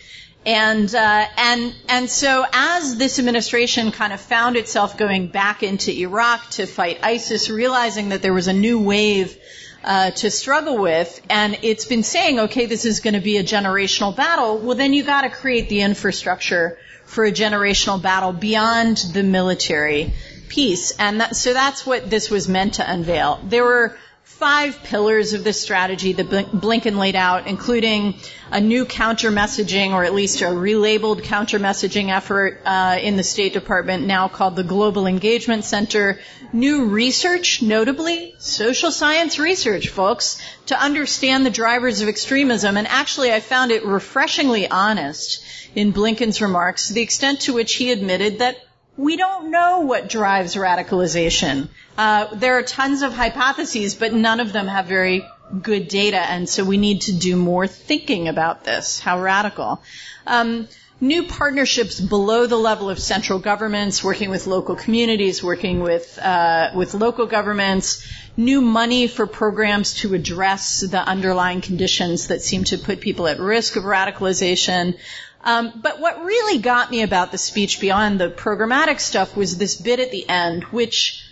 And 0.46 0.94
uh, 0.94 1.27
and 1.37 1.74
and 1.88 2.11
so 2.11 2.44
as 2.53 2.96
this 2.96 3.18
administration 3.18 3.92
kind 3.92 4.12
of 4.12 4.20
found 4.20 4.57
itself 4.57 4.96
going 4.96 5.29
back 5.29 5.62
into 5.62 5.90
Iraq 5.90 6.50
to 6.50 6.66
fight 6.66 7.00
ISIS, 7.03 7.50
realizing 7.50 8.11
that 8.11 8.22
there 8.22 8.35
was 8.35 8.48
a 8.48 8.53
new 8.53 8.79
wave 8.79 9.38
uh, 9.85 10.11
to 10.12 10.31
struggle 10.31 10.79
with, 10.79 11.20
and 11.29 11.59
it's 11.62 11.85
been 11.85 12.03
saying, 12.03 12.40
okay, 12.40 12.66
this 12.66 12.85
is 12.85 13.01
going 13.01 13.14
to 13.14 13.20
be 13.20 13.37
a 13.37 13.44
generational 13.44 14.16
battle. 14.16 14.59
Well, 14.59 14.77
then 14.77 14.92
you 14.92 15.05
got 15.05 15.23
to 15.23 15.31
create 15.31 15.68
the 15.68 15.83
infrastructure 15.83 16.79
for 17.05 17.25
a 17.25 17.33
generational 17.33 18.01
battle 18.01 18.33
beyond 18.33 18.97
the 19.12 19.23
military 19.23 20.12
piece, 20.49 20.92
and 20.99 21.20
that, 21.20 21.37
so 21.37 21.53
that's 21.53 21.87
what 21.87 22.09
this 22.09 22.31
was 22.31 22.49
meant 22.49 22.75
to 22.75 22.90
unveil. 22.90 23.40
There 23.44 23.64
were 23.64 23.97
five 24.23 24.83
pillars 24.83 25.33
of 25.33 25.44
this 25.44 25.61
strategy 25.61 26.12
that 26.14 26.27
Blinken 26.29 26.97
laid 26.97 27.14
out, 27.14 27.47
including 27.47 28.14
a 28.51 28.61
new 28.61 28.85
counter 28.85 29.31
messaging, 29.31 29.92
or 29.92 30.03
at 30.05 30.12
least 30.12 30.40
a 30.40 30.47
relabeled 30.47 31.23
counter 31.23 31.59
messaging 31.59 32.14
effort 32.14 32.61
uh, 32.64 32.99
in 33.01 33.16
the 33.16 33.23
State 33.23 33.53
Department, 33.53 34.07
now 34.07 34.29
called 34.29 34.57
the 34.57 34.64
Global 34.64 35.07
Engagement 35.07 35.64
Center. 35.64 36.18
New 36.55 36.85
research, 36.85 37.62
notably 37.62 38.33
social 38.38 38.93
science 38.93 39.40
research, 39.40 39.88
folks, 39.88 40.40
to 40.67 40.81
understand 40.81 41.45
the 41.45 41.51
drivers 41.51 42.01
of 42.01 42.07
extremism. 42.07 42.77
And 42.77 42.87
actually, 42.87 43.33
I 43.33 43.40
found 43.40 43.73
it 43.73 43.85
refreshingly 43.85 44.69
honest 44.71 45.45
in 45.75 45.93
Blinken's 45.93 46.40
remarks 46.40 46.90
the 46.90 47.03
extent 47.03 47.40
to 47.40 47.53
which 47.53 47.75
he 47.75 47.90
admitted 47.90 48.38
that 48.38 48.57
we 48.97 49.17
don't 49.17 49.51
know 49.51 49.81
what 49.81 50.09
drives 50.09 50.55
radicalization. 50.55 51.71
Uh, 51.99 52.33
there 52.35 52.57
are 52.57 52.62
tons 52.62 53.03
of 53.03 53.12
hypotheses, 53.12 53.97
but 53.97 54.12
none 54.12 54.38
of 54.38 54.53
them 54.53 54.69
have 54.69 54.87
very 54.87 55.27
good 55.61 55.88
data, 55.88 56.21
and 56.21 56.49
so 56.49 56.64
we 56.64 56.77
need 56.77 57.01
to 57.03 57.12
do 57.12 57.35
more 57.35 57.67
thinking 57.67 58.29
about 58.29 58.62
this. 58.62 59.01
How 59.01 59.21
radical. 59.21 59.83
Um, 60.25 60.69
new 61.05 61.25
partnerships 61.25 62.01
below 62.01 62.47
the 62.47 62.57
level 62.57 62.88
of 62.88 62.99
central 62.99 63.38
governments, 63.38 64.03
working 64.03 64.31
with 64.31 64.47
local 64.47 64.75
communities, 64.75 65.43
working 65.43 65.81
with 65.81 66.19
uh, 66.19 66.71
with 66.75 66.95
local 66.95 67.27
governments, 67.27 68.07
new 68.37 68.61
money 68.61 69.07
for 69.07 69.27
programs 69.27 69.95
to 69.95 70.14
address 70.14 70.81
the 70.81 70.99
underlying 70.99 71.61
conditions 71.61 72.29
that 72.29 72.43
seem 72.43 72.64
to 72.64 72.79
put 72.79 73.01
people 73.01 73.29
at 73.29 73.38
risk 73.38 73.77
of 73.77 73.85
radicalization. 73.85 74.99
Um, 75.43 75.79
but 75.83 76.01
what 76.01 76.25
really 76.25 76.59
got 76.59 76.90
me 76.90 77.03
about 77.03 77.31
the 77.31 77.38
speech 77.38 77.81
beyond 77.81 78.19
the 78.19 78.31
programmatic 78.31 78.99
stuff 78.99 79.37
was 79.37 79.59
this 79.59 79.77
bit 79.77 80.01
at 80.01 80.11
the 80.11 80.27
end, 80.27 80.64
which 80.64 81.23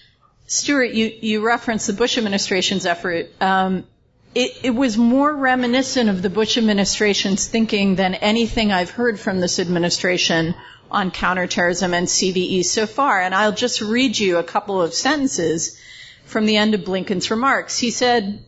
Stewart, 0.47 0.91
you, 0.93 1.07
you 1.21 1.47
referenced 1.47 1.87
the 1.87 1.95
Bush 1.95 2.19
administration's 2.19 2.85
effort. 2.85 3.31
Um, 3.41 3.87
it, 4.35 4.59
it, 4.62 4.75
was 4.75 4.97
more 4.97 5.35
reminiscent 5.35 6.09
of 6.09 6.23
the 6.23 6.31
Bush 6.31 6.57
administration's 6.57 7.47
thinking 7.47 7.97
than 7.97 8.14
anything 8.14 8.73
I've 8.73 8.90
heard 8.90 9.21
from 9.21 9.40
this 9.40 9.59
administration 9.59 10.55
on 10.90 11.11
counterterrorism 11.11 11.92
and 11.95 12.07
CVE 12.07 12.64
so 12.64 12.87
far. 12.87 13.21
And 13.21 13.35
I'll 13.35 13.53
just 13.53 13.81
read 13.81 14.18
you 14.18 14.38
a 14.38 14.45
couple 14.45 14.81
of 14.81 14.95
sentences 14.95 15.79
from 16.25 16.47
the 16.47 16.57
end 16.57 16.75
of 16.75 16.85
Blinken's 16.85 17.31
remarks. 17.31 17.79
He 17.79 17.90
said, 17.90 18.45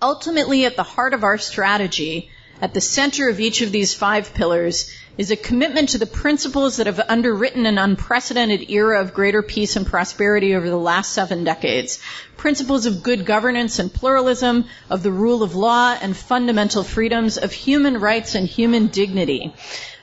ultimately 0.00 0.64
at 0.64 0.76
the 0.76 0.82
heart 0.82 1.14
of 1.14 1.24
our 1.24 1.38
strategy 1.38 2.30
at 2.60 2.74
the 2.74 2.80
center 2.80 3.28
of 3.28 3.40
each 3.40 3.62
of 3.62 3.72
these 3.72 3.94
five 3.94 4.34
pillars 4.34 4.90
is 5.18 5.30
a 5.30 5.36
commitment 5.36 5.90
to 5.90 5.98
the 5.98 6.06
principles 6.06 6.76
that 6.76 6.86
have 6.86 7.00
underwritten 7.08 7.66
an 7.66 7.78
unprecedented 7.78 8.70
era 8.70 9.00
of 9.00 9.14
greater 9.14 9.42
peace 9.42 9.76
and 9.76 9.86
prosperity 9.86 10.54
over 10.54 10.68
the 10.68 10.76
last 10.76 11.12
seven 11.12 11.44
decades. 11.44 12.00
Principles 12.36 12.86
of 12.86 13.02
good 13.02 13.24
governance 13.24 13.78
and 13.78 13.92
pluralism, 13.92 14.66
of 14.90 15.02
the 15.02 15.12
rule 15.12 15.42
of 15.42 15.54
law 15.54 15.96
and 16.00 16.16
fundamental 16.16 16.82
freedoms, 16.82 17.38
of 17.38 17.52
human 17.52 17.98
rights 17.98 18.34
and 18.34 18.46
human 18.46 18.88
dignity. 18.88 19.54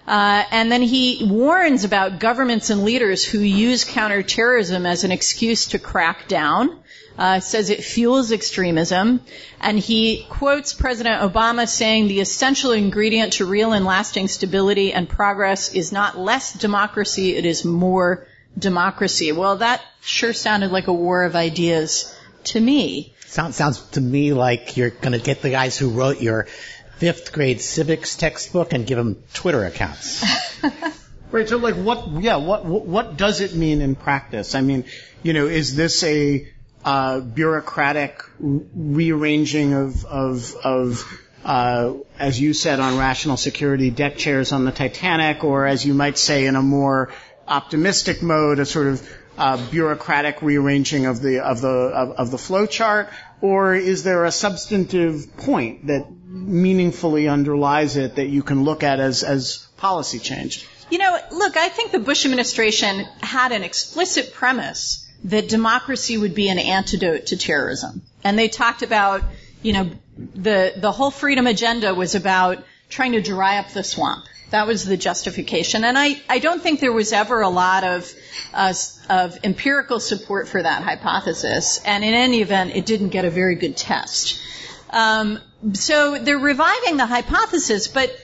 Uh, 0.08 0.44
and 0.52 0.72
then 0.72 0.82
he 0.82 1.26
warns 1.30 1.86
about 1.86 2.20
governments 2.20 2.70
and 2.70 2.84
leaders 2.84 3.24
who 3.24 3.40
use 3.40 3.86
counterterrorism 3.86 4.86
as 4.86 5.04
an 5.04 5.12
excuse 5.12 5.68
to 5.68 5.80
crack 5.80 6.28
down 6.28 6.83
uh, 7.18 7.40
says 7.40 7.70
it 7.70 7.84
fuels 7.84 8.32
extremism, 8.32 9.22
and 9.62 9.78
he 9.78 10.26
quotes 10.30 10.74
President 10.74 11.22
Obama 11.22 11.68
saying 11.68 12.08
the 12.08 12.22
essential 12.22 12.72
ingredient 12.72 13.34
to 13.34 13.46
real 13.46 13.74
and 13.74 13.86
lasting 13.86 14.28
stability 14.28 14.94
and 14.94 15.08
progress 15.08 15.74
is 15.74 15.92
not 15.92 16.18
less 16.18 16.54
democracy, 16.54 17.36
it 17.36 17.46
is 17.46 17.64
more 17.64 18.28
democracy. 18.58 19.32
Well, 19.32 19.58
that 19.58 19.82
sure 20.02 20.34
sounded 20.34 20.72
like 20.72 20.88
a 20.88 20.94
war 20.94 21.24
of 21.24 21.36
ideas 21.36 22.16
to 22.46 22.60
me. 22.60 23.14
Sounds 23.26 23.56
sounds 23.56 23.82
to 23.92 24.02
me 24.02 24.34
like 24.34 24.78
you're 24.78 24.90
going 24.90 25.14
to 25.14 25.24
get 25.24 25.42
the 25.42 25.50
guys 25.50 25.78
who 25.78 25.90
wrote 25.90 26.22
your 26.22 26.48
fifth 26.98 27.34
grade 27.34 27.62
civics 27.62 28.16
textbook 28.16 28.74
and 28.74 28.86
give 28.86 28.98
them 28.98 29.24
Twitter 29.34 29.66
accounts. 29.66 30.24
right. 31.32 31.50
So, 31.50 31.58
like, 31.58 31.76
what? 31.76 32.08
Yeah. 32.22 32.38
What? 32.38 32.66
What 32.66 33.18
does 33.18 33.42
it 33.42 33.56
mean 33.56 33.82
in 33.82 33.96
practice? 33.96 34.56
I 34.56 34.62
mean, 34.62 34.86
you 35.24 35.34
know, 35.34 35.48
is 35.48 35.76
this 35.76 36.04
a 36.04 36.48
uh, 36.86 37.20
bureaucratic 37.20 38.24
rearranging 38.40 39.74
of 39.74 40.06
of, 40.06 40.56
of 40.64 41.20
uh, 41.44 41.94
as 42.20 42.40
you 42.40 42.54
said 42.54 42.80
on 42.80 42.98
rational 42.98 43.38
security 43.38 43.90
deck 43.90 44.18
chairs 44.18 44.52
on 44.52 44.66
the 44.66 44.72
Titanic, 44.72 45.44
or 45.44 45.66
as 45.66 45.86
you 45.86 45.94
might 45.94 46.18
say 46.18 46.46
in 46.46 46.56
a 46.56 46.62
more 46.62 47.12
optimistic 47.48 48.22
mode, 48.22 48.60
a 48.60 48.66
sort 48.66 48.88
of 48.88 49.10
uh, 49.38 49.58
bureaucratic 49.70 50.42
rearranging 50.42 51.06
of 51.06 51.22
the 51.22 51.44
of 51.44 51.62
the 51.62 51.68
of, 51.68 52.12
of 52.12 52.32
the 52.32 52.38
flow 52.38 52.66
chart, 52.66 53.10
or 53.42 53.76
is 53.76 54.04
there 54.04 54.26
a 54.26 54.32
substantive 54.32 55.38
point 55.38 55.88
that 55.88 56.06
meaningfully 56.26 57.28
underlies 57.28 57.98
it 57.98 58.16
that 58.16 58.28
you 58.28 58.44
can 58.44 58.64
look 58.64 58.84
at 58.84 59.00
as 59.00 59.24
as 59.24 59.68
policy 59.78 60.20
change? 60.20 60.68
You 60.90 60.98
know, 61.00 61.18
look, 61.32 61.58
I 61.58 61.70
think 61.70 61.92
the 61.92 62.00
Bush 62.00 62.26
administration 62.26 63.06
had 63.22 63.52
an 63.52 63.64
explicit 63.64 64.34
premise 64.34 65.03
that 65.26 65.48
democracy 65.48 66.18
would 66.18 66.36
be 66.36 66.50
an 66.50 66.60
antidote 66.60 67.28
to 67.28 67.38
terrorism. 67.38 68.02
And 68.24 68.38
they 68.38 68.48
talked 68.50 68.82
about, 68.82 69.24
you 69.62 69.74
know, 69.74 69.90
the, 70.18 70.74
the 70.78 70.92
whole 70.92 71.12
freedom 71.12 71.48
agenda 71.48 71.94
was 71.94 72.16
about 72.16 72.64
trying 72.90 73.14
to 73.14 73.22
dry 73.22 73.58
up 73.58 73.70
the 73.72 73.84
swamp. 73.84 74.26
That 74.52 74.68
was 74.68 74.86
the 74.86 74.98
justification. 74.98 75.84
And 75.84 75.98
I, 75.98 76.22
I 76.30 76.38
don't 76.40 76.62
think 76.62 76.80
there 76.80 76.94
was 76.94 77.12
ever 77.12 77.42
a 77.42 77.50
lot 77.50 77.84
of, 77.84 78.14
uh, 78.54 78.74
of 79.10 79.40
empirical 79.44 80.00
support 80.00 80.48
for 80.48 80.62
that 80.62 80.84
hypothesis. 80.84 81.82
And 81.84 82.04
in 82.04 82.14
any 82.14 82.42
event, 82.42 82.76
it 82.76 82.86
didn't 82.86 83.10
get 83.10 83.26
a 83.26 83.32
very 83.32 83.56
good 83.56 83.76
test. 83.76 84.40
Um, 84.92 85.40
so 85.74 86.20
they're 86.20 86.38
reviving 86.38 86.98
the 86.98 87.08
hypothesis, 87.08 87.88
but 87.88 88.16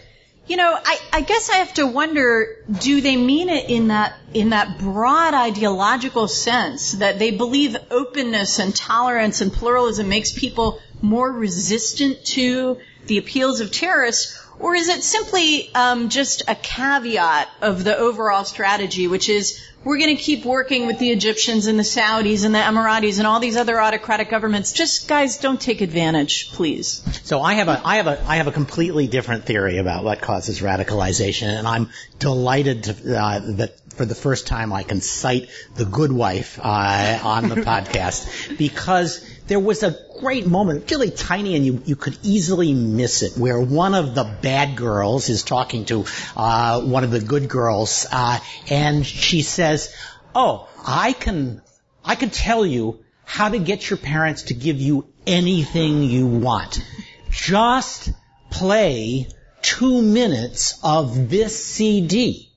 you 0.50 0.58
know, 0.58 0.76
I, 0.84 1.00
I 1.14 1.22
guess 1.22 1.52
I 1.52 1.58
have 1.58 1.76
to 1.76 1.86
wonder, 1.86 2.58
do 2.80 3.02
they 3.02 3.16
mean 3.16 3.50
it 3.50 3.70
in 3.70 3.90
that, 3.90 4.16
in 4.34 4.50
that 4.50 4.80
broad 4.80 5.36
ideological 5.36 6.28
sense 6.28 6.94
that 6.94 7.20
they 7.20 7.30
believe 7.30 7.78
openness 7.92 8.58
and 8.58 8.76
tolerance 8.76 9.42
and 9.42 9.54
pluralism 9.54 10.10
makes 10.10 10.32
people 10.32 10.82
more 11.04 11.32
resistant 11.32 12.26
to 12.26 12.80
the 13.06 13.20
appeals 13.20 13.60
of 13.60 13.72
terrorists? 13.72 14.44
Or 14.58 14.74
is 14.74 14.90
it 14.90 15.04
simply 15.04 15.74
um, 15.76 16.10
just 16.10 16.42
a 16.48 16.56
caveat 16.56 17.48
of 17.62 17.84
the 17.84 17.96
overall 17.96 18.44
strategy, 18.44 19.08
which 19.08 19.30
is 19.30 19.69
we're 19.84 19.98
going 19.98 20.16
to 20.16 20.22
keep 20.22 20.44
working 20.44 20.88
with 20.88 21.00
the 21.00 21.10
Egyptians 21.10 21.68
and 21.68 21.80
the 21.80 21.84
Saudis 21.84 22.44
and 22.44 22.54
the 22.54 22.60
Emiratis 22.60 23.18
and 23.18 23.26
all 23.26 23.40
these 23.40 23.56
other 23.56 23.80
autocratic 23.80 24.30
governments. 24.30 24.74
Just 24.74 25.08
guys, 25.08 25.38
don't 25.38 25.60
take 25.60 25.82
advantage, 25.82 26.52
please. 26.52 27.04
So 27.24 27.42
I 27.42 27.56
have 27.56 27.70
a 27.70 27.82
I 27.84 27.98
have 27.98 28.08
a 28.08 28.24
I 28.28 28.38
have 28.38 28.48
a 28.48 28.52
completely 28.52 29.08
different 29.08 29.46
theory 29.46 29.78
about 29.78 30.04
what 30.04 30.22
causes 30.22 30.60
radicalization, 30.60 31.48
and 31.48 31.68
I'm 31.68 31.90
delighted 32.20 32.84
to, 32.86 33.20
uh, 33.20 33.40
that 33.58 33.80
for 33.92 34.06
the 34.06 34.16
first 34.16 34.48
time 34.48 34.74
I 34.74 34.84
can 34.84 35.02
cite 35.02 35.50
the 35.76 35.86
Good 35.86 36.12
Wife 36.12 36.60
uh, 36.62 37.20
on 37.24 37.50
the 37.50 37.56
podcast 37.72 38.58
because 38.58 39.26
there 39.50 39.60
was 39.60 39.82
a 39.82 39.98
great 40.20 40.46
moment, 40.46 40.90
really 40.92 41.10
tiny, 41.10 41.56
and 41.56 41.66
you, 41.66 41.82
you 41.84 41.96
could 41.96 42.18
easily 42.22 42.72
miss 42.74 43.24
it, 43.24 43.36
where 43.36 43.60
one 43.60 43.96
of 43.96 44.14
the 44.14 44.24
bad 44.24 44.78
girls 44.78 45.28
is 45.28 45.44
talking 45.44 45.86
to 45.86 46.06
uh, 46.38 46.82
one 46.82 47.04
of 47.04 47.10
the 47.10 47.20
good 47.20 47.50
girls, 47.50 48.06
uh, 48.12 48.40
and 48.70 49.06
she 49.06 49.42
says, 49.42 49.94
"Oh, 50.36 50.70
I 50.86 51.14
can, 51.14 51.62
I 52.06 52.14
can 52.16 52.30
tell 52.30 52.64
you 52.64 53.04
how 53.26 53.50
to 53.50 53.58
get 53.58 53.90
your 53.90 53.98
parents 53.98 54.44
to 54.44 54.54
give 54.54 54.80
you 54.80 55.08
anything 55.26 56.04
you 56.04 56.28
want. 56.28 56.84
Just 57.32 58.12
play 58.52 59.28
two 59.64 60.02
minutes 60.04 60.80
of 60.84 61.30
this 61.30 61.66
CD." 61.66 62.52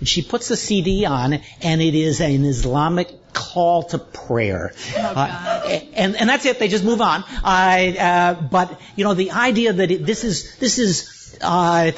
And 0.00 0.08
she 0.08 0.22
puts 0.22 0.48
the 0.48 0.56
CD 0.56 1.06
on, 1.06 1.40
and 1.62 1.80
it 1.80 1.94
is 1.94 2.20
an 2.20 2.44
Islamic 2.44 3.25
call 3.36 3.84
to 3.84 3.98
prayer. 3.98 4.72
Oh, 4.96 5.00
uh, 5.00 5.68
and, 5.94 6.16
and 6.16 6.28
that's 6.28 6.46
it. 6.46 6.58
They 6.58 6.68
just 6.68 6.84
move 6.84 7.00
on. 7.00 7.22
Uh, 7.44 8.34
but, 8.50 8.80
you 8.96 9.04
know, 9.04 9.14
the 9.14 9.32
idea 9.32 9.74
that 9.74 9.90
it, 9.90 10.06
this 10.06 10.24
is, 10.24 10.56
this 10.56 10.78
is, 10.78 11.38
uh, 11.42 11.92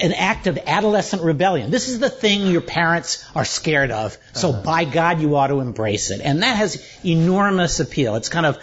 an 0.00 0.12
act 0.12 0.46
of 0.46 0.56
adolescent 0.66 1.22
rebellion. 1.22 1.72
This 1.72 1.88
is 1.88 1.98
the 1.98 2.08
thing 2.08 2.46
your 2.46 2.60
parents 2.60 3.28
are 3.34 3.44
scared 3.44 3.90
of. 3.90 4.16
So 4.32 4.50
uh-huh. 4.50 4.62
by 4.62 4.84
God, 4.84 5.20
you 5.20 5.34
ought 5.34 5.48
to 5.48 5.58
embrace 5.58 6.12
it. 6.12 6.20
And 6.20 6.44
that 6.44 6.56
has 6.56 6.80
enormous 7.04 7.80
appeal. 7.80 8.14
It's 8.14 8.28
kind 8.28 8.46
of 8.46 8.58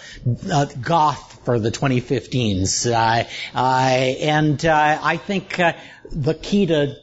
uh, 0.49 0.65
goth 0.81 1.41
for 1.43 1.59
the 1.59 1.69
2015s. 1.69 2.89
Uh, 2.89 3.27
uh, 3.53 3.59
and 3.59 4.65
uh, 4.65 4.99
I 5.01 5.17
think 5.17 5.59
uh, 5.59 5.73
the 6.11 6.33
key 6.33 6.67
to 6.67 6.95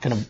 kind 0.00 0.12
of 0.12 0.28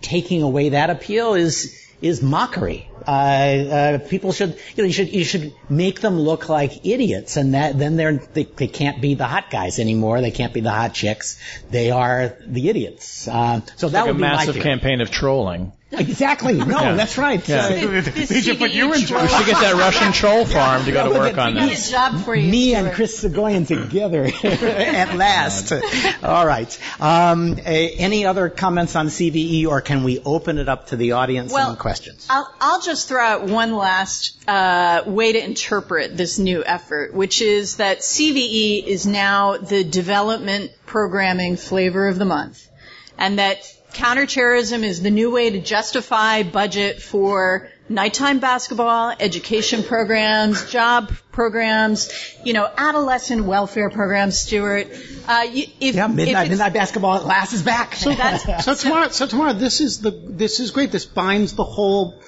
taking 0.00 0.42
away 0.42 0.70
that 0.70 0.90
appeal 0.90 1.34
is 1.34 1.74
is 2.00 2.22
mockery. 2.22 2.87
Uh, 3.08 3.10
uh, 3.10 3.98
people 4.06 4.32
should, 4.32 4.50
you 4.76 4.82
know, 4.82 4.84
you 4.84 4.92
should, 4.92 5.10
you 5.10 5.24
should 5.24 5.54
make 5.70 6.02
them 6.02 6.20
look 6.20 6.50
like 6.50 6.84
idiots, 6.84 7.38
and 7.38 7.54
that 7.54 7.78
then 7.78 7.96
they're 7.96 8.18
they, 8.34 8.44
they 8.44 8.66
can't 8.66 9.00
be 9.00 9.14
the 9.14 9.24
hot 9.24 9.50
guys 9.50 9.78
anymore. 9.78 10.20
They 10.20 10.30
can't 10.30 10.52
be 10.52 10.60
the 10.60 10.70
hot 10.70 10.92
chicks. 10.92 11.38
They 11.70 11.90
are 11.90 12.36
the 12.44 12.68
idiots. 12.68 13.26
Uh, 13.26 13.62
so 13.76 13.88
that 13.88 14.00
like 14.00 14.06
would 14.08 14.10
a 14.10 14.14
be 14.14 14.20
massive 14.20 14.56
my 14.56 14.62
campaign 14.62 15.00
of 15.00 15.10
trolling. 15.10 15.72
Exactly. 15.90 16.52
No, 16.52 16.80
yeah. 16.80 16.94
that's 16.94 17.16
right. 17.16 17.46
Yeah. 17.48 17.68
They 17.68 18.42
should 18.42 18.58
put 18.58 18.72
you 18.72 18.92
in 18.92 19.06
charge. 19.06 19.22
We 19.22 19.36
should 19.36 19.46
get 19.46 19.60
that 19.60 19.74
Russian 19.74 20.12
troll 20.12 20.44
farm 20.44 20.84
to 20.84 20.92
go 20.92 21.10
to 21.10 21.18
work 21.18 21.38
on 21.38 21.54
this. 21.54 21.90
job 21.90 22.20
for 22.24 22.34
you. 22.34 22.50
Me 22.50 22.74
and 22.74 22.92
Chris 22.92 23.24
Soghoian 23.24 23.66
together 23.66 24.24
at 24.44 25.16
last. 25.16 25.72
All 26.22 26.46
right. 26.46 26.78
Um, 27.00 27.58
any 27.64 28.26
other 28.26 28.50
comments 28.50 28.96
on 28.96 29.06
CVE, 29.06 29.66
or 29.66 29.80
can 29.80 30.04
we 30.04 30.20
open 30.20 30.58
it 30.58 30.68
up 30.68 30.88
to 30.88 30.96
the 30.96 31.12
audience 31.12 31.52
well, 31.52 31.70
and 31.70 31.78
questions? 31.78 32.26
I'll, 32.28 32.54
I'll 32.60 32.82
just 32.98 33.08
throw 33.08 33.22
out 33.22 33.44
one 33.44 33.76
last 33.76 34.36
uh, 34.48 35.04
way 35.06 35.30
to 35.30 35.38
interpret 35.44 36.16
this 36.16 36.36
new 36.36 36.64
effort, 36.64 37.14
which 37.14 37.40
is 37.40 37.76
that 37.76 38.00
CVE 38.00 38.84
is 38.84 39.06
now 39.06 39.56
the 39.56 39.84
development 39.84 40.72
programming 40.84 41.56
flavor 41.56 42.08
of 42.08 42.18
the 42.18 42.24
month, 42.24 42.68
and 43.16 43.38
that 43.38 43.72
counterterrorism 43.92 44.82
is 44.82 45.00
the 45.00 45.12
new 45.12 45.30
way 45.30 45.50
to 45.50 45.60
justify 45.60 46.42
budget 46.42 47.00
for 47.00 47.70
nighttime 47.88 48.40
basketball, 48.40 49.14
education 49.20 49.84
programs, 49.84 50.68
job 50.68 51.12
programs, 51.30 52.10
you 52.44 52.52
know, 52.52 52.68
adolescent 52.76 53.44
welfare 53.44 53.90
programs, 53.90 54.40
Stewart. 54.40 54.88
Uh, 55.28 55.44
if, 55.46 55.94
yeah, 55.94 56.08
midnight, 56.08 56.46
if 56.46 56.50
midnight 56.50 56.72
basketball 56.72 57.20
class 57.20 57.52
is 57.52 57.62
back. 57.62 57.94
So, 57.94 58.12
that's, 58.12 58.64
so 58.64 58.74
tomorrow, 58.88 59.08
so 59.10 59.28
tomorrow, 59.28 59.52
this 59.52 59.80
is 59.80 60.00
the, 60.00 60.10
this 60.10 60.58
is 60.58 60.72
great. 60.72 60.90
This 60.90 61.06
binds 61.06 61.54
the 61.54 61.64
whole 61.64 62.20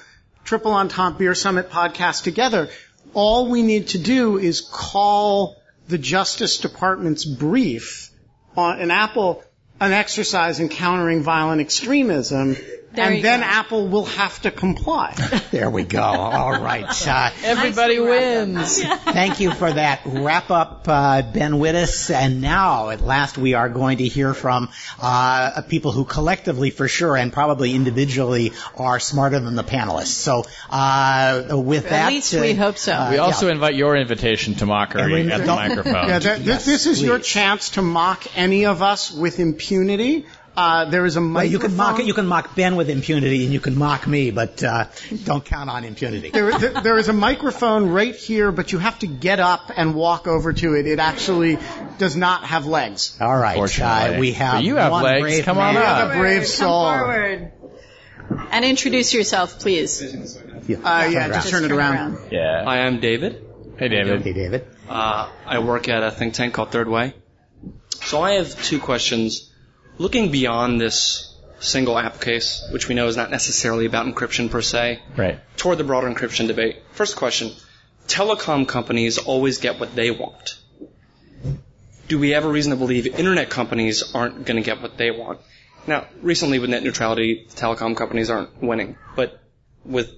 Triple 0.43 0.73
Entente 0.73 1.17
Beer 1.17 1.35
Summit 1.35 1.69
podcast 1.69 2.23
together. 2.23 2.69
All 3.13 3.49
we 3.49 3.61
need 3.61 3.89
to 3.89 3.97
do 3.97 4.37
is 4.37 4.61
call 4.61 5.61
the 5.87 5.97
Justice 5.97 6.57
Department's 6.59 7.25
brief 7.25 8.09
on 8.55 8.79
an 8.79 8.91
Apple 8.91 9.43
an 9.81 9.93
exercise 9.93 10.59
in 10.59 10.69
countering 10.69 11.23
violent 11.23 11.59
extremism. 11.59 12.55
There 12.93 13.09
and 13.09 13.23
then 13.23 13.39
go. 13.39 13.45
Apple 13.45 13.87
will 13.87 14.05
have 14.05 14.41
to 14.41 14.51
comply. 14.51 15.13
there 15.51 15.69
we 15.69 15.83
go. 15.83 16.01
All 16.01 16.61
right. 16.61 17.07
Uh, 17.07 17.29
Everybody 17.43 17.99
wins. 17.99 18.83
Thank 18.83 19.39
you 19.39 19.51
for 19.51 19.71
that 19.71 20.01
wrap 20.05 20.51
up, 20.51 20.85
uh, 20.87 21.21
Ben 21.21 21.53
Wittes. 21.53 22.13
And 22.13 22.41
now, 22.41 22.89
at 22.89 22.99
last, 22.99 23.37
we 23.37 23.53
are 23.53 23.69
going 23.69 23.99
to 23.99 24.07
hear 24.07 24.33
from 24.33 24.69
uh, 25.01 25.61
people 25.69 25.93
who 25.93 26.03
collectively, 26.03 26.69
for 26.69 26.89
sure, 26.89 27.15
and 27.15 27.31
probably 27.31 27.73
individually, 27.73 28.51
are 28.75 28.99
smarter 28.99 29.39
than 29.39 29.55
the 29.55 29.63
panelists. 29.63 30.07
So, 30.07 30.43
uh, 30.69 31.47
with 31.51 31.85
at 31.85 31.89
that, 31.91 32.07
at 32.07 32.13
least 32.13 32.33
we 32.33 32.53
hope 32.55 32.77
so. 32.77 33.07
we 33.09 33.17
also 33.19 33.45
yeah. 33.45 33.53
invite 33.53 33.75
your 33.75 33.95
invitation 33.95 34.55
to 34.55 34.65
mockery 34.65 35.31
at 35.31 35.41
the 35.41 35.47
microphone. 35.47 35.93
Yeah, 35.93 36.19
that, 36.19 36.41
yes, 36.41 36.65
this 36.65 36.85
is 36.85 36.99
please. 36.99 37.05
your 37.05 37.19
chance 37.19 37.69
to 37.71 37.81
mock 37.81 38.37
any 38.37 38.65
of 38.65 38.81
us 38.81 39.11
with 39.11 39.39
impunity. 39.39 40.25
Uh, 40.55 40.85
there 40.85 41.05
is 41.05 41.15
a 41.15 41.21
microphone. 41.21 41.33
Well, 41.33 41.45
you 41.45 41.59
can 41.59 41.75
mock 41.77 42.05
you 42.05 42.13
can 42.13 42.27
mock 42.27 42.55
Ben 42.55 42.75
with 42.75 42.89
impunity, 42.89 43.45
and 43.45 43.53
you 43.53 43.61
can 43.61 43.77
mock 43.77 44.05
me, 44.05 44.31
but 44.31 44.61
uh, 44.63 44.85
don't 45.23 45.45
count 45.45 45.69
on 45.69 45.85
impunity. 45.85 46.29
There, 46.29 46.57
there, 46.57 46.81
there 46.81 46.97
is 46.97 47.07
a 47.07 47.13
microphone 47.13 47.89
right 47.89 48.13
here, 48.13 48.51
but 48.51 48.73
you 48.73 48.79
have 48.79 48.99
to 48.99 49.07
get 49.07 49.39
up 49.39 49.71
and 49.75 49.95
walk 49.95 50.27
over 50.27 50.51
to 50.51 50.73
it. 50.73 50.87
It 50.87 50.99
actually 50.99 51.57
does 51.97 52.17
not 52.17 52.43
have 52.43 52.65
legs. 52.65 53.17
All 53.21 53.37
right, 53.37 53.57
uh, 53.57 54.17
we 54.19 54.33
have. 54.33 54.55
But 54.55 54.63
you 54.65 54.75
have 54.75 54.91
legs. 54.91 55.41
Come 55.43 55.57
on 55.57 55.77
up. 55.77 56.11
A 56.11 56.17
brave 56.17 56.45
soul. 56.45 56.85
Come 56.85 56.99
forward. 56.99 57.51
And 58.51 58.65
introduce 58.65 59.13
yourself, 59.13 59.59
please. 59.59 60.37
Yeah, 60.67 60.77
uh, 60.77 61.07
yeah 61.09 61.27
just 61.29 61.49
turn 61.49 61.63
it 61.63 61.71
around. 61.71 61.95
around. 61.95 62.31
Yeah. 62.31 62.63
Hi, 62.65 62.81
I'm 62.81 62.99
David. 62.99 63.45
Hey, 63.77 63.87
David. 63.87 64.21
Hey, 64.21 64.33
David. 64.33 64.67
Uh, 64.87 65.29
I 65.45 65.59
work 65.59 65.87
at 65.87 66.03
a 66.03 66.11
think 66.11 66.33
tank 66.33 66.53
called 66.53 66.71
Third 66.71 66.87
Way. 66.87 67.13
So 68.03 68.21
I 68.21 68.33
have 68.33 68.61
two 68.63 68.79
questions 68.79 69.50
looking 70.01 70.31
beyond 70.31 70.81
this 70.81 71.31
single 71.59 71.97
app 71.97 72.19
case, 72.19 72.67
which 72.71 72.87
we 72.87 72.95
know 72.95 73.07
is 73.07 73.15
not 73.15 73.29
necessarily 73.29 73.85
about 73.85 74.07
encryption 74.07 74.49
per 74.49 74.61
se, 74.61 74.99
right. 75.15 75.39
toward 75.57 75.77
the 75.77 75.83
broader 75.83 76.09
encryption 76.09 76.47
debate. 76.47 76.77
First 76.93 77.15
question, 77.15 77.51
telecom 78.07 78.67
companies 78.67 79.19
always 79.19 79.59
get 79.59 79.79
what 79.79 79.93
they 79.95 80.09
want. 80.09 80.57
Do 82.07 82.17
we 82.17 82.31
have 82.31 82.45
a 82.45 82.49
reason 82.49 82.71
to 82.71 82.77
believe 82.77 83.05
internet 83.05 83.51
companies 83.51 84.15
aren't 84.15 84.43
going 84.43 84.57
to 84.57 84.65
get 84.65 84.81
what 84.81 84.97
they 84.97 85.11
want? 85.11 85.39
Now, 85.85 86.07
recently 86.21 86.57
with 86.57 86.71
net 86.71 86.83
neutrality, 86.83 87.47
telecom 87.51 87.95
companies 87.95 88.31
aren't 88.31 88.61
winning, 88.61 88.97
but 89.15 89.39
with 89.85 90.11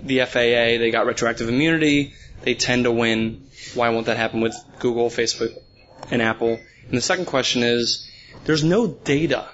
the 0.00 0.20
FAA, 0.20 0.78
they 0.78 0.90
got 0.92 1.06
retroactive 1.06 1.48
immunity. 1.48 2.14
They 2.42 2.54
tend 2.54 2.84
to 2.84 2.92
win. 2.92 3.48
Why 3.74 3.88
won't 3.90 4.06
that 4.06 4.16
happen 4.16 4.40
with 4.40 4.54
Google, 4.78 5.10
Facebook, 5.10 5.56
and 6.10 6.22
Apple? 6.22 6.60
And 6.88 6.96
the 6.96 7.00
second 7.00 7.26
question 7.26 7.62
is, 7.64 8.08
there's 8.44 8.64
no 8.64 8.86
data 8.86 9.48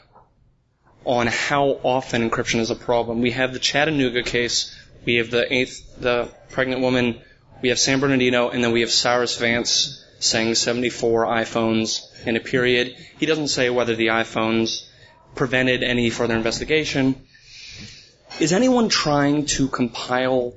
on 1.04 1.26
how 1.26 1.80
often 1.82 2.28
encryption 2.28 2.60
is 2.60 2.70
a 2.70 2.76
problem. 2.76 3.20
We 3.20 3.30
have 3.32 3.52
the 3.52 3.58
Chattanooga 3.58 4.22
case, 4.22 4.76
we 5.04 5.16
have 5.16 5.30
the 5.30 5.52
eighth, 5.52 6.00
the 6.00 6.28
pregnant 6.50 6.82
woman, 6.82 7.20
we 7.62 7.70
have 7.70 7.78
San 7.78 8.00
Bernardino, 8.00 8.48
and 8.50 8.62
then 8.62 8.72
we 8.72 8.80
have 8.80 8.90
Cyrus 8.90 9.38
Vance 9.38 10.04
saying 10.18 10.54
74 10.54 11.26
iPhones 11.26 12.26
in 12.26 12.36
a 12.36 12.40
period. 12.40 12.94
He 13.18 13.26
doesn't 13.26 13.48
say 13.48 13.70
whether 13.70 13.96
the 13.96 14.08
iPhones 14.08 14.86
prevented 15.34 15.82
any 15.82 16.10
further 16.10 16.36
investigation. 16.36 17.26
Is 18.38 18.52
anyone 18.52 18.88
trying 18.88 19.46
to 19.46 19.68
compile 19.68 20.54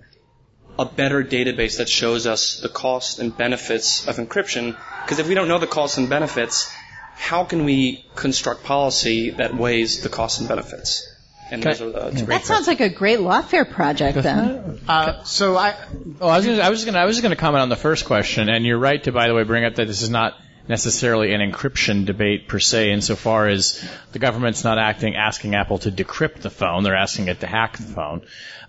a 0.77 0.85
better 0.85 1.23
database 1.23 1.77
that 1.77 1.89
shows 1.89 2.27
us 2.27 2.59
the 2.59 2.69
costs 2.69 3.19
and 3.19 3.35
benefits 3.35 4.07
of 4.07 4.17
encryption? 4.17 4.75
Because 5.03 5.19
if 5.19 5.27
we 5.27 5.35
don't 5.35 5.47
know 5.47 5.59
the 5.59 5.67
costs 5.67 5.97
and 5.97 6.09
benefits, 6.09 6.71
how 7.15 7.43
can 7.43 7.65
we 7.65 8.05
construct 8.15 8.63
policy 8.63 9.31
that 9.31 9.55
weighs 9.55 10.01
the 10.01 10.09
costs 10.09 10.39
and 10.39 10.49
benefits? 10.49 11.09
And 11.51 11.61
those 11.61 11.81
are 11.81 11.91
the, 11.91 12.25
that 12.25 12.45
sounds 12.45 12.67
like 12.67 12.79
a 12.79 12.89
great 12.89 13.19
lawfare 13.19 13.69
project 13.69 14.17
then. 14.21 14.79
Uh, 14.87 15.23
so 15.23 15.55
I. 15.55 15.75
Oh, 16.19 16.27
I 16.27 16.37
was, 16.37 16.45
gonna, 16.45 16.61
I 16.61 16.69
was 16.69 16.85
gonna, 16.85 16.99
I 16.99 17.05
was 17.05 17.21
gonna 17.21 17.35
comment 17.35 17.61
on 17.61 17.69
the 17.69 17.75
first 17.75 18.05
question, 18.05 18.49
and 18.49 18.65
you're 18.65 18.79
right 18.79 19.03
to, 19.03 19.11
by 19.11 19.27
the 19.27 19.35
way, 19.35 19.43
bring 19.43 19.63
up 19.63 19.75
that 19.75 19.85
this 19.85 20.01
is 20.01 20.09
not 20.09 20.35
necessarily 20.67 21.33
an 21.33 21.41
encryption 21.41 22.05
debate 22.05 22.47
per 22.47 22.59
se, 22.59 22.91
insofar 22.91 23.47
as 23.47 23.87
the 24.13 24.19
government's 24.19 24.63
not 24.63 24.79
acting, 24.79 25.15
asking 25.15 25.53
Apple 25.53 25.77
to 25.79 25.91
decrypt 25.91 26.41
the 26.41 26.49
phone; 26.49 26.83
they're 26.83 26.95
asking 26.95 27.27
it 27.27 27.41
to 27.41 27.47
hack 27.47 27.77
the 27.77 27.83
phone. 27.83 28.21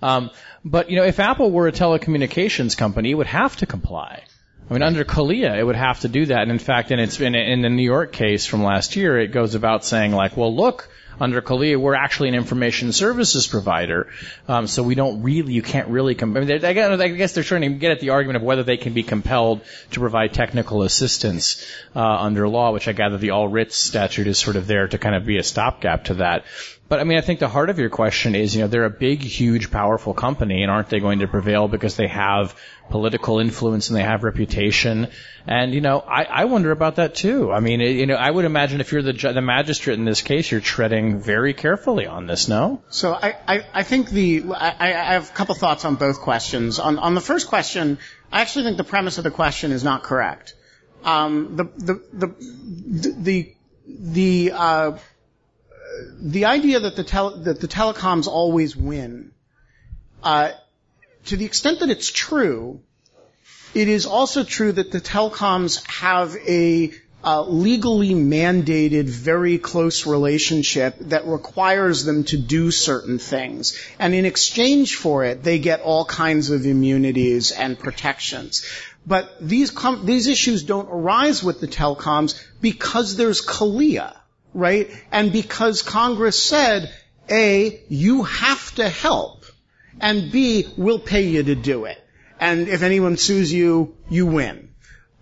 Um, 0.03 0.31
but 0.65 0.91
you 0.91 0.97
know, 0.97 1.05
if 1.05 1.21
Apple 1.21 1.51
were 1.51 1.69
a 1.69 1.73
telecommunications 1.73 2.77
company, 2.77 3.13
it 3.13 3.15
would 3.15 3.29
have 3.29 3.57
to 3.57 3.67
comply. 3.67 4.25
I 4.69 4.73
mean, 4.73 4.83
under 4.83 5.05
CALEA, 5.05 5.59
it 5.59 5.63
would 5.63 5.77
have 5.77 6.01
to 6.01 6.09
do 6.09 6.27
that. 6.27 6.43
And 6.43 6.51
in 6.51 6.59
fact, 6.59 6.91
in, 6.91 6.99
its, 6.99 7.21
in, 7.21 7.35
in 7.35 7.61
the 7.61 7.69
New 7.69 7.83
York 7.83 8.13
case 8.13 8.47
from 8.47 8.63
last 8.63 8.97
year, 8.97 9.19
it 9.19 9.29
goes 9.29 9.55
about 9.55 9.85
saying 9.85 10.13
like, 10.13 10.37
well, 10.37 10.55
look, 10.55 10.89
under 11.21 11.41
CALEA, 11.41 11.79
we're 11.79 11.95
actually 11.95 12.31
an 12.31 12.35
information 12.35 12.93
services 12.93 13.47
provider, 13.47 14.09
um, 14.49 14.67
so 14.67 14.83
we 14.83 14.95
don't 14.95 15.23
really, 15.23 15.53
you 15.53 15.63
can't 15.63 15.89
really. 15.89 16.15
Com- 16.15 16.37
I, 16.37 16.41
mean, 16.41 16.65
I 16.65 17.09
guess 17.09 17.35
they're 17.35 17.45
trying 17.45 17.63
to 17.63 17.69
get 17.69 17.93
at 17.93 18.01
the 18.01 18.11
argument 18.11 18.39
of 18.39 18.43
whether 18.43 18.63
they 18.63 18.77
can 18.77 18.95
be 18.95 19.03
compelled 19.03 19.61
to 19.93 20.01
provide 20.01 20.33
technical 20.33 20.83
assistance 20.83 21.65
uh, 21.95 22.01
under 22.01 22.49
law, 22.49 22.73
which 22.73 22.89
I 22.89 22.93
gather 22.93 23.19
the 23.19 23.31
All 23.31 23.49
Writs 23.49 23.77
statute 23.77 24.27
is 24.27 24.39
sort 24.39 24.57
of 24.57 24.67
there 24.67 24.89
to 24.89 24.99
kind 24.99 25.15
of 25.15 25.25
be 25.25 25.39
a 25.39 25.43
stopgap 25.43 26.05
to 26.05 26.15
that. 26.15 26.45
But 26.95 27.01
I 27.01 27.05
mean, 27.07 27.19
I 27.19 27.23
think 27.23 27.41
the 27.41 27.49
heart 27.49 27.71
of 27.71 27.81
your 27.81 27.91
question 27.91 28.37
is, 28.37 28.55
you 28.55 28.63
know, 28.63 28.69
they're 28.69 28.85
a 28.85 28.89
big, 28.89 29.21
huge, 29.21 29.73
powerful 29.73 30.15
company, 30.15 30.63
and 30.63 30.71
aren't 30.71 30.91
they 30.91 31.01
going 31.01 31.19
to 31.19 31.27
prevail 31.27 31.67
because 31.67 31.97
they 31.97 32.07
have 32.07 32.55
political 32.89 33.41
influence 33.41 33.89
and 33.89 33.97
they 33.97 34.05
have 34.05 34.23
reputation? 34.23 35.09
And 35.45 35.75
you 35.75 35.81
know, 35.81 35.99
I, 35.99 36.23
I 36.23 36.45
wonder 36.45 36.71
about 36.71 36.95
that 36.97 37.17
too. 37.17 37.51
I 37.51 37.59
mean, 37.59 37.81
it, 37.81 37.97
you 37.97 38.07
know, 38.07 38.15
I 38.15 38.31
would 38.31 38.45
imagine 38.45 38.81
if 38.81 38.93
you're 38.93 39.03
the 39.03 39.13
the 39.13 39.41
magistrate 39.41 39.99
in 39.99 40.05
this 40.05 40.23
case, 40.23 40.49
you're 40.53 40.61
treading 40.61 41.19
very 41.19 41.53
carefully 41.53 42.07
on 42.07 42.29
this. 42.29 42.47
No. 42.47 42.85
So 42.91 43.13
I 43.13 43.35
I, 43.49 43.67
I 43.75 43.83
think 43.83 44.11
the 44.11 44.45
I, 44.55 44.77
I 44.79 45.15
have 45.15 45.31
a 45.31 45.33
couple 45.33 45.57
thoughts 45.57 45.85
on 45.85 45.97
both 45.97 46.21
questions. 46.21 46.79
On 46.79 47.01
on 47.01 47.17
the 47.17 47.21
first 47.21 47.49
question, 47.49 47.99
I 48.31 48.43
actually 48.43 48.67
think 48.67 48.77
the 48.77 48.85
premise 48.85 49.19
of 49.19 49.25
the 49.25 49.33
question 49.33 49.73
is 49.73 49.83
not 49.83 50.05
correct. 50.05 50.55
Um, 51.03 51.57
the 51.57 51.65
the 51.65 51.95
the 52.13 52.35
the 53.19 53.57
the 53.89 54.53
uh, 54.55 54.99
the 56.21 56.47
idea 56.47 56.81
that 56.81 56.97
the, 56.97 57.05
tele, 57.05 57.43
that 57.45 57.61
the 57.61 57.69
telecoms 57.69 58.27
always 58.27 58.77
win, 58.77 59.33
uh, 60.23 60.51
to 61.27 61.37
the 61.37 61.45
extent 61.45 61.81
that 61.81 61.91
it's 61.91 62.11
true, 62.11 62.81
it 63.75 63.89
is 63.89 64.07
also 64.07 64.45
true 64.45 64.73
that 64.73 64.93
the 64.93 65.01
telecoms 65.01 65.85
have 65.89 66.37
a 66.47 66.93
uh, 67.25 67.43
legally 67.43 68.11
mandated, 68.11 69.07
very 69.07 69.57
close 69.57 70.07
relationship 70.07 70.97
that 71.01 71.27
requires 71.27 72.05
them 72.05 72.25
to 72.25 72.37
do 72.37 72.71
certain 72.71 73.19
things. 73.19 73.79
And 73.99 74.15
in 74.15 74.27
exchange 74.27 74.97
for 74.97 75.25
it, 75.25 75.43
they 75.43 75.59
get 75.59 75.81
all 75.81 76.05
kinds 76.05 76.51
of 76.51 76.67
immunities 76.67 77.51
and 77.51 77.79
protections. 77.79 78.67
But 79.07 79.37
these, 79.41 79.71
com- 79.71 80.05
these 80.05 80.27
issues 80.27 80.65
don't 80.65 80.89
arise 80.89 81.43
with 81.43 81.61
the 81.61 81.69
telecoms 81.69 82.41
because 82.61 83.17
there's 83.17 83.41
CALEA, 83.41 84.15
right? 84.55 84.91
And 85.13 85.33
because 85.33 85.83
Congress 85.83 86.43
said, 86.43 86.93
A, 87.31 87.83
you 87.89 88.23
have 88.23 88.75
to 88.77 88.89
help, 88.89 89.45
and 90.01 90.33
B, 90.33 90.67
we'll 90.77 90.99
pay 90.99 91.23
you 91.23 91.43
to 91.43 91.55
do 91.55 91.85
it. 91.85 92.01
And 92.41 92.69
if 92.69 92.83
anyone 92.83 93.17
sues 93.17 93.53
you, 93.53 93.97
you 94.09 94.27
win. 94.27 94.71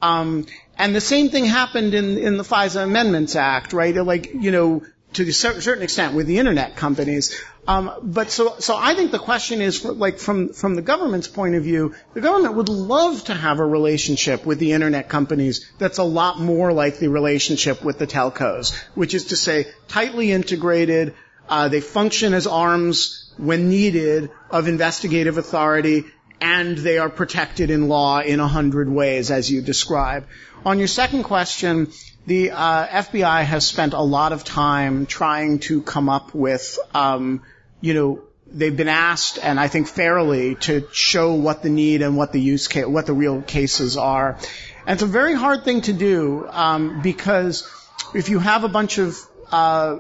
Um, 0.01 0.47
and 0.77 0.95
the 0.95 1.01
same 1.01 1.29
thing 1.29 1.45
happened 1.45 1.95
in, 1.95 2.19
in 2.19 2.37
the 2.37 2.43
FISA 2.43 2.83
Amendments 2.83 3.37
Act, 3.37 3.73
right? 3.73 3.95
Like, 3.95 4.33
you 4.35 4.51
know, 4.51 4.83
to 5.15 5.29
a 5.29 5.33
certain 5.33 5.83
extent 5.83 6.15
with 6.15 6.27
the 6.27 6.39
internet 6.39 6.77
companies. 6.77 7.39
Um, 7.67 7.93
but 8.03 8.31
so, 8.31 8.57
so 8.59 8.77
I 8.77 8.95
think 8.95 9.13
the 9.13 9.21
question 9.21 9.61
is, 9.61 9.85
like, 9.85 10.19
from 10.19 10.53
from 10.53 10.75
the 10.75 10.83
government's 10.83 11.29
point 11.29 11.55
of 11.55 11.63
view, 11.63 11.95
the 12.13 12.21
government 12.21 12.55
would 12.55 12.69
love 12.69 13.25
to 13.25 13.35
have 13.35 13.61
a 13.61 13.65
relationship 13.65 14.45
with 14.45 14.59
the 14.59 14.73
internet 14.73 15.09
companies 15.09 15.71
that's 15.79 15.99
a 15.99 16.05
lot 16.05 16.41
more 16.41 16.73
like 16.73 16.99
the 16.99 17.09
relationship 17.09 17.85
with 17.85 17.99
the 17.99 18.07
telcos, 18.07 18.75
which 18.95 19.15
is 19.15 19.27
to 19.27 19.37
say, 19.37 19.67
tightly 19.87 20.33
integrated. 20.33 21.15
Uh, 21.49 21.69
they 21.69 21.81
function 21.81 22.35
as 22.35 22.47
arms 22.47 23.33
when 23.37 23.69
needed 23.69 24.31
of 24.51 24.67
investigative 24.67 25.39
authority, 25.39 26.05
and 26.41 26.77
they 26.77 26.99
are 26.99 27.09
protected 27.09 27.71
in 27.71 27.87
law 27.89 28.21
in 28.21 28.41
a 28.41 28.49
hundred 28.49 28.89
ways, 28.89 29.31
as 29.31 29.49
you 29.49 29.63
describe. 29.63 30.27
On 30.65 30.79
your 30.79 30.89
second 30.89 31.23
question, 31.23 31.93
the 32.27 32.51
uh, 32.53 32.87
FBI 32.87 33.45
has 33.45 33.67
spent 33.67 33.95
a 33.95 34.01
lot 34.01 34.33
of 34.33 34.45
time 34.45 35.07
trying 35.07 35.59
to 35.61 35.83
come 35.83 36.09
up 36.09 36.35
with, 36.35 36.79
um, 36.95 37.43
you 37.83 37.93
know, 37.93 38.23
they've 38.47 38.77
been 38.77 38.89
asked, 38.89 39.39
and 39.43 39.61
I 39.61 39.69
think 39.69 39.89
fairly, 39.89 40.55
to 40.67 40.89
show 40.93 41.35
what 41.35 41.63
the 41.63 41.69
need 41.69 42.01
and 42.01 42.17
what 42.17 42.33
the 42.33 42.41
use 42.41 42.69
case, 42.69 42.87
what 42.87 43.07
the 43.07 43.13
real 43.13 43.43
cases 43.43 43.99
are. 43.99 44.39
And 44.87 44.95
it's 44.97 45.03
a 45.03 45.07
very 45.07 45.35
hard 45.35 45.65
thing 45.65 45.83
to 45.83 45.93
do 45.93 46.47
um, 46.49 47.03
because 47.03 47.69
if 48.15 48.31
you 48.31 48.39
have 48.39 48.65
a 48.65 48.69
bunch 48.69 48.99
of 48.99 49.19
uh, 49.51 49.99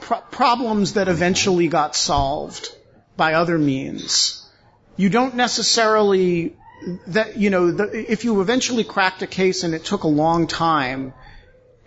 problems 0.00 0.94
that 0.94 1.08
eventually 1.08 1.68
got 1.68 1.94
solved 1.94 2.68
by 3.16 3.34
other 3.34 3.58
means, 3.58 4.48
you 4.96 5.08
don't 5.08 5.34
necessarily 5.34 6.56
that 7.08 7.36
you 7.38 7.50
know 7.50 7.70
the, 7.70 8.12
if 8.12 8.24
you 8.24 8.40
eventually 8.40 8.84
cracked 8.84 9.22
a 9.22 9.26
case 9.26 9.64
and 9.64 9.74
it 9.74 9.84
took 9.84 10.02
a 10.02 10.08
long 10.08 10.46
time 10.46 11.14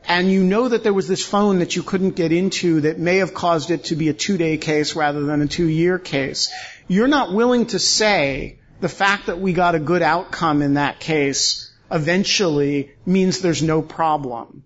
and 0.08 0.32
you 0.32 0.44
know 0.44 0.68
that 0.70 0.84
there 0.84 0.94
was 0.94 1.08
this 1.08 1.26
phone 1.26 1.60
that 1.60 1.76
you 1.76 1.84
couldn't 1.84 2.16
get 2.16 2.32
into 2.32 2.82
that 2.82 2.98
may 2.98 3.18
have 3.18 3.34
caused 3.34 3.72
it 3.72 3.86
to 3.86 3.96
be 3.96 4.10
a 4.10 4.14
two-day 4.14 4.58
case 4.58 4.96
rather 4.96 5.24
than 5.24 5.42
a 5.42 5.48
two-year 5.48 6.00
case 6.00 6.52
you're 6.88 7.08
not 7.08 7.34
willing 7.34 7.66
to 7.66 7.80
say 7.80 8.60
the 8.80 8.90
fact 8.90 9.28
that 9.28 9.40
we 9.40 9.54
got 9.54 9.76
a 9.76 9.80
good 9.80 10.02
outcome 10.02 10.62
in 10.62 10.76
that 10.76 11.00
case 11.00 11.72
eventually 11.92 12.92
means 13.06 13.40
there's 13.40 13.64
no 13.64 13.82
problem 13.82 14.64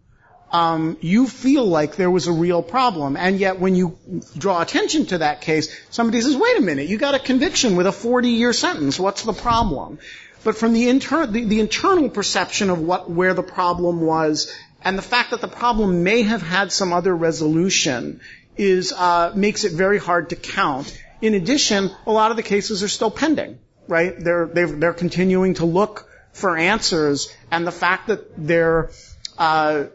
um, 0.51 0.97
you 0.99 1.27
feel 1.27 1.65
like 1.65 1.95
there 1.95 2.11
was 2.11 2.27
a 2.27 2.31
real 2.31 2.61
problem. 2.61 3.15
And 3.15 3.39
yet 3.39 3.59
when 3.59 3.75
you 3.75 3.97
draw 4.37 4.61
attention 4.61 5.05
to 5.07 5.19
that 5.19 5.41
case, 5.41 5.73
somebody 5.89 6.21
says, 6.21 6.35
wait 6.35 6.57
a 6.57 6.61
minute, 6.61 6.87
you 6.87 6.97
got 6.97 7.15
a 7.15 7.19
conviction 7.19 7.75
with 7.75 7.87
a 7.87 7.91
40 7.91 8.29
year 8.29 8.53
sentence. 8.53 8.99
What's 8.99 9.23
the 9.23 9.33
problem? 9.33 9.99
But 10.43 10.57
from 10.57 10.73
the, 10.73 10.89
inter- 10.89 11.27
the, 11.27 11.45
the 11.45 11.59
internal 11.59 12.09
perception 12.09 12.69
of 12.69 12.79
what, 12.79 13.09
where 13.09 13.33
the 13.33 13.43
problem 13.43 14.01
was 14.01 14.53
and 14.83 14.97
the 14.97 15.03
fact 15.03 15.31
that 15.31 15.41
the 15.41 15.47
problem 15.47 16.03
may 16.03 16.23
have 16.23 16.41
had 16.41 16.71
some 16.71 16.93
other 16.93 17.15
resolution 17.15 18.21
is, 18.57 18.91
uh, 18.91 19.31
makes 19.35 19.63
it 19.63 19.73
very 19.73 19.97
hard 19.97 20.29
to 20.29 20.35
count. 20.35 20.97
In 21.21 21.33
addition, 21.35 21.91
a 22.05 22.11
lot 22.11 22.31
of 22.31 22.37
the 22.37 22.43
cases 22.43 22.83
are 22.83 22.87
still 22.87 23.11
pending, 23.11 23.59
right? 23.87 24.13
They're, 24.17 24.47
they're 24.47 24.93
continuing 24.93 25.55
to 25.55 25.65
look 25.65 26.09
for 26.33 26.57
answers 26.57 27.35
and 27.51 27.67
the 27.67 27.71
fact 27.71 28.07
that 28.07 28.47
they're, 28.47 28.89
uh, 29.37 29.85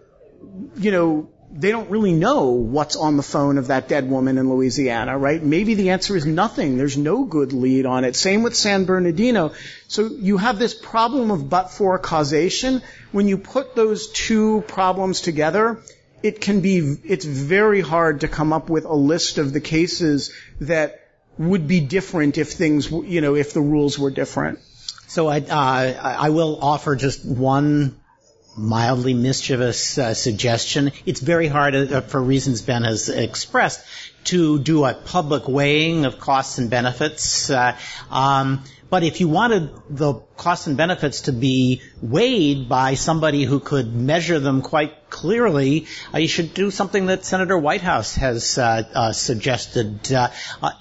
you 0.76 0.90
know, 0.90 1.28
they 1.50 1.70
don't 1.70 1.90
really 1.90 2.12
know 2.12 2.50
what's 2.50 2.96
on 2.96 3.16
the 3.16 3.22
phone 3.22 3.56
of 3.56 3.68
that 3.68 3.88
dead 3.88 4.10
woman 4.10 4.36
in 4.36 4.50
Louisiana, 4.50 5.16
right? 5.16 5.42
Maybe 5.42 5.74
the 5.74 5.90
answer 5.90 6.16
is 6.16 6.26
nothing. 6.26 6.76
There's 6.76 6.98
no 6.98 7.24
good 7.24 7.52
lead 7.52 7.86
on 7.86 8.04
it. 8.04 8.14
Same 8.14 8.42
with 8.42 8.54
San 8.54 8.84
Bernardino. 8.84 9.52
So 9.88 10.06
you 10.06 10.36
have 10.36 10.58
this 10.58 10.74
problem 10.74 11.30
of 11.30 11.48
but-for 11.48 11.98
causation. 11.98 12.82
When 13.12 13.28
you 13.28 13.38
put 13.38 13.74
those 13.74 14.10
two 14.10 14.62
problems 14.68 15.20
together, 15.20 15.78
it 16.22 16.40
can 16.40 16.60
be, 16.60 16.78
it's 17.04 17.24
very 17.24 17.80
hard 17.80 18.20
to 18.22 18.28
come 18.28 18.52
up 18.52 18.68
with 18.68 18.84
a 18.84 18.94
list 18.94 19.38
of 19.38 19.52
the 19.52 19.60
cases 19.60 20.32
that 20.60 21.00
would 21.38 21.68
be 21.68 21.80
different 21.80 22.38
if 22.38 22.52
things, 22.52 22.90
you 22.90 23.20
know, 23.20 23.36
if 23.36 23.52
the 23.52 23.60
rules 23.60 23.98
were 23.98 24.10
different. 24.10 24.58
So 25.06 25.28
I, 25.28 25.40
uh, 25.40 26.16
I 26.26 26.30
will 26.30 26.58
offer 26.60 26.96
just 26.96 27.24
one 27.24 28.00
mildly 28.56 29.14
mischievous 29.14 29.98
uh, 29.98 30.14
suggestion. 30.14 30.92
It's 31.04 31.20
very 31.20 31.46
hard, 31.46 31.74
uh, 31.74 32.00
for 32.00 32.20
reasons 32.22 32.62
Ben 32.62 32.84
has 32.84 33.08
expressed, 33.08 33.84
to 34.24 34.58
do 34.58 34.84
a 34.84 34.94
public 34.94 35.46
weighing 35.46 36.06
of 36.06 36.18
costs 36.18 36.58
and 36.58 36.70
benefits. 36.70 37.50
Uh, 37.50 37.76
um, 38.10 38.64
but 38.88 39.02
if 39.02 39.20
you 39.20 39.28
wanted 39.28 39.70
the 39.88 40.14
costs 40.36 40.66
and 40.66 40.76
benefits 40.76 41.22
to 41.22 41.32
be 41.32 41.82
weighed 42.00 42.68
by 42.68 42.94
somebody 42.94 43.44
who 43.44 43.60
could 43.60 43.94
measure 43.94 44.38
them 44.38 44.62
quite 44.62 45.10
clearly, 45.10 45.86
uh, 46.14 46.18
you 46.18 46.28
should 46.28 46.54
do 46.54 46.70
something 46.70 47.06
that 47.06 47.24
Senator 47.24 47.58
Whitehouse 47.58 48.14
has 48.16 48.58
uh, 48.58 48.82
uh, 48.94 49.12
suggested. 49.12 50.08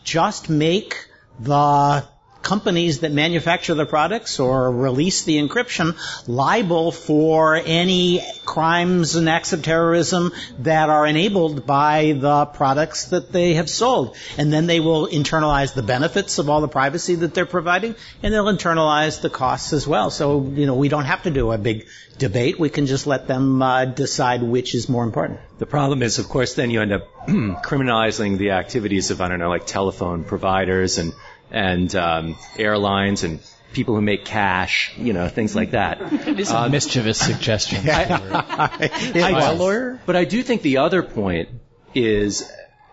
just 0.03 0.49
make 0.49 1.07
the 1.39 2.05
companies 2.45 2.99
that 2.99 3.11
manufacture 3.11 3.73
the 3.73 3.85
products 3.85 4.39
or 4.39 4.71
release 4.71 5.23
the 5.23 5.37
encryption 5.37 5.97
liable 6.27 6.91
for 6.91 7.55
any 7.55 8.21
crimes 8.45 9.15
and 9.15 9.27
acts 9.27 9.51
of 9.51 9.63
terrorism 9.63 10.31
that 10.59 10.89
are 10.89 11.05
enabled 11.07 11.65
by 11.65 12.15
the 12.17 12.45
products 12.45 13.05
that 13.05 13.31
they 13.31 13.55
have 13.55 13.69
sold. 13.69 14.15
And 14.37 14.53
then 14.53 14.67
they 14.67 14.79
will 14.79 15.07
internalize 15.07 15.73
the 15.73 15.83
benefits 15.83 16.37
of 16.37 16.49
all 16.49 16.61
the 16.61 16.67
privacy 16.67 17.15
that 17.15 17.33
they're 17.33 17.47
providing 17.47 17.95
and 18.21 18.33
they'll 18.33 18.45
internalize 18.45 19.21
the 19.21 19.31
costs 19.31 19.73
as 19.73 19.87
well. 19.87 20.11
So, 20.11 20.43
you 20.43 20.67
know, 20.67 20.75
we 20.75 20.87
don't 20.87 21.05
have 21.05 21.23
to 21.23 21.31
do 21.31 21.51
a 21.51 21.57
big 21.57 21.87
debate. 22.17 22.59
We 22.59 22.69
can 22.69 22.85
just 22.85 23.07
let 23.07 23.27
them 23.27 23.61
uh, 23.61 23.85
decide 23.85 24.43
which 24.43 24.75
is 24.75 24.87
more 24.87 25.03
important. 25.03 25.39
The 25.57 25.65
problem 25.65 26.03
is, 26.03 26.19
of 26.19 26.29
course, 26.29 26.53
then 26.53 26.69
you 26.69 26.81
end 26.81 26.93
up 26.93 27.11
criminalizing 27.27 28.37
the 28.37 28.51
activities 28.51 29.09
of, 29.11 29.19
I 29.21 29.29
don't 29.29 29.39
know, 29.39 29.49
like 29.49 29.65
telephone 29.65 30.23
providers 30.23 30.97
and 30.97 31.13
and 31.51 31.93
um, 31.95 32.37
airlines 32.57 33.23
and 33.23 33.39
people 33.73 33.95
who 33.95 34.01
make 34.01 34.25
cash, 34.25 34.93
you 34.97 35.13
know, 35.13 35.27
things 35.27 35.55
like 35.55 35.71
that. 35.71 36.01
It 36.27 36.39
is 36.39 36.51
a 36.51 36.59
um, 36.61 36.71
mischievous 36.71 37.19
suggestion. 37.19 37.83
I, 37.89 38.89
I, 39.15 39.51
lawyer? 39.51 39.99
But 40.05 40.15
I 40.15 40.25
do 40.25 40.41
think 40.41 40.61
the 40.61 40.77
other 40.77 41.03
point 41.03 41.49
is, 41.93 42.49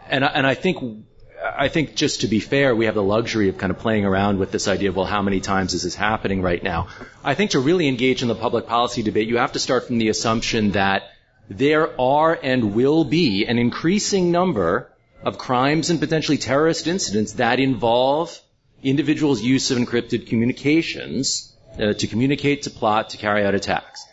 and 0.08 0.24
I, 0.24 0.28
and 0.28 0.46
I 0.46 0.54
think 0.54 1.04
I 1.42 1.68
think 1.68 1.96
just 1.96 2.20
to 2.20 2.28
be 2.28 2.40
fair, 2.40 2.74
we 2.74 2.86
have 2.86 2.94
the 2.94 3.02
luxury 3.02 3.48
of 3.48 3.58
kind 3.58 3.70
of 3.70 3.78
playing 3.78 4.04
around 4.04 4.38
with 4.38 4.52
this 4.52 4.68
idea 4.68 4.90
of, 4.90 4.96
well, 4.96 5.06
how 5.06 5.22
many 5.22 5.40
times 5.40 5.74
is 5.74 5.82
this 5.82 5.94
happening 5.94 6.42
right 6.42 6.62
now? 6.62 6.88
I 7.24 7.34
think 7.34 7.52
to 7.52 7.60
really 7.60 7.88
engage 7.88 8.22
in 8.22 8.28
the 8.28 8.34
public 8.34 8.66
policy 8.66 9.02
debate, 9.02 9.28
you 9.28 9.38
have 9.38 9.52
to 9.52 9.58
start 9.58 9.86
from 9.86 9.98
the 9.98 10.08
assumption 10.08 10.72
that 10.72 11.02
there 11.48 12.00
are 12.00 12.38
and 12.40 12.74
will 12.74 13.04
be 13.04 13.46
an 13.46 13.58
increasing 13.58 14.30
number 14.30 14.91
of 15.24 15.38
crimes 15.38 15.90
and 15.90 16.00
potentially 16.00 16.38
terrorist 16.38 16.86
incidents 16.86 17.32
that 17.34 17.60
involve 17.60 18.38
individuals' 18.82 19.42
use 19.42 19.70
of 19.70 19.78
encrypted 19.78 20.26
communications 20.26 21.54
uh, 21.78 21.92
to 21.92 22.06
communicate, 22.06 22.62
to 22.62 22.70
plot, 22.70 23.10
to 23.10 23.16
carry 23.16 23.44
out 23.44 23.54
attacks. 23.54 24.04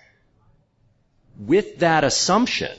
With 1.39 1.79
that 1.79 2.03
assumption, 2.03 2.71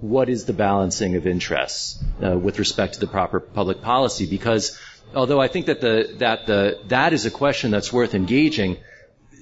what 0.00 0.28
is 0.28 0.44
the 0.44 0.52
balancing 0.52 1.16
of 1.16 1.26
interests 1.26 2.02
uh, 2.22 2.38
with 2.38 2.58
respect 2.58 2.94
to 2.94 3.00
the 3.00 3.06
proper 3.06 3.40
public 3.40 3.82
policy? 3.82 4.26
Because 4.26 4.78
although 5.14 5.40
I 5.40 5.48
think 5.48 5.66
that 5.66 5.80
the 5.80 6.14
that 6.18 6.46
the 6.46 6.80
that 6.88 7.12
is 7.12 7.26
a 7.26 7.30
question 7.30 7.70
that's 7.70 7.92
worth 7.92 8.14
engaging, 8.14 8.78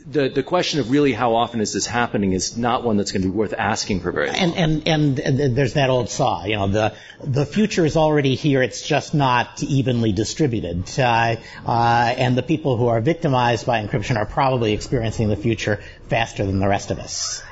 the, 0.09 0.29
the 0.29 0.43
question 0.43 0.79
of 0.79 0.91
really 0.91 1.13
how 1.13 1.35
often 1.35 1.61
is 1.61 1.73
this 1.73 1.87
happening 1.87 2.33
is 2.33 2.57
not 2.57 2.85
one 2.85 2.97
that's 2.97 3.11
going 3.11 3.23
to 3.23 3.29
be 3.29 3.35
worth 3.35 3.53
asking 3.57 4.01
for 4.01 4.13
very 4.13 4.29
long. 4.29 4.37
And, 4.37 4.89
and, 4.89 5.19
and 5.19 5.57
there's 5.57 5.75
that 5.75 5.91
old 5.91 6.09
saw, 6.09 6.45
you 6.45 6.55
know, 6.55 6.69
the, 6.69 6.95
the 7.25 7.45
future 7.45 7.85
is 7.85 7.97
already 7.97 8.37
here, 8.37 8.63
it's 8.63 8.87
just 8.87 9.15
not 9.15 9.63
evenly 9.63 10.13
distributed. 10.13 10.85
Uh, 10.99 11.37
uh, 11.67 12.15
and 12.17 12.39
the 12.39 12.45
people 12.45 12.77
who 12.77 12.87
are 12.87 13.01
victimized 13.01 13.67
by 13.67 13.85
encryption 13.85 14.17
are 14.17 14.27
probably 14.27 14.75
experiencing 14.75 15.29
the 15.29 15.37
future 15.37 15.81
faster 16.09 16.47
than 16.47 16.61
the 16.61 16.69
rest 16.69 16.93
of 16.93 17.01
us. 17.01 17.43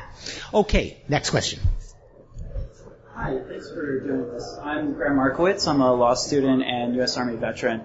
Okay, 0.52 1.02
next 1.08 1.30
question. 1.30 1.60
Hi, 3.14 3.36
thanks 3.48 3.70
for 3.70 4.00
doing 4.00 4.32
this. 4.32 4.58
I'm 4.62 4.94
Graham 4.94 5.16
Markowitz. 5.16 5.66
I'm 5.66 5.80
a 5.80 5.92
law 5.92 6.14
student 6.14 6.62
and 6.62 6.94
U.S. 6.96 7.16
Army 7.16 7.36
veteran. 7.36 7.82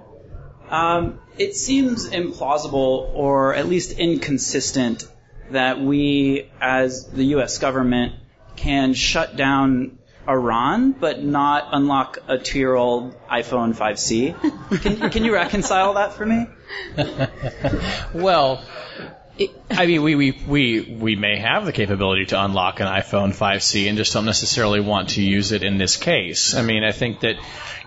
Um, 0.69 1.19
it 1.37 1.55
seems 1.55 2.09
implausible 2.09 3.11
or 3.13 3.55
at 3.55 3.67
least 3.67 3.97
inconsistent 3.97 5.07
that 5.51 5.81
we, 5.81 6.49
as 6.61 7.07
the 7.07 7.23
U.S. 7.25 7.57
government, 7.57 8.13
can 8.55 8.93
shut 8.93 9.35
down 9.35 9.97
Iran, 10.27 10.91
but 10.91 11.23
not 11.23 11.69
unlock 11.71 12.19
a 12.27 12.37
two-year-old 12.37 13.15
iPhone 13.27 13.75
5C. 13.75 14.81
Can, 14.81 15.09
can 15.09 15.25
you 15.25 15.33
reconcile 15.33 15.95
that 15.95 16.13
for 16.13 16.23
me? 16.23 16.45
well, 18.13 18.63
I 19.71 19.85
mean, 19.85 20.03
we, 20.03 20.15
we, 20.15 20.31
we, 20.31 20.81
we 20.81 21.15
may 21.15 21.37
have 21.37 21.65
the 21.65 21.71
capability 21.71 22.25
to 22.27 22.43
unlock 22.43 22.81
an 22.81 22.87
iPhone 22.87 23.29
5C 23.29 23.87
and 23.87 23.97
just 23.97 24.13
don't 24.13 24.25
necessarily 24.25 24.81
want 24.81 25.09
to 25.11 25.21
use 25.21 25.51
it 25.51 25.63
in 25.63 25.77
this 25.77 25.95
case. 25.95 26.55
I 26.55 26.61
mean, 26.61 26.83
I 26.83 26.91
think 26.91 27.21
that, 27.21 27.35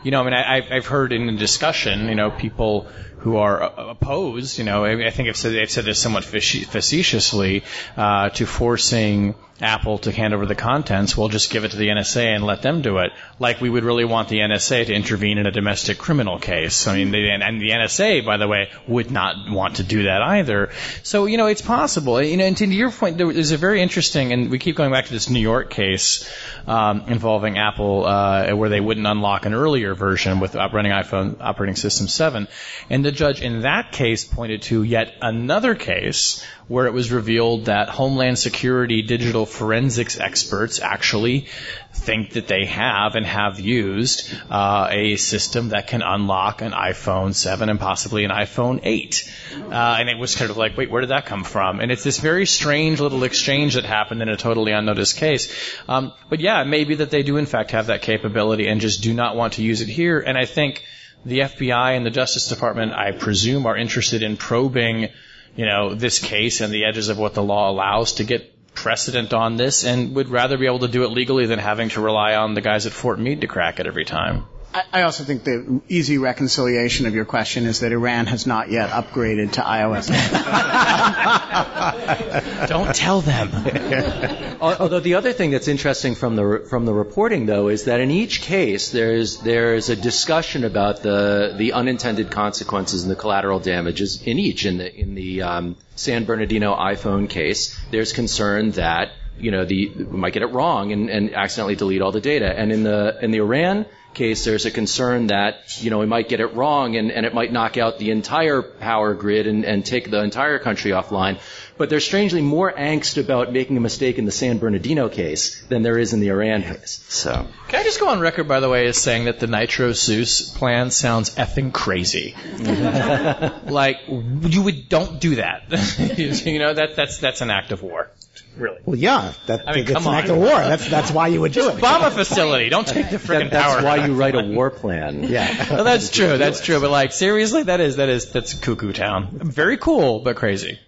you 0.02 0.10
know, 0.10 0.20
I 0.20 0.24
mean, 0.24 0.34
I, 0.34 0.76
I've 0.76 0.86
heard 0.86 1.12
in 1.12 1.26
the 1.26 1.32
discussion, 1.32 2.08
you 2.08 2.14
know, 2.14 2.30
people 2.30 2.88
who 3.18 3.36
are 3.36 3.62
opposed, 3.62 4.58
you 4.58 4.64
know, 4.64 4.84
I 4.84 5.10
think 5.10 5.28
I've 5.28 5.36
said, 5.36 5.56
I've 5.56 5.70
said 5.70 5.84
this 5.84 5.98
somewhat 5.98 6.24
facetiously, 6.24 7.64
uh, 7.96 8.30
to 8.30 8.46
forcing 8.46 9.34
Apple 9.62 9.98
to 9.98 10.10
hand 10.10 10.34
over 10.34 10.46
the 10.46 10.54
contents, 10.54 11.16
we'll 11.16 11.28
just 11.28 11.50
give 11.50 11.64
it 11.64 11.70
to 11.70 11.76
the 11.76 11.88
NSA 11.88 12.24
and 12.24 12.44
let 12.44 12.62
them 12.62 12.82
do 12.82 12.98
it. 12.98 13.12
Like 13.38 13.60
we 13.60 13.70
would 13.70 13.84
really 13.84 14.04
want 14.04 14.28
the 14.28 14.38
NSA 14.38 14.86
to 14.86 14.94
intervene 14.94 15.38
in 15.38 15.46
a 15.46 15.50
domestic 15.50 15.98
criminal 15.98 16.38
case. 16.38 16.86
I 16.86 16.96
mean, 16.96 17.10
they, 17.10 17.28
and 17.30 17.60
the 17.60 17.70
NSA, 17.70 18.24
by 18.24 18.36
the 18.36 18.48
way, 18.48 18.70
would 18.86 19.10
not 19.10 19.50
want 19.50 19.76
to 19.76 19.84
do 19.84 20.04
that 20.04 20.22
either. 20.22 20.70
So, 21.02 21.26
you 21.26 21.36
know, 21.36 21.46
it's 21.46 21.62
possible. 21.62 22.20
You 22.20 22.36
know, 22.36 22.44
and 22.44 22.56
to 22.56 22.66
your 22.66 22.90
point, 22.90 23.18
there's 23.18 23.52
a 23.52 23.56
very 23.56 23.80
interesting, 23.80 24.32
and 24.32 24.50
we 24.50 24.58
keep 24.58 24.76
going 24.76 24.90
back 24.90 25.06
to 25.06 25.12
this 25.12 25.30
New 25.30 25.40
York 25.40 25.70
case 25.70 26.28
um, 26.66 27.04
involving 27.08 27.58
Apple, 27.58 28.04
uh, 28.04 28.54
where 28.54 28.68
they 28.68 28.80
wouldn't 28.80 29.06
unlock 29.06 29.46
an 29.46 29.54
earlier 29.54 29.94
version 29.94 30.40
with 30.40 30.54
running 30.54 30.92
iPhone 30.92 31.36
operating 31.40 31.76
system 31.76 32.08
7. 32.08 32.48
And 32.90 33.04
the 33.04 33.12
judge 33.12 33.40
in 33.40 33.62
that 33.62 33.92
case 33.92 34.24
pointed 34.24 34.62
to 34.62 34.82
yet 34.82 35.14
another 35.22 35.74
case 35.74 36.44
where 36.68 36.86
it 36.86 36.92
was 36.92 37.10
revealed 37.10 37.66
that 37.66 37.88
Homeland 37.88 38.38
Security 38.38 39.02
digital 39.02 39.46
forensics 39.46 40.18
experts 40.18 40.80
actually 40.80 41.46
think 41.92 42.30
that 42.30 42.48
they 42.48 42.64
have 42.66 43.14
and 43.14 43.26
have 43.26 43.60
used 43.60 44.32
uh, 44.50 44.88
a 44.90 45.16
system 45.16 45.70
that 45.70 45.86
can 45.86 46.02
unlock 46.02 46.62
an 46.62 46.72
iPhone 46.72 47.34
7 47.34 47.68
and 47.68 47.78
possibly 47.78 48.24
an 48.24 48.30
iPhone 48.30 48.80
8. 48.82 49.32
Uh, 49.54 49.96
and 50.00 50.08
it 50.08 50.18
was 50.18 50.34
kind 50.34 50.50
of 50.50 50.56
like, 50.56 50.76
wait, 50.76 50.90
where 50.90 51.00
did 51.00 51.10
that 51.10 51.26
come 51.26 51.44
from? 51.44 51.80
And 51.80 51.92
it's 51.92 52.04
this 52.04 52.18
very 52.18 52.46
strange 52.46 53.00
little 53.00 53.24
exchange 53.24 53.74
that 53.74 53.84
happened 53.84 54.22
in 54.22 54.28
a 54.28 54.36
totally 54.36 54.72
unnoticed 54.72 55.16
case. 55.16 55.52
Um, 55.88 56.12
but 56.28 56.40
yeah, 56.40 56.64
maybe 56.64 56.96
that 56.96 57.10
they 57.10 57.22
do 57.22 57.36
in 57.36 57.46
fact 57.46 57.72
have 57.72 57.86
that 57.86 58.02
capability 58.02 58.68
and 58.68 58.80
just 58.80 59.02
do 59.02 59.12
not 59.12 59.36
want 59.36 59.54
to 59.54 59.62
use 59.62 59.80
it 59.80 59.88
here. 59.88 60.20
And 60.20 60.38
I 60.38 60.46
think 60.46 60.84
the 61.24 61.40
FBI 61.40 61.96
and 61.96 62.04
the 62.04 62.10
Justice 62.10 62.48
Department, 62.48 62.92
I 62.92 63.12
presume, 63.12 63.66
are 63.66 63.76
interested 63.76 64.22
in 64.22 64.36
probing 64.36 65.08
you 65.56 65.66
know, 65.66 65.94
this 65.94 66.18
case 66.18 66.60
and 66.60 66.72
the 66.72 66.84
edges 66.84 67.08
of 67.08 67.18
what 67.18 67.34
the 67.34 67.42
law 67.42 67.70
allows 67.70 68.14
to 68.14 68.24
get 68.24 68.74
precedent 68.74 69.32
on 69.32 69.56
this 69.56 69.84
and 69.84 70.14
would 70.16 70.28
rather 70.28 70.56
be 70.56 70.66
able 70.66 70.80
to 70.80 70.88
do 70.88 71.04
it 71.04 71.08
legally 71.08 71.46
than 71.46 71.58
having 71.58 71.90
to 71.90 72.00
rely 72.00 72.34
on 72.34 72.54
the 72.54 72.60
guys 72.60 72.86
at 72.86 72.92
Fort 72.92 73.18
Meade 73.18 73.42
to 73.42 73.46
crack 73.46 73.80
it 73.80 73.86
every 73.86 74.04
time. 74.04 74.46
I 74.74 75.02
also 75.02 75.24
think 75.24 75.44
the 75.44 75.82
easy 75.88 76.16
reconciliation 76.16 77.04
of 77.06 77.14
your 77.14 77.26
question 77.26 77.66
is 77.66 77.80
that 77.80 77.92
Iran 77.92 78.26
has 78.26 78.46
not 78.46 78.70
yet 78.70 78.90
upgraded 78.90 79.52
to 79.52 79.60
iOS. 79.60 80.08
Don't 82.68 82.94
tell 82.94 83.20
them. 83.20 83.50
Although 84.60 85.00
the 85.00 85.14
other 85.14 85.32
thing 85.32 85.50
that's 85.50 85.68
interesting 85.68 86.14
from 86.14 86.36
the 86.36 86.66
from 86.70 86.86
the 86.86 86.94
reporting 86.94 87.46
though 87.46 87.68
is 87.68 87.84
that 87.84 88.00
in 88.00 88.10
each 88.10 88.40
case 88.40 88.90
there's 88.90 89.38
there's 89.38 89.90
a 89.90 89.96
discussion 89.96 90.64
about 90.64 91.02
the 91.02 91.54
the 91.56 91.74
unintended 91.74 92.30
consequences 92.30 93.02
and 93.02 93.10
the 93.10 93.16
collateral 93.16 93.60
damages 93.60 94.22
in 94.22 94.38
each. 94.38 94.64
In 94.64 94.78
the 94.78 94.94
in 94.94 95.14
the 95.14 95.42
um, 95.42 95.76
San 95.96 96.24
Bernardino 96.24 96.74
iPhone 96.74 97.28
case, 97.28 97.78
there's 97.90 98.12
concern 98.12 98.70
that 98.72 99.12
you 99.38 99.50
know 99.50 99.64
the 99.64 99.88
we 99.88 100.04
might 100.04 100.32
get 100.32 100.42
it 100.42 100.52
wrong 100.52 100.92
and, 100.92 101.10
and 101.10 101.34
accidentally 101.34 101.76
delete 101.76 102.00
all 102.00 102.12
the 102.12 102.20
data. 102.20 102.46
And 102.46 102.72
in 102.72 102.84
the 102.84 103.18
in 103.20 103.32
the 103.32 103.38
Iran 103.38 103.86
case, 104.14 104.44
there's 104.44 104.66
a 104.66 104.70
concern 104.70 105.28
that, 105.28 105.82
you 105.82 105.90
know, 105.90 105.98
we 105.98 106.06
might 106.06 106.28
get 106.28 106.40
it 106.40 106.54
wrong 106.54 106.96
and, 106.96 107.10
and 107.10 107.26
it 107.26 107.34
might 107.34 107.52
knock 107.52 107.76
out 107.76 107.98
the 107.98 108.10
entire 108.10 108.62
power 108.62 109.14
grid 109.14 109.46
and, 109.46 109.64
and 109.64 109.84
take 109.84 110.10
the 110.10 110.22
entire 110.22 110.58
country 110.58 110.90
offline. 110.90 111.38
But 111.78 111.90
there's 111.90 112.04
strangely 112.04 112.42
more 112.42 112.72
angst 112.72 113.18
about 113.18 113.52
making 113.52 113.76
a 113.76 113.80
mistake 113.80 114.18
in 114.18 114.24
the 114.24 114.30
San 114.30 114.58
Bernardino 114.58 115.08
case 115.08 115.62
than 115.68 115.82
there 115.82 115.98
is 115.98 116.12
in 116.12 116.20
the 116.20 116.28
Iran 116.28 116.62
case. 116.62 117.04
So. 117.08 117.46
Can 117.68 117.80
I 117.80 117.82
just 117.82 117.98
go 117.98 118.08
on 118.08 118.20
record, 118.20 118.46
by 118.46 118.60
the 118.60 118.68
way, 118.68 118.86
as 118.86 118.98
saying 118.98 119.24
that 119.24 119.40
the 119.40 119.46
Nitro 119.46 119.92
Zeus 119.92 120.50
plan 120.50 120.90
sounds 120.90 121.34
effing 121.34 121.72
crazy? 121.72 122.34
like, 123.72 124.00
you 124.08 124.62
would, 124.62 124.88
don't 124.88 125.20
do 125.20 125.36
that. 125.36 125.64
you 126.46 126.58
know, 126.58 126.74
that, 126.74 126.96
that's, 126.96 127.18
that's 127.18 127.40
an 127.40 127.50
act 127.50 127.72
of 127.72 127.82
war. 127.82 128.10
Really? 128.56 128.78
Well, 128.84 128.96
yeah. 128.96 129.32
That, 129.46 129.66
I 129.66 129.76
mean, 129.76 129.84
that's 129.86 130.04
an 130.04 130.14
act 130.14 130.28
of 130.28 130.36
war. 130.36 130.48
That's 130.48 130.88
that's 130.88 131.10
why 131.10 131.28
you 131.28 131.40
would 131.40 131.52
do 131.52 131.70
it. 131.70 131.80
Bomb 131.80 132.04
a 132.04 132.10
facility. 132.10 132.68
Don't 132.68 132.86
take 132.86 133.10
the 133.10 133.16
freaking 133.16 133.50
that, 133.50 133.62
power. 133.62 133.80
That's 133.80 133.84
why 133.84 134.06
you 134.06 134.14
write 134.14 134.34
a 134.34 134.42
war 134.42 134.70
plan. 134.70 135.24
yeah. 135.24 135.70
well, 135.74 135.84
that's 135.84 136.10
true. 136.10 136.36
That's 136.36 136.60
true. 136.60 136.80
But 136.80 136.90
like, 136.90 137.12
seriously, 137.12 137.62
that 137.64 137.80
is 137.80 137.96
that 137.96 138.08
is 138.08 138.30
that's 138.30 138.54
cuckoo 138.54 138.92
town. 138.92 139.28
Very 139.32 139.78
cool, 139.78 140.20
but 140.20 140.36
crazy. 140.36 140.78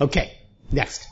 Okay. 0.00 0.38
Next. 0.72 1.06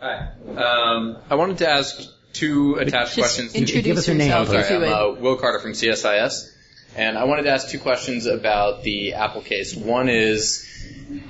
Hi. 0.00 0.32
Um, 0.56 1.18
I 1.30 1.34
wanted 1.34 1.58
to 1.58 1.68
ask 1.68 2.00
two 2.32 2.74
attached 2.74 3.16
Just 3.16 3.18
questions. 3.18 3.54
Introduce 3.54 3.84
Give 3.84 3.96
us 3.96 4.06
your 4.06 4.16
name, 4.16 4.30
yourself, 4.30 4.66
Sorry, 4.66 4.86
I'm 4.86 4.92
uh, 4.92 5.20
Will 5.20 5.36
Carter 5.36 5.58
from 5.58 5.72
CSIS, 5.72 6.50
and 6.96 7.18
I 7.18 7.24
wanted 7.24 7.42
to 7.42 7.50
ask 7.50 7.68
two 7.68 7.78
questions 7.78 8.26
about 8.26 8.82
the 8.82 9.14
Apple 9.14 9.42
case. 9.42 9.74
One 9.74 10.08
is, 10.08 10.67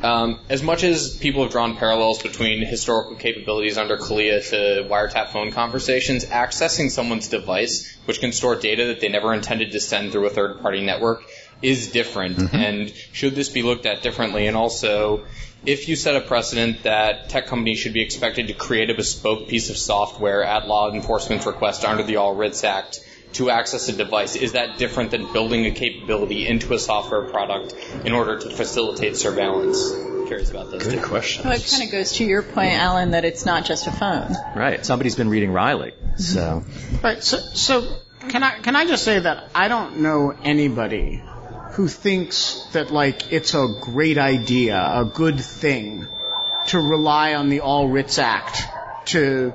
um, 0.03 0.41
as 0.49 0.63
much 0.63 0.83
as 0.83 1.17
people 1.17 1.43
have 1.43 1.53
drawn 1.53 1.77
parallels 1.77 2.23
between 2.23 2.67
historical 2.67 3.17
capabilities 3.17 3.79
under 3.79 3.97
CALEA 3.97 4.49
to 4.51 4.89
wiretap 4.89 5.29
phone 5.29 5.53
conversations, 5.53 6.25
accessing 6.25 6.91
someone's 6.91 7.29
device, 7.29 7.97
which 8.05 8.21
can 8.21 8.33
store 8.33 8.57
data 8.57 8.87
that 8.87 9.01
they 9.01 9.09
never 9.09 9.33
intended 9.33 9.73
to 9.73 9.81
send 9.81 10.13
through 10.13 10.27
a 10.27 10.31
third-party 10.31 10.85
network, 10.85 11.23
is 11.63 11.91
different. 11.91 12.55
And 12.55 12.93
should 13.13 13.35
this 13.35 13.49
be 13.49 13.63
looked 13.63 13.87
at 13.87 14.03
differently? 14.03 14.47
And 14.47 14.57
also, 14.57 15.25
if 15.67 15.89
you 15.89 15.97
set 15.97 16.17
a 16.17 16.21
precedent 16.21 16.85
that 16.85 17.29
tech 17.29 17.47
companies 17.47 17.79
should 17.79 17.93
be 17.93 18.03
expected 18.03 18.49
to 18.49 18.55
create 18.55 18.91
a 18.91 18.95
bespoke 18.95 19.49
piece 19.49 19.71
of 19.71 19.77
software 19.77 20.45
at 20.45 20.67
law 20.67 20.93
enforcement's 20.93 21.47
request 21.47 21.85
under 21.85 22.03
the 22.03 22.17
All 22.17 22.35
Writs 22.35 22.65
Act 22.65 23.01
to 23.35 23.51
access 23.51 23.89
a 23.89 23.93
device, 23.93 24.37
is 24.37 24.53
that 24.53 24.79
different 24.79 25.11
than 25.11 25.33
building 25.33 25.67
a 25.67 25.71
capability 25.71 26.47
into 26.47 26.75
a 26.75 26.79
software 26.79 27.23
product 27.23 27.75
in 28.05 28.13
order 28.13 28.39
to 28.39 28.51
facilitate 28.51 29.17
surveillance? 29.17 29.93
Curious 30.27 30.51
about 30.51 30.71
those. 30.71 30.85
Good 30.85 31.01
two. 31.01 31.07
question. 31.07 31.45
Well, 31.45 31.57
it 31.57 31.67
kind 31.71 31.85
of 31.85 31.91
goes 31.91 32.13
to 32.13 32.25
your 32.25 32.43
point, 32.43 32.73
Alan, 32.73 33.13
that 33.13 33.25
it's 33.25 33.47
not 33.47 33.65
just 33.65 33.87
a 33.87 33.93
phone. 33.93 34.35
Right. 34.55 34.85
Somebody's 34.85 35.17
been 35.17 35.31
reading 35.31 35.53
Riley. 35.53 35.95
So. 36.17 36.65
Right. 37.03 37.23
So, 37.23 37.39
so 37.39 37.97
can 38.29 38.43
I 38.43 38.59
can 38.59 38.77
I 38.77 38.87
just 38.87 39.05
say 39.05 39.21
that 39.21 39.51
I 39.55 39.69
don't 39.69 39.99
know 40.01 40.35
anybody 40.43 41.23
who 41.73 41.89
thinks 41.89 42.67
that 42.73 42.91
like 42.91 43.33
it's 43.33 43.55
a 43.55 43.79
great 43.81 44.19
idea, 44.19 44.77
a 44.77 45.05
good 45.05 45.41
thing, 45.41 46.07
to 46.67 46.81
rely 46.81 47.35
on 47.35 47.49
the 47.49 47.61
All 47.61 47.89
Writs 47.89 48.19
Act 48.19 48.63
to 49.07 49.55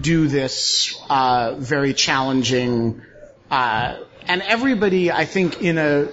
do 0.00 0.28
this 0.28 1.00
uh, 1.08 1.54
very 1.58 1.94
challenging, 1.94 3.02
uh, 3.50 3.96
and 4.26 4.42
everybody 4.42 5.10
I 5.10 5.24
think 5.24 5.62
in 5.62 5.78
a 5.78 6.08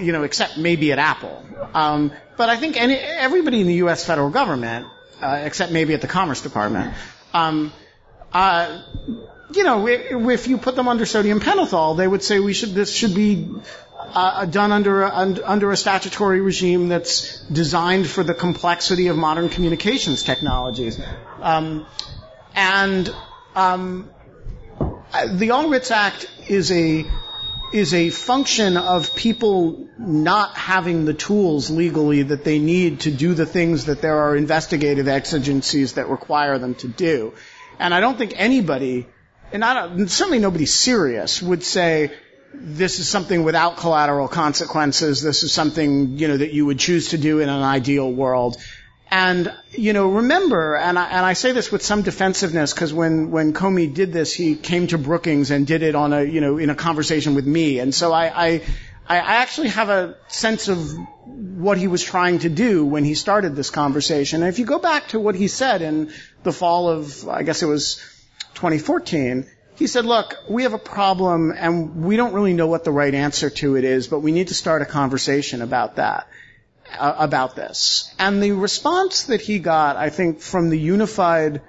you 0.00 0.12
know, 0.12 0.22
except 0.22 0.58
maybe 0.58 0.92
at 0.92 0.98
Apple. 0.98 1.42
Um, 1.74 2.12
but 2.36 2.48
I 2.48 2.56
think 2.56 2.80
any, 2.80 2.94
everybody 2.94 3.60
in 3.60 3.66
the 3.66 3.74
U.S. 3.74 4.04
federal 4.04 4.30
government, 4.30 4.86
uh, 5.20 5.42
except 5.44 5.72
maybe 5.72 5.94
at 5.94 6.00
the 6.00 6.08
Commerce 6.08 6.40
Department, 6.40 6.94
um, 7.34 7.72
uh, 8.32 8.82
you 9.52 9.64
know, 9.64 9.86
if 9.86 10.48
you 10.48 10.58
put 10.58 10.76
them 10.76 10.88
under 10.88 11.04
sodium 11.04 11.40
pentothal, 11.40 11.96
they 11.96 12.06
would 12.06 12.22
say 12.22 12.38
we 12.40 12.52
should 12.52 12.70
this 12.70 12.94
should 12.94 13.14
be 13.14 13.48
uh, 13.98 14.46
done 14.46 14.72
under 14.72 15.02
a, 15.02 15.10
under 15.44 15.70
a 15.72 15.76
statutory 15.76 16.40
regime 16.40 16.88
that's 16.88 17.40
designed 17.46 18.06
for 18.06 18.22
the 18.22 18.34
complexity 18.34 19.08
of 19.08 19.16
modern 19.16 19.48
communications 19.48 20.22
technologies. 20.22 21.00
Um, 21.40 21.86
and 22.54 23.12
um, 23.56 24.10
the 25.28 25.50
All 25.50 25.68
Writs 25.68 25.90
Act 25.90 26.30
is 26.48 26.70
a 26.70 27.04
is 27.72 27.94
a 27.94 28.10
function 28.10 28.76
of 28.76 29.14
people 29.14 29.88
not 29.96 30.56
having 30.56 31.04
the 31.04 31.14
tools 31.14 31.70
legally 31.70 32.22
that 32.24 32.42
they 32.42 32.58
need 32.58 33.00
to 33.00 33.12
do 33.12 33.32
the 33.32 33.46
things 33.46 33.84
that 33.84 34.02
there 34.02 34.18
are 34.18 34.34
investigative 34.34 35.06
exigencies 35.06 35.92
that 35.92 36.08
require 36.08 36.58
them 36.58 36.74
to 36.74 36.88
do. 36.88 37.32
And 37.78 37.94
I 37.94 38.00
don't 38.00 38.18
think 38.18 38.34
anybody, 38.36 39.06
and 39.52 40.10
certainly 40.10 40.40
nobody 40.40 40.66
serious, 40.66 41.40
would 41.40 41.62
say 41.62 42.10
this 42.52 42.98
is 42.98 43.08
something 43.08 43.44
without 43.44 43.76
collateral 43.76 44.26
consequences. 44.26 45.22
This 45.22 45.44
is 45.44 45.52
something 45.52 46.18
you 46.18 46.26
know 46.26 46.36
that 46.36 46.52
you 46.52 46.66
would 46.66 46.80
choose 46.80 47.10
to 47.10 47.18
do 47.18 47.38
in 47.38 47.48
an 47.48 47.62
ideal 47.62 48.12
world. 48.12 48.56
And 49.10 49.52
you 49.72 49.92
know, 49.92 50.08
remember, 50.08 50.76
and 50.76 50.98
I, 50.98 51.08
and 51.08 51.26
I 51.26 51.32
say 51.32 51.52
this 51.52 51.72
with 51.72 51.82
some 51.82 52.02
defensiveness 52.02 52.72
because 52.72 52.92
when 52.92 53.30
when 53.30 53.52
Comey 53.52 53.92
did 53.92 54.12
this, 54.12 54.32
he 54.32 54.54
came 54.54 54.86
to 54.88 54.98
Brookings 54.98 55.50
and 55.50 55.66
did 55.66 55.82
it 55.82 55.94
on 55.94 56.12
a 56.12 56.22
you 56.22 56.40
know 56.40 56.58
in 56.58 56.70
a 56.70 56.74
conversation 56.76 57.34
with 57.34 57.46
me, 57.46 57.80
and 57.80 57.94
so 57.94 58.12
I 58.12 58.26
I, 58.46 58.62
I 59.08 59.16
actually 59.16 59.68
have 59.68 59.88
a 59.88 60.16
sense 60.28 60.68
of 60.68 60.96
what 61.26 61.76
he 61.76 61.88
was 61.88 62.04
trying 62.04 62.38
to 62.40 62.48
do 62.48 62.84
when 62.84 63.04
he 63.04 63.14
started 63.14 63.56
this 63.56 63.70
conversation. 63.70 64.42
And 64.42 64.48
if 64.48 64.60
you 64.60 64.64
go 64.64 64.78
back 64.78 65.08
to 65.08 65.18
what 65.18 65.34
he 65.34 65.48
said 65.48 65.82
in 65.82 66.12
the 66.44 66.52
fall 66.52 66.88
of 66.88 67.28
I 67.28 67.42
guess 67.42 67.62
it 67.62 67.66
was 67.66 67.96
2014, 68.54 69.46
he 69.76 69.86
said, 69.86 70.04
look, 70.04 70.36
we 70.48 70.64
have 70.64 70.74
a 70.74 70.78
problem 70.78 71.52
and 71.56 72.04
we 72.04 72.16
don't 72.16 72.34
really 72.34 72.52
know 72.52 72.66
what 72.66 72.84
the 72.84 72.92
right 72.92 73.14
answer 73.14 73.48
to 73.48 73.76
it 73.76 73.84
is, 73.84 74.08
but 74.08 74.20
we 74.20 74.30
need 74.30 74.48
to 74.48 74.54
start 74.54 74.82
a 74.82 74.84
conversation 74.84 75.62
about 75.62 75.96
that, 75.96 76.28
uh, 76.98 77.14
about 77.18 77.56
this. 77.56 78.12
And 78.18 78.42
the 78.42 78.52
response 78.52 79.24
that 79.24 79.40
he 79.40 79.58
got, 79.58 79.96
I 79.96 80.10
think, 80.10 80.40
from 80.40 80.70
the 80.70 80.78
unified, 80.78 81.62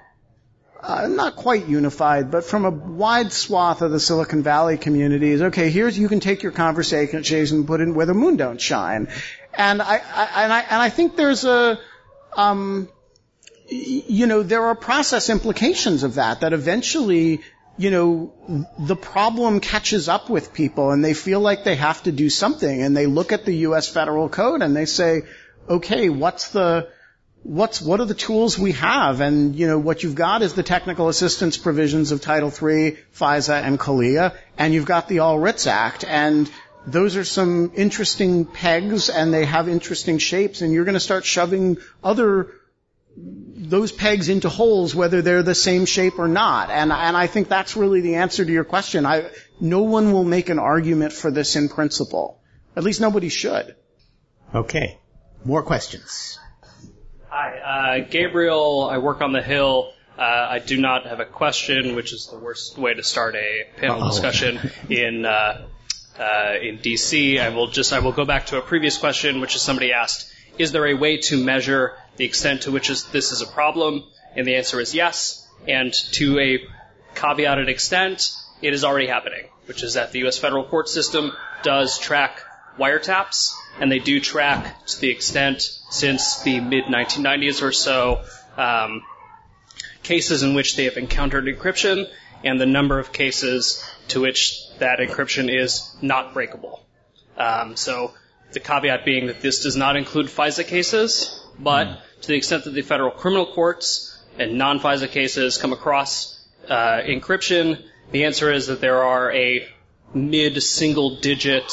uh, 0.82 1.08
not 1.08 1.36
quite 1.36 1.68
unified, 1.68 2.32
but 2.32 2.44
from 2.44 2.66
a 2.66 2.70
wide 2.70 3.32
swath 3.32 3.82
of 3.82 3.92
the 3.92 4.00
Silicon 4.00 4.44
Valley 4.44 4.78
community 4.78 5.32
is, 5.32 5.42
okay, 5.42 5.70
here's, 5.70 5.98
you 5.98 6.10
can 6.10 6.20
take 6.20 6.44
your 6.44 6.52
conversation 6.52 7.24
and 7.54 7.68
put 7.68 7.82
in 7.82 7.94
where 7.94 8.06
the 8.06 8.14
moon 8.14 8.38
don't 8.38 8.60
shine. 8.60 9.08
And 9.54 9.82
I, 9.82 9.96
I, 9.98 10.44
and 10.44 10.54
I, 10.54 10.60
and 10.62 10.82
I 10.82 10.90
think 10.90 11.16
there's 11.16 11.46
a, 11.46 11.80
um, 12.34 12.90
you 13.70 14.28
know, 14.28 14.44
there 14.44 14.66
are 14.66 14.76
process 14.76 15.30
implications 15.30 16.04
of 16.04 16.16
that, 16.16 16.42
that 16.42 16.54
eventually 16.54 17.42
you 17.78 17.90
know, 17.92 18.68
the 18.78 18.96
problem 18.96 19.60
catches 19.60 20.10
up 20.10 20.30
with 20.30 20.54
people 20.54 20.92
and 20.92 21.04
they 21.04 21.14
feel 21.14 21.40
like 21.40 21.64
they 21.64 21.76
have 21.76 22.04
to 22.04 22.12
do 22.12 22.30
something 22.30 22.82
and 22.82 22.96
they 22.96 23.06
look 23.06 23.32
at 23.32 23.46
the 23.46 23.56
U.S. 23.68 23.88
federal 23.88 24.30
code 24.30 24.62
and 24.62 24.76
they 24.76 24.86
say, 24.86 25.24
okay, 25.70 26.10
what's 26.10 26.50
the, 26.50 26.90
what's, 27.44 27.82
what 27.82 28.00
are 28.00 28.06
the 28.06 28.14
tools 28.14 28.60
we 28.60 28.74
have? 28.74 29.22
And, 29.22 29.56
you 29.56 29.68
know, 29.68 29.80
what 29.80 30.04
you've 30.04 30.16
got 30.16 30.42
is 30.42 30.54
the 30.54 30.64
technical 30.64 31.10
assistance 31.10 31.58
provisions 31.58 32.12
of 32.12 32.22
Title 32.22 32.50
III, 32.50 32.98
FISA, 33.16 33.62
and 33.62 33.80
CALEA, 33.80 34.36
and 34.58 34.74
you've 34.74 34.86
got 34.86 35.08
the 35.08 35.20
All 35.20 35.40
Writs 35.40 35.66
Act, 35.66 36.04
and 36.04 36.50
those 36.86 37.16
are 37.16 37.24
some 37.24 37.72
interesting 37.76 38.46
pegs 38.46 39.10
and 39.10 39.34
they 39.34 39.46
have 39.46 39.70
interesting 39.70 40.18
shapes 40.18 40.62
and 40.62 40.74
you're 40.74 40.86
going 40.86 40.96
to 40.96 41.00
start 41.00 41.26
shoving 41.26 41.78
other 42.04 42.50
those 43.16 43.92
pegs 43.92 44.30
into 44.30 44.50
holes 44.50 44.94
whether 44.94 45.22
they're 45.22 45.44
the 45.44 45.56
same 45.56 45.86
shape 45.86 46.20
or 46.20 46.28
not. 46.28 46.70
And, 46.70 46.92
and 46.92 47.16
I 47.16 47.28
think 47.28 47.48
that's 47.48 47.76
really 47.76 48.02
the 48.02 48.16
answer 48.16 48.44
to 48.44 48.52
your 48.52 48.64
question. 48.64 49.06
I, 49.06 49.30
no 49.60 49.84
one 49.84 50.12
will 50.12 50.24
make 50.24 50.50
an 50.50 50.60
argument 50.60 51.14
for 51.14 51.32
this 51.32 51.56
in 51.56 51.70
principle. 51.70 52.42
At 52.76 52.84
least 52.84 53.02
nobody 53.02 53.30
should. 53.30 53.76
Okay. 54.54 55.00
More 55.46 55.64
questions. 55.64 56.40
Hi, 57.30 58.02
uh, 58.04 58.10
Gabriel. 58.10 58.90
I 58.92 58.98
work 58.98 59.22
on 59.22 59.32
the 59.32 59.42
Hill. 59.42 59.94
Uh, 60.18 60.22
I 60.22 60.60
do 60.60 60.80
not 60.80 61.06
have 61.06 61.20
a 61.20 61.26
question, 61.26 61.96
which 61.96 62.14
is 62.14 62.28
the 62.28 62.38
worst 62.38 62.78
way 62.78 62.94
to 62.94 63.04
start 63.04 63.36
a 63.36 63.68
panel 63.78 64.04
Uh-oh. 64.04 64.10
discussion 64.10 64.60
in 64.90 65.26
uh, 65.26 65.66
uh, 66.20 66.54
in 66.62 66.78
DC. 66.80 67.40
I 67.40 67.50
will 67.50 67.68
just 67.68 67.94
I 67.94 68.00
will 68.00 68.12
go 68.12 68.26
back 68.26 68.48
to 68.48 68.58
a 68.58 68.62
previous 68.62 68.98
question, 68.98 69.40
which 69.40 69.56
is 69.56 69.62
somebody 69.62 69.94
asked: 69.94 70.32
Is 70.60 70.74
there 70.74 70.86
a 70.86 70.94
way 70.94 71.18
to 71.18 71.44
measure 71.44 71.94
the 72.18 72.26
extent 72.26 72.64
to 72.64 72.72
which 72.72 72.90
is, 72.90 73.06
this 73.06 73.32
is 73.32 73.42
a 73.42 73.48
problem? 73.48 74.04
And 74.36 74.48
the 74.48 74.56
answer 74.56 74.80
is 74.80 74.94
yes. 74.94 75.48
And 75.68 75.94
to 76.14 76.40
a 76.40 76.60
caveated 77.16 77.68
extent, 77.68 78.32
it 78.62 78.74
is 78.74 78.84
already 78.84 79.08
happening, 79.08 79.46
which 79.66 79.84
is 79.84 79.96
that 79.96 80.12
the 80.12 80.20
U.S. 80.20 80.38
federal 80.38 80.64
court 80.64 80.90
system 80.90 81.32
does 81.64 81.98
track 82.00 82.42
wiretaps, 82.78 83.54
and 83.80 83.92
they 83.92 84.00
do 84.00 84.20
track 84.20 84.86
to 84.86 85.02
the 85.02 85.10
extent 85.10 85.62
since 85.90 86.42
the 86.44 86.60
mid 86.60 86.86
1990s 86.86 87.62
or 87.62 87.72
so 87.72 88.24
um, 88.58 89.04
cases 90.04 90.44
in 90.44 90.54
which 90.54 90.76
they 90.76 90.86
have 90.86 90.98
encountered 90.98 91.46
encryption 91.46 92.10
and 92.44 92.60
the 92.60 92.66
number 92.66 93.00
of 93.00 93.12
cases 93.14 93.84
to 94.08 94.22
which 94.22 94.60
that 94.80 95.00
encryption 95.00 95.54
is 95.54 95.96
not 96.02 96.34
breakable. 96.34 96.84
Um, 97.38 97.76
so 97.76 98.14
the 98.52 98.60
caveat 98.60 99.06
being 99.06 99.28
that 99.28 99.42
this 99.42 99.64
does 99.64 99.76
not 99.76 99.96
include 99.96 100.28
FISA 100.28 100.68
cases, 100.68 101.41
but 101.64 102.02
to 102.22 102.28
the 102.28 102.36
extent 102.36 102.66
that 102.66 102.72
the 102.74 102.82
federal 102.82 103.12
criminal 103.12 103.46
courts 103.46 104.18
and 104.38 104.58
non-FISA 104.58 105.10
cases 105.10 105.58
come 105.58 105.74
across 105.74 106.40
uh, 106.68 107.02
encryption, 107.04 107.84
the 108.12 108.26
answer 108.26 108.52
is 108.52 108.68
that 108.68 108.82
there 108.82 109.04
are 109.04 109.32
a 109.32 109.68
mid-single 110.14 111.18
digit 111.18 111.72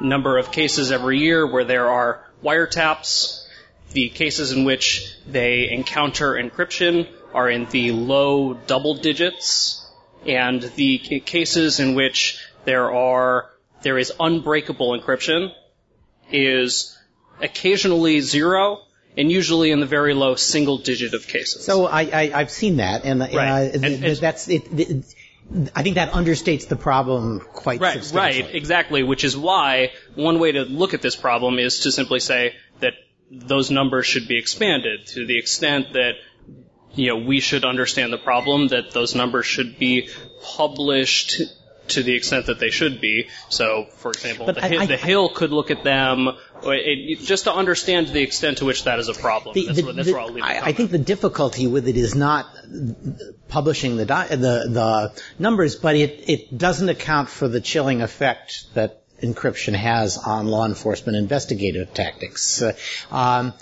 number 0.00 0.38
of 0.38 0.52
cases 0.52 0.92
every 0.92 1.18
year 1.18 1.46
where 1.46 1.64
there 1.64 1.88
are 1.88 2.24
wiretaps. 2.42 3.44
The 3.92 4.10
cases 4.10 4.52
in 4.52 4.64
which 4.64 5.16
they 5.26 5.70
encounter 5.70 6.34
encryption 6.34 7.08
are 7.32 7.48
in 7.48 7.66
the 7.66 7.92
low 7.92 8.54
double 8.54 8.94
digits, 8.94 9.86
and 10.26 10.62
the 10.76 10.98
cases 10.98 11.80
in 11.80 11.94
which 11.94 12.38
there 12.64 12.92
are 12.92 13.50
there 13.82 13.96
is 13.96 14.12
unbreakable 14.18 14.98
encryption 14.98 15.52
is 16.30 16.98
occasionally 17.40 18.20
zero 18.20 18.80
and 19.16 19.30
usually 19.32 19.70
in 19.70 19.80
the 19.80 19.86
very 19.86 20.14
low 20.14 20.34
single 20.36 20.78
digit 20.78 21.14
of 21.14 21.26
cases. 21.26 21.64
So 21.64 21.86
I, 21.86 22.02
I, 22.02 22.32
I've 22.34 22.50
seen 22.50 22.76
that, 22.76 23.04
and, 23.04 23.20
Right. 23.20 23.34
uh, 23.34 23.70
And- 23.74 23.84
and- 24.04 24.16
that's 24.16 24.48
it. 24.48 24.62
I 25.74 25.82
think 25.82 25.94
that 25.94 26.12
understates 26.12 26.68
the 26.68 26.76
problem 26.76 27.40
quite 27.40 27.80
Right, 27.80 27.94
substantially. 28.02 28.42
right, 28.44 28.54
exactly, 28.54 29.02
which 29.02 29.24
is 29.24 29.34
why 29.34 29.92
one 30.14 30.38
way 30.40 30.52
to 30.52 30.62
look 30.64 30.92
at 30.92 31.00
this 31.00 31.16
problem 31.16 31.58
is 31.58 31.80
to 31.80 31.92
simply 31.92 32.20
say 32.20 32.54
that 32.80 32.92
those 33.30 33.70
numbers 33.70 34.06
should 34.06 34.28
be 34.28 34.36
expanded 34.38 35.06
to 35.08 35.26
the 35.26 35.38
extent 35.38 35.94
that 35.94 36.12
you 36.94 37.08
know, 37.08 37.16
we 37.16 37.40
should 37.40 37.64
understand 37.64 38.12
the 38.12 38.18
problem 38.18 38.68
that 38.68 38.90
those 38.90 39.14
numbers 39.14 39.46
should 39.46 39.78
be 39.78 40.08
published 40.42 41.40
to 41.88 42.02
the 42.02 42.14
extent 42.14 42.46
that 42.46 42.58
they 42.58 42.70
should 42.70 43.00
be. 43.00 43.28
So, 43.48 43.86
for 43.96 44.10
example, 44.10 44.46
the, 44.46 44.62
I- 44.64 44.68
Hill, 44.68 44.80
I- 44.82 44.86
the 44.86 44.96
Hill 44.96 45.28
could 45.30 45.50
look 45.52 45.70
at 45.70 45.82
them 45.84 46.28
it, 46.64 47.20
just 47.20 47.44
to 47.44 47.52
understand 47.52 48.08
the 48.08 48.20
extent 48.22 48.58
to 48.58 48.64
which 48.64 48.84
that 48.84 48.98
is 48.98 49.08
a 49.08 49.14
problem. 49.14 49.54
The- 49.54 49.66
that's 49.66 49.78
the- 49.78 49.84
where, 49.84 49.92
that's 49.92 50.06
the- 50.08 50.12
where 50.14 50.22
I'll 50.22 50.32
leave 50.32 50.44
I, 50.44 50.60
I 50.60 50.72
think 50.72 50.90
the 50.90 50.98
difficulty 50.98 51.66
with 51.66 51.88
it 51.88 51.96
is 51.96 52.14
not 52.14 52.46
publishing 53.48 53.96
the 53.96 54.04
di- 54.06 54.28
the, 54.28 54.36
the 54.36 55.22
numbers, 55.38 55.76
but 55.76 55.96
it, 55.96 56.24
it 56.28 56.58
doesn't 56.58 56.88
account 56.88 57.28
for 57.28 57.48
the 57.48 57.60
chilling 57.60 58.02
effect 58.02 58.66
that 58.74 59.02
encryption 59.22 59.74
has 59.74 60.16
on 60.16 60.46
law 60.46 60.64
enforcement 60.64 61.16
investigative 61.16 61.92
tactics. 61.92 62.62
Uh, 62.62 62.72
um, 63.10 63.52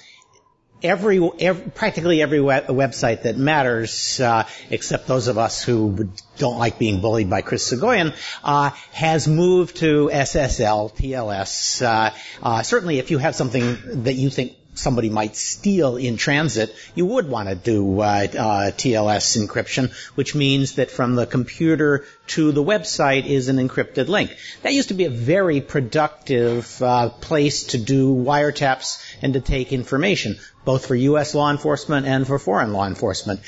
every, 0.87 1.20
ev 1.41 1.74
practically 1.74 2.22
every 2.22 2.41
we- 2.41 2.53
website 2.53 3.22
that 3.22 3.37
matters, 3.37 4.20
uh, 4.20 4.45
except 4.70 5.07
those 5.07 5.28
of 5.28 5.39
us 5.39 5.62
who 5.62 6.09
don't 6.39 6.59
like 6.59 6.78
being 6.78 7.01
bullied 7.01 7.30
by 7.30 7.43
Chris 7.43 7.70
Soghoian, 7.70 8.14
uh, 8.45 8.70
has 8.93 9.28
moved 9.28 9.76
to 9.78 10.11
SSL, 10.12 10.95
TLS. 10.95 11.82
Uh, 11.82 12.11
uh, 12.43 12.62
certainly, 12.62 12.99
if 12.99 13.11
you 13.11 13.18
have 13.18 13.34
something 13.34 14.05
that 14.05 14.14
you 14.14 14.30
think 14.30 14.57
somebody 14.76 15.10
might 15.10 15.36
steal 15.36 15.96
in 15.96 16.16
transit, 16.16 16.74
you 16.94 17.06
would 17.06 17.28
want 17.28 17.48
to 17.48 17.54
do 17.54 18.00
uh, 18.00 18.04
uh, 18.04 18.70
TLS 18.70 19.36
encryption, 19.36 19.92
which 20.14 20.34
means 20.34 20.76
that 20.76 20.90
from 20.90 21.14
the 21.16 21.26
computer 21.26 22.04
to 22.28 22.52
the 22.52 22.62
website 22.62 23.26
is 23.26 23.48
an 23.48 23.56
encrypted 23.56 24.08
link. 24.08 24.36
That 24.62 24.74
used 24.74 24.88
to 24.88 24.94
be 24.94 25.04
a 25.04 25.10
very 25.10 25.60
productive 25.60 26.80
uh, 26.82 27.10
place 27.10 27.64
to 27.68 27.78
do 27.78 28.14
wiretaps 28.14 29.02
and 29.22 29.34
to 29.34 29.40
take 29.40 29.72
information, 29.72 30.38
both 30.64 30.86
for 30.86 30.94
U.S. 30.94 31.34
law 31.34 31.50
enforcement 31.50 32.06
and 32.06 32.26
for 32.26 32.38
foreign 32.38 32.72
law 32.72 32.86
enforcement. 32.86 33.40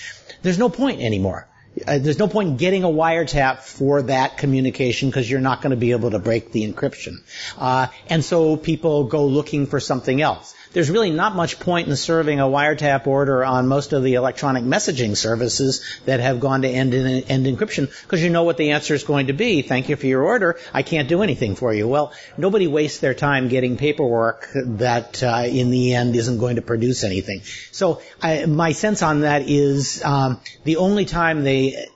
There's 0.43 0.59
no 0.59 0.69
point 0.69 1.01
anymore. 1.01 1.49
Uh, 1.87 1.99
there's 1.99 2.19
no 2.19 2.29
point 2.29 2.49
in 2.49 2.57
getting 2.57 2.85
a 2.85 2.89
wiretap 2.89 3.59
for 3.59 4.03
that 4.03 4.39
communication 4.39 5.09
because 5.09 5.31
you're 5.31 5.41
not 5.41 5.63
going 5.63 5.71
to 5.71 5.77
be 5.77 5.93
able 5.93 6.11
to 6.11 6.19
break 6.19 6.51
the 6.53 6.71
encryption. 6.71 7.19
Uh, 7.57 7.87
and 8.09 8.25
so 8.25 8.57
people 8.57 9.05
go 9.05 9.27
looking 9.27 9.67
for 9.67 9.79
something 9.79 10.21
else. 10.21 10.55
There's 10.73 10.91
really 10.91 11.11
not 11.11 11.35
much 11.35 11.59
point 11.61 11.89
in 11.89 11.97
serving 11.97 12.41
a 12.41 12.45
wiretap 12.45 13.07
order 13.07 13.45
on 13.45 13.69
most 13.69 13.93
of 13.93 14.03
the 14.03 14.15
electronic 14.15 14.65
messaging 14.65 15.17
services 15.17 15.85
that 16.05 16.21
have 16.21 16.41
gone 16.41 16.63
to 16.63 16.69
end, 16.69 16.95
in, 16.95 17.07
end 17.25 17.47
encryption 17.47 17.91
because 18.03 18.23
you 18.23 18.31
know 18.31 18.45
what 18.45 18.57
the 18.57 18.71
answer 18.73 18.95
is 18.95 19.05
going 19.05 19.29
to 19.29 19.33
be. 19.33 19.63
Thank 19.63 19.89
you 19.89 19.97
for 19.97 20.07
your 20.07 20.23
order. 20.25 20.59
I 20.73 20.83
can't 20.83 21.09
do 21.09 21.23
anything 21.23 21.57
for 21.57 21.73
you. 21.73 21.89
Well, 21.89 22.13
nobody 22.37 22.67
wastes 22.67 23.01
their 23.01 23.15
time 23.15 23.49
getting 23.49 23.77
paperwork 23.77 24.49
that 24.55 25.23
uh, 25.23 25.45
in 25.47 25.71
the 25.71 25.95
end 25.95 26.17
isn't 26.17 26.39
going 26.39 26.57
to 26.57 26.63
produce 26.63 27.05
anything. 27.05 27.43
So 27.73 28.03
I, 28.23 28.47
my 28.47 28.73
sense 28.73 29.03
on 29.03 29.21
that 29.21 29.49
is 29.49 30.03
um, 30.05 30.41
the 30.65 30.77
only 30.77 31.05
time 31.05 31.45
they 31.45 31.89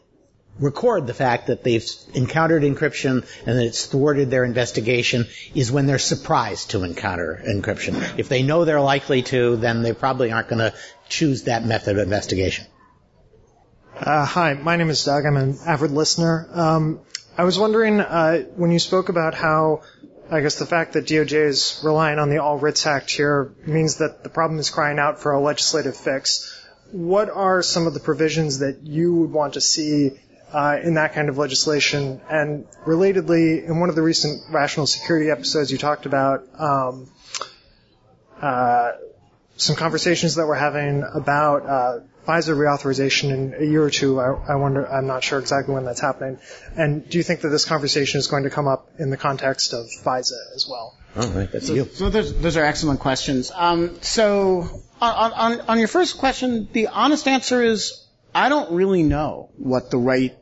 record 0.59 1.07
the 1.07 1.15
fact 1.15 1.47
that 1.47 1.65
they've 1.65 1.87
encountered 2.15 2.63
encryption 2.63 3.27
and 3.47 3.59
that 3.59 3.65
it's 3.65 3.87
thwarted 3.87 4.31
their 4.31 4.45
investigation 4.45 5.27
is 5.55 5.73
when 5.73 5.87
they're 5.87 5.99
surprised 5.99 6.71
to 6.71 6.85
encounter 6.85 7.43
encryption. 7.47 8.19
If 8.19 8.29
they 8.29 8.43
know 8.43 8.65
they're 8.65 8.81
likely 8.81 9.23
to, 9.23 9.57
then 9.57 9.83
they 9.83 9.93
probably 9.93 10.31
aren't 10.31 10.49
going 10.49 10.59
to 10.59 10.75
choose 11.09 11.45
that 11.45 11.65
method 11.65 11.97
of 11.97 12.03
investigation. 12.03 12.67
Uh, 13.95 14.25
hi, 14.25 14.55
my 14.55 14.77
name 14.77 14.91
is 14.91 15.05
Doug. 15.05 15.25
I'm 15.27 15.37
an 15.37 15.59
avid 15.67 15.91
listener. 15.91 16.49
Um, 16.53 17.01
I 17.37 17.45
was 17.45 17.59
wondering 17.59 18.01
uh, 18.01 18.43
when 18.57 18.71
you 18.71 18.79
spoke 18.79 19.09
about 19.09 19.35
how 19.35 19.83
I 20.31 20.41
guess 20.41 20.59
the 20.59 20.67
fact 20.67 20.95
that 20.95 21.05
DOJ 21.05 21.47
is 21.47 21.81
relying 21.85 22.19
on 22.19 22.31
the 22.31 22.39
All 22.39 22.59
Writs 22.59 22.87
Act 22.87 23.11
here 23.11 23.53
means 23.67 23.97
that 23.97 24.23
the 24.23 24.31
problem 24.31 24.59
is 24.61 24.71
crying 24.71 24.99
out 24.99 25.21
for 25.21 25.33
a 25.33 25.41
legislative 25.41 25.97
fix. 25.97 26.59
What 26.91 27.29
are 27.29 27.63
some 27.63 27.87
of 27.87 27.95
the 27.95 28.01
provisions 28.01 28.61
that 28.61 28.83
you 28.83 29.15
would 29.15 29.31
want 29.31 29.55
to 29.55 29.61
see 29.61 30.13
uh, 30.53 30.79
in 30.83 30.95
that 30.95 31.15
kind 31.15 31.29
of 31.29 31.39
legislation? 31.39 32.21
And 32.29 32.67
relatedly, 32.85 33.65
in 33.65 33.81
one 33.81 33.89
of 33.89 33.95
the 33.95 34.03
recent 34.03 34.43
rational 34.51 34.87
security 34.87 35.31
episodes, 35.31 35.71
you 35.71 35.79
talked 35.79 36.07
about 36.07 36.47
um, 36.59 37.11
uh, 38.41 38.93
some 39.57 39.77
conversations 39.77 40.37
that 40.37 40.47
we're 40.47 40.55
having 40.55 41.03
about 41.03 41.67
uh, 41.67 42.01
FISA 42.27 42.57
reauthorization 42.57 43.31
in 43.31 43.55
a 43.55 43.65
year 43.65 43.83
or 43.83 43.91
two. 43.91 44.21
I, 44.21 44.53
I 44.53 44.55
wonder, 44.57 44.91
I'm 44.91 45.07
not 45.07 45.25
sure 45.25 45.39
exactly 45.39 45.75
when 45.75 45.85
that's 45.85 46.01
happening. 46.01 46.39
And 46.77 47.09
do 47.09 47.19
you 47.19 47.25
think 47.25 47.41
that 47.41 47.49
this 47.49 47.65
conversation 47.65 48.19
is 48.19 48.29
going 48.29 48.45
to 48.45 48.51
come 48.51 48.69
up 48.69 48.91
in 48.99 49.11
the 49.11 49.17
context 49.17 49.73
of 49.73 49.87
FISA 49.87 50.55
as 50.55 50.67
well? 50.69 50.97
All 51.17 51.29
right, 51.29 51.51
that's 51.51 51.69
you. 51.69 51.85
So 51.93 52.11
those, 52.11 52.41
those 52.41 52.57
are 52.57 52.65
excellent 52.65 53.01
questions. 53.01 53.51
Um, 53.55 54.01
so 54.01 54.83
on, 55.01 55.33
on, 55.33 55.61
on 55.63 55.79
your 55.79 55.89
first 55.89 56.19
question, 56.19 56.69
the 56.73 56.89
honest 56.89 57.29
answer 57.29 57.63
is 57.63 58.07
I 58.35 58.49
don't 58.49 58.73
really 58.73 59.03
know 59.03 59.51
what 59.57 59.91
the 59.91 59.99
right 59.99 60.35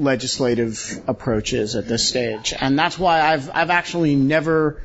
legislative 0.00 1.02
approaches 1.06 1.76
at 1.76 1.86
this 1.86 2.08
stage, 2.08 2.54
and 2.58 2.78
that's 2.78 2.98
why 2.98 3.20
I've 3.20 3.50
I've 3.54 3.70
actually 3.70 4.16
never 4.16 4.82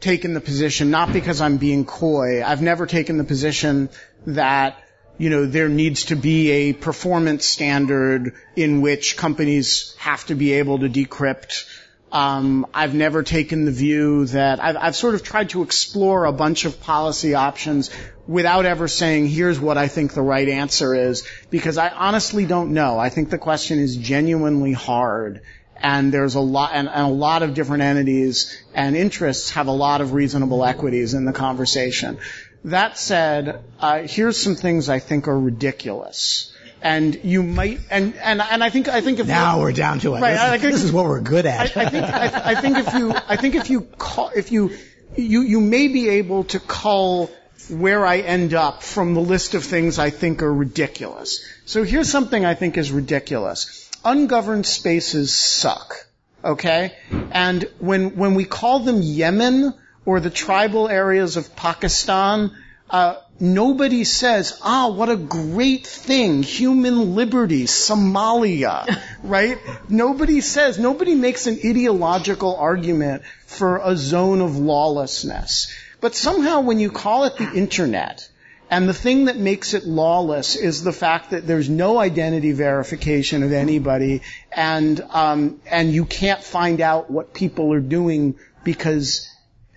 taken 0.00 0.34
the 0.34 0.40
position, 0.40 0.90
not 0.90 1.12
because 1.12 1.40
I'm 1.40 1.58
being 1.58 1.84
coy, 1.84 2.42
I've 2.42 2.62
never 2.62 2.86
taken 2.86 3.18
the 3.18 3.24
position 3.24 3.90
that 4.26 4.82
you 5.20 5.28
know, 5.28 5.44
there 5.44 5.68
needs 5.68 6.06
to 6.06 6.16
be 6.16 6.50
a 6.50 6.72
performance 6.72 7.44
standard 7.44 8.32
in 8.56 8.80
which 8.80 9.18
companies 9.18 9.94
have 9.98 10.24
to 10.26 10.34
be 10.34 10.54
able 10.54 10.78
to 10.78 10.88
decrypt 10.88 11.66
um, 12.12 12.66
I've 12.74 12.94
never 12.94 13.22
taken 13.22 13.64
the 13.64 13.70
view 13.70 14.26
that 14.26 14.62
I've, 14.62 14.76
I've 14.76 14.96
sort 14.96 15.14
of 15.14 15.22
tried 15.22 15.50
to 15.50 15.62
explore 15.62 16.24
a 16.24 16.32
bunch 16.32 16.64
of 16.64 16.80
policy 16.80 17.34
options 17.34 17.90
without 18.26 18.66
ever 18.66 18.88
saying, 18.88 19.28
here's 19.28 19.60
what 19.60 19.78
I 19.78 19.88
think 19.88 20.12
the 20.12 20.22
right 20.22 20.48
answer 20.48 20.94
is, 20.94 21.26
because 21.50 21.78
I 21.78 21.88
honestly 21.88 22.46
don't 22.46 22.72
know. 22.72 22.98
I 22.98 23.10
think 23.10 23.30
the 23.30 23.38
question 23.38 23.78
is 23.78 23.96
genuinely 23.96 24.72
hard. 24.72 25.42
And 25.82 26.12
there's 26.12 26.34
a 26.34 26.40
lot, 26.40 26.72
and, 26.74 26.88
and 26.88 27.06
a 27.06 27.08
lot 27.08 27.42
of 27.42 27.54
different 27.54 27.82
entities 27.82 28.62
and 28.74 28.96
interests 28.96 29.50
have 29.50 29.66
a 29.66 29.72
lot 29.72 30.00
of 30.00 30.12
reasonable 30.12 30.64
equities 30.64 31.14
in 31.14 31.24
the 31.24 31.32
conversation. 31.32 32.18
That 32.64 32.98
said, 32.98 33.64
uh, 33.78 34.02
here's 34.02 34.36
some 34.36 34.56
things 34.56 34.90
I 34.90 34.98
think 34.98 35.26
are 35.26 35.38
ridiculous 35.38 36.52
and 36.82 37.20
you 37.24 37.42
might 37.42 37.80
and 37.90 38.14
and 38.16 38.40
and 38.40 38.64
I 38.64 38.70
think 38.70 38.88
I 38.88 39.00
think 39.00 39.18
if 39.18 39.26
now 39.26 39.60
we're 39.60 39.72
down 39.72 40.00
to 40.00 40.14
it. 40.14 40.20
Right, 40.20 40.32
this, 40.32 40.40
I 40.40 40.58
think, 40.58 40.72
this 40.72 40.84
is 40.84 40.92
what 40.92 41.04
we're 41.04 41.20
good 41.20 41.46
at. 41.46 41.76
I, 41.76 41.82
I 41.82 41.88
think 41.88 42.04
I, 42.04 42.42
I, 42.44 42.54
think 42.60 42.78
if 42.78 42.94
you 42.94 43.12
I 43.28 43.36
think 43.36 43.54
if 43.54 43.70
you 43.70 43.82
call 43.82 44.30
if 44.34 44.52
you 44.52 44.70
you 45.16 45.42
you 45.42 45.60
may 45.60 45.88
be 45.88 46.08
able 46.08 46.44
to 46.44 46.60
call 46.60 47.30
where 47.68 48.04
I 48.06 48.18
end 48.18 48.54
up 48.54 48.82
from 48.82 49.14
the 49.14 49.20
list 49.20 49.54
of 49.54 49.64
things 49.64 49.98
I 49.98 50.10
think 50.10 50.42
are 50.42 50.52
ridiculous. 50.52 51.44
So 51.66 51.84
here's 51.84 52.10
something 52.10 52.44
I 52.44 52.54
think 52.54 52.78
is 52.78 52.90
ridiculous. 52.90 53.90
Ungoverned 54.04 54.66
spaces 54.66 55.34
suck. 55.34 56.06
Okay? 56.42 56.96
And 57.32 57.64
when 57.78 58.16
when 58.16 58.34
we 58.34 58.44
call 58.44 58.80
them 58.80 59.02
Yemen 59.02 59.74
or 60.06 60.20
the 60.20 60.30
tribal 60.30 60.88
areas 60.88 61.36
of 61.36 61.54
Pakistan, 61.54 62.52
uh, 62.88 63.16
nobody 63.40 64.04
says, 64.04 64.58
ah, 64.62 64.88
what 64.88 65.08
a 65.08 65.16
great 65.16 65.86
thing, 65.86 66.42
human 66.42 67.14
liberty, 67.14 67.64
Somalia, 67.64 69.00
right? 69.22 69.58
Nobody 69.88 70.40
says, 70.40 70.78
nobody 70.78 71.14
makes 71.14 71.46
an 71.46 71.58
ideological 71.64 72.56
argument 72.56 73.22
for 73.46 73.80
a 73.82 73.96
zone 73.96 74.40
of 74.40 74.56
lawlessness. 74.58 75.72
But 76.00 76.14
somehow 76.14 76.60
when 76.60 76.78
you 76.78 76.90
call 76.90 77.24
it 77.24 77.36
the 77.36 77.52
internet, 77.52 78.28
and 78.70 78.88
the 78.88 78.94
thing 78.94 79.24
that 79.24 79.36
makes 79.36 79.74
it 79.74 79.84
lawless 79.84 80.54
is 80.54 80.84
the 80.84 80.92
fact 80.92 81.30
that 81.30 81.46
there's 81.46 81.68
no 81.68 81.98
identity 81.98 82.52
verification 82.52 83.42
of 83.42 83.52
anybody, 83.52 84.22
and 84.52 85.00
um, 85.10 85.60
and 85.66 85.92
you 85.92 86.04
can't 86.04 86.42
find 86.42 86.80
out 86.80 87.10
what 87.10 87.34
people 87.34 87.72
are 87.72 87.80
doing 87.80 88.38
because 88.62 89.28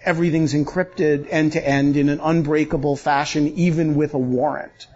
everything's 0.05 0.53
encrypted 0.53 1.27
end 1.29 1.53
to 1.53 1.67
end 1.67 1.97
in 1.97 2.09
an 2.09 2.19
unbreakable 2.19 2.95
fashion, 2.95 3.47
even 3.55 3.95
with 3.95 4.13
a 4.13 4.19
warrant. 4.19 4.87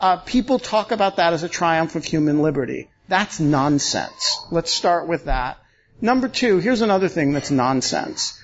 Uh, 0.00 0.16
people 0.18 0.58
talk 0.58 0.90
about 0.92 1.16
that 1.16 1.32
as 1.32 1.42
a 1.42 1.48
triumph 1.48 1.96
of 1.96 2.04
human 2.04 2.42
liberty. 2.42 2.88
That's 3.08 3.40
nonsense. 3.40 4.38
Let's 4.50 4.72
start 4.72 5.08
with 5.08 5.26
that. 5.26 5.58
Number 6.00 6.28
two, 6.28 6.58
here's 6.58 6.82
another 6.82 7.08
thing 7.08 7.32
that's 7.32 7.50
nonsense. 7.50 8.40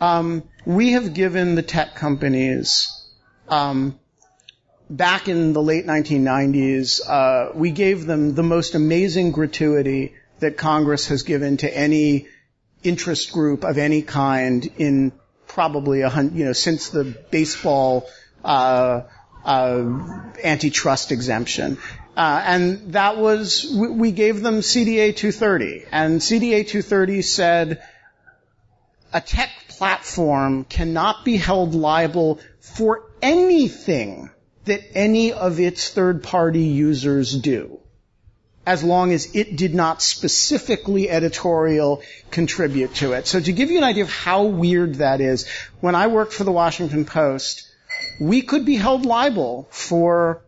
Um, 0.00 0.44
we 0.64 0.92
have 0.92 1.14
given 1.14 1.54
the 1.54 1.62
tech 1.62 1.94
companies, 1.96 2.92
um, 3.48 3.98
back 4.88 5.28
in 5.28 5.52
the 5.52 5.62
late 5.62 5.86
1990s, 5.86 7.00
uh, 7.06 7.52
we 7.54 7.72
gave 7.72 8.06
them 8.06 8.34
the 8.34 8.42
most 8.42 8.74
amazing 8.74 9.32
gratuity 9.32 10.14
that 10.38 10.56
Congress 10.56 11.08
has 11.08 11.22
given 11.22 11.56
to 11.58 11.76
any 11.76 12.28
interest 12.82 13.32
group 13.32 13.64
of 13.64 13.76
any 13.76 14.02
kind 14.02 14.70
in 14.78 15.12
probably 15.58 16.02
a 16.02 16.08
hundred, 16.08 16.38
you 16.38 16.44
know, 16.44 16.52
since 16.52 16.90
the 16.90 17.02
baseball 17.32 18.08
uh, 18.44 19.00
uh, 19.44 20.32
antitrust 20.44 21.10
exemption. 21.10 21.78
Uh, 22.16 22.40
and 22.46 22.92
that 22.92 23.16
was, 23.16 23.66
we, 23.76 23.88
we 23.88 24.12
gave 24.12 24.40
them 24.40 24.60
CDA 24.60 25.16
230. 25.16 25.86
And 25.90 26.20
CDA 26.20 26.64
230 26.64 27.22
said 27.22 27.82
a 29.12 29.20
tech 29.20 29.50
platform 29.66 30.62
cannot 30.62 31.24
be 31.24 31.36
held 31.36 31.74
liable 31.74 32.38
for 32.60 33.10
anything 33.20 34.30
that 34.66 34.82
any 34.94 35.32
of 35.32 35.58
its 35.58 35.90
third 35.90 36.22
party 36.22 36.66
users 36.66 37.36
do 37.36 37.80
as 38.68 38.84
long 38.84 39.12
as 39.12 39.34
it 39.34 39.56
did 39.56 39.74
not 39.74 40.02
specifically 40.02 41.08
editorial 41.08 42.02
contribute 42.30 42.94
to 42.96 43.12
it. 43.12 43.26
So 43.26 43.40
to 43.40 43.50
give 43.50 43.70
you 43.70 43.78
an 43.78 43.84
idea 43.84 44.02
of 44.02 44.10
how 44.10 44.44
weird 44.44 44.96
that 44.96 45.22
is, 45.22 45.48
when 45.80 45.94
I 45.94 46.08
worked 46.08 46.34
for 46.34 46.44
the 46.44 46.52
Washington 46.52 47.06
Post, 47.06 47.66
we 48.20 48.42
could 48.42 48.66
be 48.66 48.76
held 48.76 49.06
liable 49.06 49.68
for, 49.70 50.42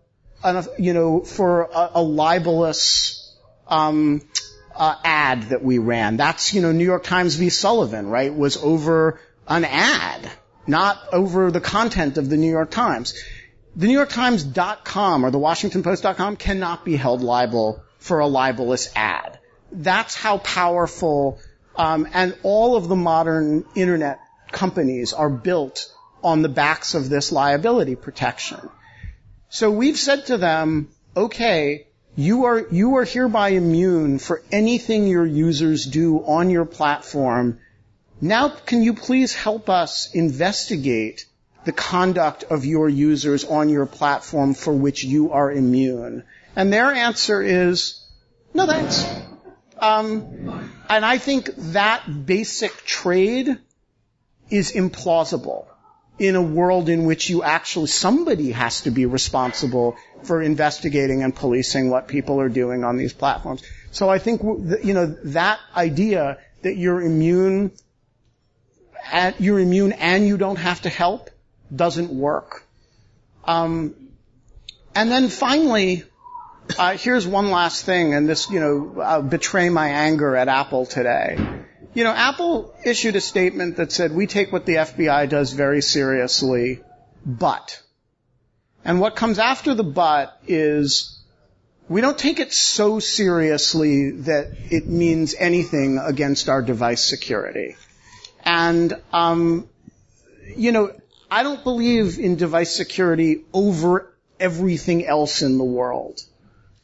an, 0.45 0.67
you 0.79 0.93
know, 0.93 1.23
for 1.23 1.63
a, 1.63 1.93
a 1.95 2.03
libelous 2.03 3.35
um, 3.67 4.21
uh, 4.77 4.97
ad 5.03 5.45
that 5.45 5.65
we 5.65 5.79
ran. 5.79 6.19
That's 6.19 6.53
you 6.53 6.61
know 6.61 6.73
New 6.73 6.85
York 6.85 7.05
Times 7.05 7.37
v. 7.37 7.49
Sullivan, 7.49 8.07
right? 8.09 8.35
Was 8.35 8.59
over 8.59 9.19
an 9.49 9.65
ad, 9.65 10.31
not 10.67 10.99
over 11.11 11.51
the 11.51 11.63
content 11.63 12.19
of 12.19 12.29
the 12.29 12.37
New 12.37 12.51
York 12.51 12.71
Times. 12.71 13.15
The 13.77 13.87
New 13.87 13.95
York 13.95 14.11
Times.com 14.11 15.25
or 15.25 15.31
the 15.31 15.39
Washington 15.39 15.83
Post.com 15.83 16.37
cannot 16.37 16.85
be 16.85 16.97
held 16.97 17.23
liable 17.23 17.83
for 18.01 18.19
a 18.19 18.27
libelous 18.27 18.91
ad. 18.97 19.39
That's 19.71 20.17
how 20.17 20.39
powerful, 20.39 21.39
um, 21.77 22.09
and 22.13 22.37
all 22.43 22.77
of 22.77 22.89
the 22.89 22.97
modern 22.97 23.65
internet 23.77 24.21
companies 24.51 25.13
are 25.13 25.31
built 25.31 25.93
on 26.25 26.43
the 26.43 26.49
backs 26.49 26.95
of 26.95 27.09
this 27.09 27.31
liability 27.31 27.95
protection. 27.95 28.59
So 29.49 29.71
we've 29.71 29.99
said 29.99 30.27
to 30.27 30.39
them, 30.39 30.89
okay, 31.17 31.87
you 32.17 32.45
are, 32.45 32.67
you 32.71 32.97
are 32.97 33.05
hereby 33.05 33.51
immune 33.51 34.19
for 34.19 34.43
anything 34.51 35.07
your 35.07 35.27
users 35.27 35.85
do 35.85 36.19
on 36.19 36.51
your 36.51 36.65
platform. 36.65 37.61
Now 38.21 38.49
can 38.49 38.83
you 38.83 38.95
please 38.95 39.35
help 39.35 39.71
us 39.71 40.11
investigate 40.15 41.27
the 41.65 41.73
conduct 41.73 42.45
of 42.45 42.65
your 42.65 42.89
users 42.89 43.45
on 43.45 43.69
your 43.69 43.87
platform 43.87 44.55
for 44.55 44.73
which 44.73 45.05
you 45.05 45.33
are 45.33 45.51
immune? 45.51 46.25
And 46.57 46.73
their 46.73 46.93
answer 46.93 47.43
is, 47.43 48.05
no 48.55 48.67
thanks. 48.67 49.05
Um, 49.79 50.71
and 50.89 51.05
I 51.05 51.19
think 51.19 51.51
that 51.73 52.27
basic 52.27 52.73
trade 52.85 53.59
is 54.51 54.73
implausible 54.73 55.67
in 56.19 56.37
a 56.37 56.43
world 56.43 56.91
in 56.91 57.07
which 57.07 57.31
you 57.31 57.43
actually, 57.43 57.87
somebody 57.87 58.53
has 58.53 58.83
to 58.83 58.91
be 58.91 59.07
responsible 59.07 59.97
for 60.23 60.43
investigating 60.43 61.23
and 61.23 61.35
policing 61.35 61.89
what 61.89 62.09
people 62.09 62.41
are 62.41 62.51
doing 62.51 62.85
on 62.85 62.99
these 62.99 63.15
platforms. 63.15 63.63
So 63.91 64.11
I 64.11 64.19
think, 64.19 64.43
you 64.43 64.93
know, 64.93 65.07
that 65.25 65.61
idea 65.75 66.39
that 66.63 66.77
you're 66.77 67.01
immune, 67.01 67.73
you're 69.39 69.61
immune 69.61 69.93
and 69.93 70.27
you 70.27 70.37
don't 70.37 70.59
have 70.59 70.83
to 70.83 70.91
help 70.91 71.31
doesn't 71.75 72.11
work. 72.11 72.67
Um, 73.45 73.95
and 74.95 75.11
then 75.11 75.29
finally, 75.29 76.05
uh, 76.79 76.97
here's 76.97 77.27
one 77.27 77.51
last 77.51 77.85
thing, 77.85 78.15
and 78.15 78.29
this, 78.29 78.51
you 78.51 78.61
know, 78.61 79.01
I'll 79.01 79.23
betray 79.23 79.69
my 79.69 79.89
anger 79.89 80.37
at 80.37 80.49
Apple 80.49 80.87
today. 80.87 81.39
You 81.93 82.05
know, 82.05 82.13
Apple 82.13 82.75
issued 82.85 83.17
a 83.17 83.21
statement 83.21 83.77
that 83.77 83.93
said, 83.93 84.13
we 84.13 84.27
take 84.27 84.53
what 84.53 84.67
the 84.67 84.77
FBI 84.77 85.29
does 85.29 85.53
very 85.53 85.83
seriously, 85.83 86.81
but. 87.27 87.83
And 88.85 89.01
what 89.01 89.17
comes 89.17 89.39
after 89.39 89.75
the 89.75 89.85
but 89.85 90.39
is, 90.47 91.21
we 91.89 92.01
don't 92.01 92.19
take 92.19 92.39
it 92.39 92.53
so 92.53 93.01
seriously 93.01 94.13
that 94.13 94.53
it 94.71 94.87
means 94.87 95.35
anything 95.39 95.99
against 95.99 96.49
our 96.49 96.63
device 96.63 97.03
security. 97.03 97.77
And, 98.45 98.95
um, 99.13 99.69
you 100.57 100.73
know, 100.73 100.93
I 101.31 101.43
don't 101.43 101.63
believe 101.63 102.19
in 102.19 102.37
device 102.37 102.75
security 102.75 103.45
over 103.53 104.13
everything 104.39 105.07
else 105.07 105.43
in 105.43 105.59
the 105.59 105.65
world. 105.65 106.21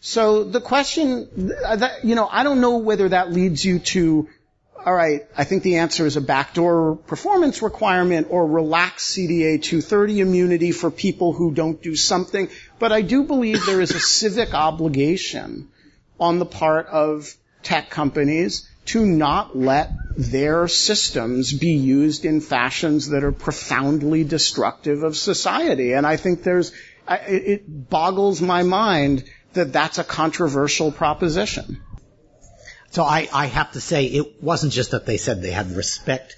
So 0.06 0.44
the 0.44 0.60
question, 0.60 1.50
uh, 1.66 1.88
you 2.04 2.14
know, 2.14 2.28
I 2.30 2.44
don't 2.44 2.60
know 2.60 2.76
whether 2.76 3.08
that 3.08 3.32
leads 3.32 3.64
you 3.64 3.80
to 3.80 4.28
all 4.84 4.94
right, 4.94 5.22
I 5.36 5.42
think 5.42 5.64
the 5.64 5.78
answer 5.78 6.06
is 6.06 6.16
a 6.16 6.20
backdoor 6.20 6.94
performance 6.94 7.60
requirement 7.60 8.28
or 8.30 8.46
relaxed 8.46 9.16
CDA 9.16 9.60
230 9.60 10.20
immunity 10.20 10.70
for 10.70 10.92
people 10.92 11.32
who 11.32 11.52
don't 11.52 11.82
do 11.82 11.96
something. 11.96 12.48
But 12.78 12.92
I 12.92 13.02
do 13.02 13.24
believe 13.24 13.66
there 13.66 13.80
is 13.80 13.90
a 13.90 13.98
civic 13.98 14.54
obligation 14.54 15.70
on 16.20 16.38
the 16.38 16.46
part 16.46 16.86
of 16.86 17.34
tech 17.64 17.90
companies 17.90 18.70
to 18.92 19.04
not 19.04 19.58
let 19.58 19.98
their 20.16 20.68
systems 20.68 21.52
be 21.52 21.72
used 21.72 22.24
in 22.24 22.40
fashions 22.40 23.08
that 23.08 23.24
are 23.24 23.32
profoundly 23.32 24.22
destructive 24.22 25.02
of 25.02 25.16
society. 25.16 25.94
And 25.94 26.06
I 26.06 26.16
think 26.16 26.44
there's, 26.44 26.70
it 27.08 27.64
boggles 27.90 28.40
my 28.40 28.62
mind 28.62 29.24
that 29.56 29.72
that's 29.72 29.98
a 29.98 30.04
controversial 30.04 30.92
proposition. 30.92 31.82
So 32.90 33.04
I, 33.04 33.28
I 33.32 33.46
have 33.46 33.72
to 33.72 33.80
say 33.80 34.06
it 34.06 34.42
wasn't 34.42 34.72
just 34.72 34.92
that 34.92 35.04
they 35.04 35.16
said 35.18 35.42
they 35.42 35.50
had 35.50 35.72
respect 35.72 36.36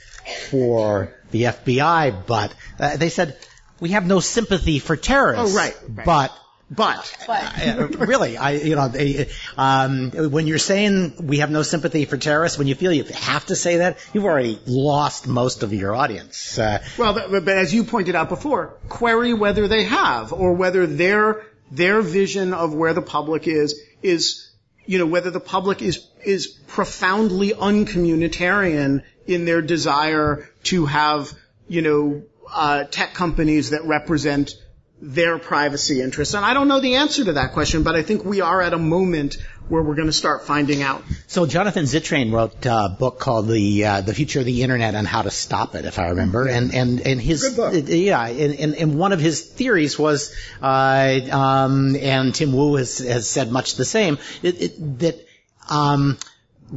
for 0.50 1.14
the 1.30 1.44
FBI, 1.44 2.26
but 2.26 2.54
uh, 2.80 2.96
they 2.96 3.10
said 3.10 3.36
we 3.80 3.90
have 3.90 4.06
no 4.06 4.20
sympathy 4.20 4.78
for 4.78 4.96
terrorists. 4.96 5.54
Oh, 5.54 5.56
right. 5.56 5.76
right. 5.94 6.06
But 6.06 6.32
but, 6.70 7.14
uh, 7.28 7.88
really, 7.98 8.36
I, 8.36 8.50
you 8.52 8.76
know, 8.76 8.88
they, 8.88 9.28
um, 9.56 10.10
when 10.10 10.46
you're 10.46 10.58
saying 10.58 11.14
we 11.26 11.38
have 11.38 11.50
no 11.50 11.62
sympathy 11.62 12.04
for 12.04 12.18
terrorists, 12.18 12.58
when 12.58 12.66
you 12.66 12.74
feel 12.74 12.92
you 12.92 13.04
have 13.04 13.46
to 13.46 13.56
say 13.56 13.78
that, 13.78 13.96
you've 14.12 14.26
already 14.26 14.60
lost 14.66 15.26
most 15.26 15.62
of 15.62 15.72
your 15.72 15.94
audience. 15.94 16.58
Uh, 16.58 16.84
well, 16.98 17.14
but, 17.14 17.30
but 17.30 17.48
as 17.48 17.72
you 17.72 17.84
pointed 17.84 18.14
out 18.14 18.28
before, 18.28 18.76
query 18.90 19.32
whether 19.32 19.66
they 19.66 19.84
have 19.84 20.34
or 20.34 20.52
whether 20.52 20.86
their 20.86 21.46
their 21.70 22.00
vision 22.00 22.54
of 22.54 22.74
where 22.74 22.94
the 22.94 23.02
public 23.02 23.46
is 23.46 23.80
is, 24.02 24.50
you 24.86 24.98
know, 24.98 25.06
whether 25.06 25.30
the 25.30 25.40
public 25.40 25.82
is 25.82 26.06
is 26.24 26.46
profoundly 26.46 27.50
uncommunitarian 27.50 29.02
in 29.26 29.44
their 29.44 29.62
desire 29.62 30.48
to 30.64 30.86
have, 30.86 31.32
you 31.68 31.82
know, 31.82 32.22
uh, 32.52 32.84
tech 32.84 33.14
companies 33.14 33.70
that 33.70 33.84
represent 33.84 34.54
their 35.00 35.38
privacy 35.38 36.00
interests? 36.00 36.34
And 36.34 36.44
I 36.44 36.54
don't 36.54 36.68
know 36.68 36.80
the 36.80 36.96
answer 36.96 37.24
to 37.24 37.34
that 37.34 37.52
question, 37.52 37.82
but 37.82 37.94
I 37.94 38.02
think 38.02 38.24
we 38.24 38.40
are 38.40 38.60
at 38.60 38.72
a 38.72 38.78
moment 38.78 39.36
where 39.68 39.82
we're 39.82 39.94
going 39.94 40.08
to 40.08 40.12
start 40.12 40.46
finding 40.46 40.82
out. 40.82 41.02
So 41.26 41.46
Jonathan 41.46 41.84
Zittrain 41.84 42.32
wrote 42.32 42.64
a 42.66 42.96
book 42.98 43.18
called 43.18 43.48
the 43.48 43.84
uh, 43.84 44.00
the 44.00 44.14
future 44.14 44.40
of 44.40 44.46
the 44.46 44.62
internet 44.62 44.94
and 44.94 45.06
how 45.06 45.22
to 45.22 45.30
stop 45.30 45.74
it, 45.74 45.84
if 45.84 45.98
I 45.98 46.08
remember. 46.08 46.46
And 46.48 46.74
and 46.74 47.00
and 47.00 47.20
his 47.20 47.58
yeah, 47.88 48.26
and, 48.26 48.54
and, 48.54 48.74
and 48.74 48.98
one 48.98 49.12
of 49.12 49.20
his 49.20 49.42
theories 49.42 49.98
was, 49.98 50.34
uh, 50.62 51.20
um, 51.30 51.96
and 51.96 52.34
Tim 52.34 52.52
Wu 52.52 52.76
has 52.76 52.98
has 52.98 53.28
said 53.28 53.50
much 53.52 53.74
the 53.76 53.84
same, 53.84 54.18
it, 54.42 54.62
it, 54.62 54.98
that. 55.00 55.24
Um, 55.70 56.16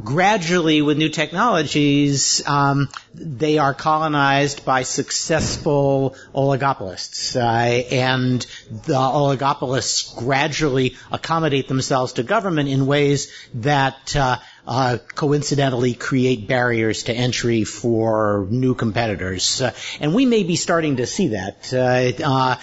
gradually 0.00 0.80
with 0.80 0.96
new 0.96 1.08
technologies, 1.08 2.46
um, 2.46 2.88
they 3.14 3.58
are 3.58 3.74
colonized 3.74 4.64
by 4.64 4.82
successful 4.82 6.16
oligopolists, 6.34 7.36
uh, 7.36 7.40
and 7.94 8.46
the 8.70 8.94
oligopolists 8.94 10.16
gradually 10.16 10.96
accommodate 11.10 11.68
themselves 11.68 12.14
to 12.14 12.22
government 12.22 12.68
in 12.68 12.86
ways 12.86 13.30
that 13.54 14.16
uh, 14.16 14.38
uh, 14.66 14.98
coincidentally 15.14 15.92
create 15.92 16.48
barriers 16.48 17.04
to 17.04 17.12
entry 17.12 17.64
for 17.64 18.46
new 18.50 18.74
competitors, 18.74 19.60
uh, 19.60 19.72
and 20.00 20.14
we 20.14 20.24
may 20.24 20.42
be 20.42 20.56
starting 20.56 20.96
to 20.96 21.06
see 21.06 21.28
that, 21.28 21.72
uh, 21.74 22.12
uh, 22.24 22.56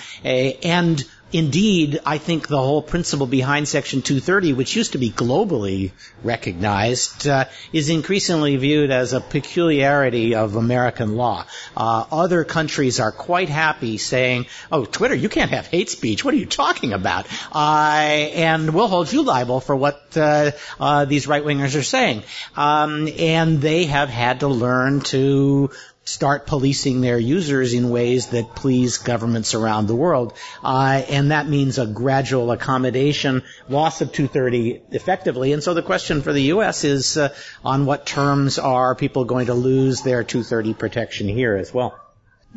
and 0.63 1.05
Indeed, 1.31 1.99
I 2.07 2.17
think 2.17 2.47
the 2.47 2.57
whole 2.57 2.81
principle 2.81 3.27
behind 3.27 3.67
Section 3.67 4.01
230, 4.01 4.53
which 4.53 4.75
used 4.75 4.93
to 4.93 4.97
be 4.97 5.11
globally 5.11 5.91
recognized, 6.23 7.27
uh, 7.27 7.45
is 7.71 7.89
increasingly 7.89 8.57
viewed 8.57 8.89
as 8.89 9.13
a 9.13 9.21
peculiarity 9.21 10.33
of 10.33 10.55
American 10.55 11.15
law. 11.15 11.45
Uh, 11.77 12.05
other 12.11 12.43
countries 12.43 12.99
are 12.99 13.11
quite 13.11 13.47
happy 13.49 13.99
saying, 13.99 14.47
"Oh, 14.71 14.85
Twitter, 14.85 15.13
you 15.13 15.29
can't 15.29 15.51
have 15.51 15.67
hate 15.67 15.91
speech. 15.91 16.25
What 16.25 16.33
are 16.33 16.37
you 16.37 16.47
talking 16.47 16.93
about?" 16.93 17.27
Uh, 17.53 17.99
and 18.33 18.73
we'll 18.73 18.87
hold 18.87 19.13
you 19.13 19.21
liable 19.21 19.59
for 19.59 19.75
what 19.75 20.01
uh, 20.17 20.51
uh, 20.79 21.05
these 21.05 21.27
right 21.27 21.43
wingers 21.43 21.77
are 21.77 21.83
saying. 21.83 22.23
Um, 22.57 23.07
and 23.19 23.61
they 23.61 23.85
have 23.85 24.09
had 24.09 24.39
to 24.39 24.47
learn 24.47 25.01
to 25.01 25.69
start 26.09 26.47
policing 26.47 27.01
their 27.01 27.19
users 27.19 27.73
in 27.73 27.89
ways 27.89 28.27
that 28.27 28.55
please 28.55 28.97
governments 28.97 29.53
around 29.53 29.87
the 29.87 29.95
world. 29.95 30.33
Uh, 30.63 31.01
and 31.09 31.31
that 31.31 31.47
means 31.47 31.77
a 31.77 31.85
gradual 31.85 32.51
accommodation, 32.51 33.43
loss 33.69 34.01
of 34.01 34.11
230 34.11 34.81
effectively. 34.91 35.53
And 35.53 35.63
so 35.63 35.73
the 35.73 35.83
question 35.83 36.21
for 36.21 36.33
the 36.33 36.43
U.S. 36.53 36.83
is 36.83 37.17
uh, 37.17 37.33
on 37.63 37.85
what 37.85 38.05
terms 38.05 38.57
are 38.57 38.95
people 38.95 39.25
going 39.25 39.47
to 39.47 39.53
lose 39.53 40.01
their 40.01 40.23
230 40.23 40.73
protection 40.73 41.27
here 41.27 41.55
as 41.55 41.73
well? 41.73 41.99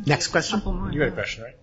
Next 0.05 0.27
question. 0.29 0.61
You 0.91 1.01
had 1.01 1.09
a 1.09 1.15
question, 1.15 1.43
right? 1.43 1.55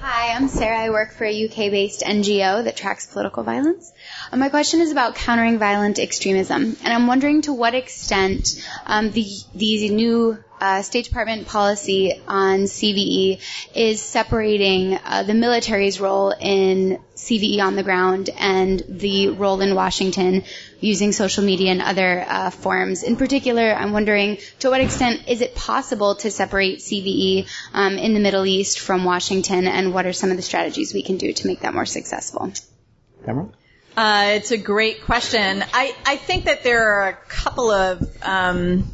Hi, 0.00 0.32
I'm 0.32 0.46
Sarah. 0.46 0.78
I 0.78 0.90
work 0.90 1.12
for 1.12 1.24
a 1.24 1.44
UK-based 1.46 2.02
NGO 2.02 2.62
that 2.62 2.76
tracks 2.76 3.06
political 3.06 3.42
violence. 3.42 3.92
Uh, 4.30 4.36
my 4.36 4.48
question 4.48 4.80
is 4.80 4.92
about 4.92 5.16
countering 5.16 5.58
violent 5.58 5.98
extremism, 5.98 6.76
and 6.84 6.92
I'm 6.92 7.08
wondering 7.08 7.42
to 7.42 7.52
what 7.52 7.74
extent 7.74 8.64
um, 8.86 9.10
the, 9.10 9.26
the 9.56 9.88
new 9.88 10.38
uh, 10.60 10.82
State 10.82 11.06
Department 11.06 11.48
policy 11.48 12.22
on 12.28 12.60
CVE 12.60 13.40
is 13.74 14.00
separating 14.00 14.94
uh, 15.04 15.24
the 15.24 15.34
military's 15.34 15.98
role 15.98 16.30
in 16.30 17.00
CVE 17.18 17.60
on 17.60 17.76
the 17.76 17.82
ground 17.82 18.30
and 18.38 18.82
the 18.88 19.30
role 19.30 19.60
in 19.60 19.74
Washington 19.74 20.44
using 20.80 21.12
social 21.12 21.44
media 21.44 21.72
and 21.72 21.82
other 21.82 22.24
uh, 22.26 22.50
forms. 22.50 23.02
In 23.02 23.16
particular, 23.16 23.72
I'm 23.72 23.92
wondering 23.92 24.38
to 24.60 24.70
what 24.70 24.80
extent 24.80 25.28
is 25.28 25.40
it 25.40 25.54
possible 25.54 26.14
to 26.16 26.30
separate 26.30 26.78
CVE 26.78 27.48
um, 27.74 27.98
in 27.98 28.14
the 28.14 28.20
Middle 28.20 28.46
East 28.46 28.78
from 28.78 29.04
Washington, 29.04 29.66
and 29.66 29.92
what 29.92 30.06
are 30.06 30.12
some 30.12 30.30
of 30.30 30.36
the 30.36 30.42
strategies 30.42 30.94
we 30.94 31.02
can 31.02 31.16
do 31.16 31.32
to 31.32 31.46
make 31.46 31.60
that 31.60 31.74
more 31.74 31.86
successful? 31.86 32.52
Tamara? 33.24 33.48
Uh, 33.96 34.34
it's 34.36 34.52
a 34.52 34.56
great 34.56 35.02
question. 35.02 35.64
I, 35.74 35.92
I 36.06 36.16
think 36.16 36.44
that 36.44 36.62
there 36.62 37.00
are 37.00 37.08
a 37.08 37.14
couple 37.14 37.72
of 37.72 38.16
um, 38.22 38.92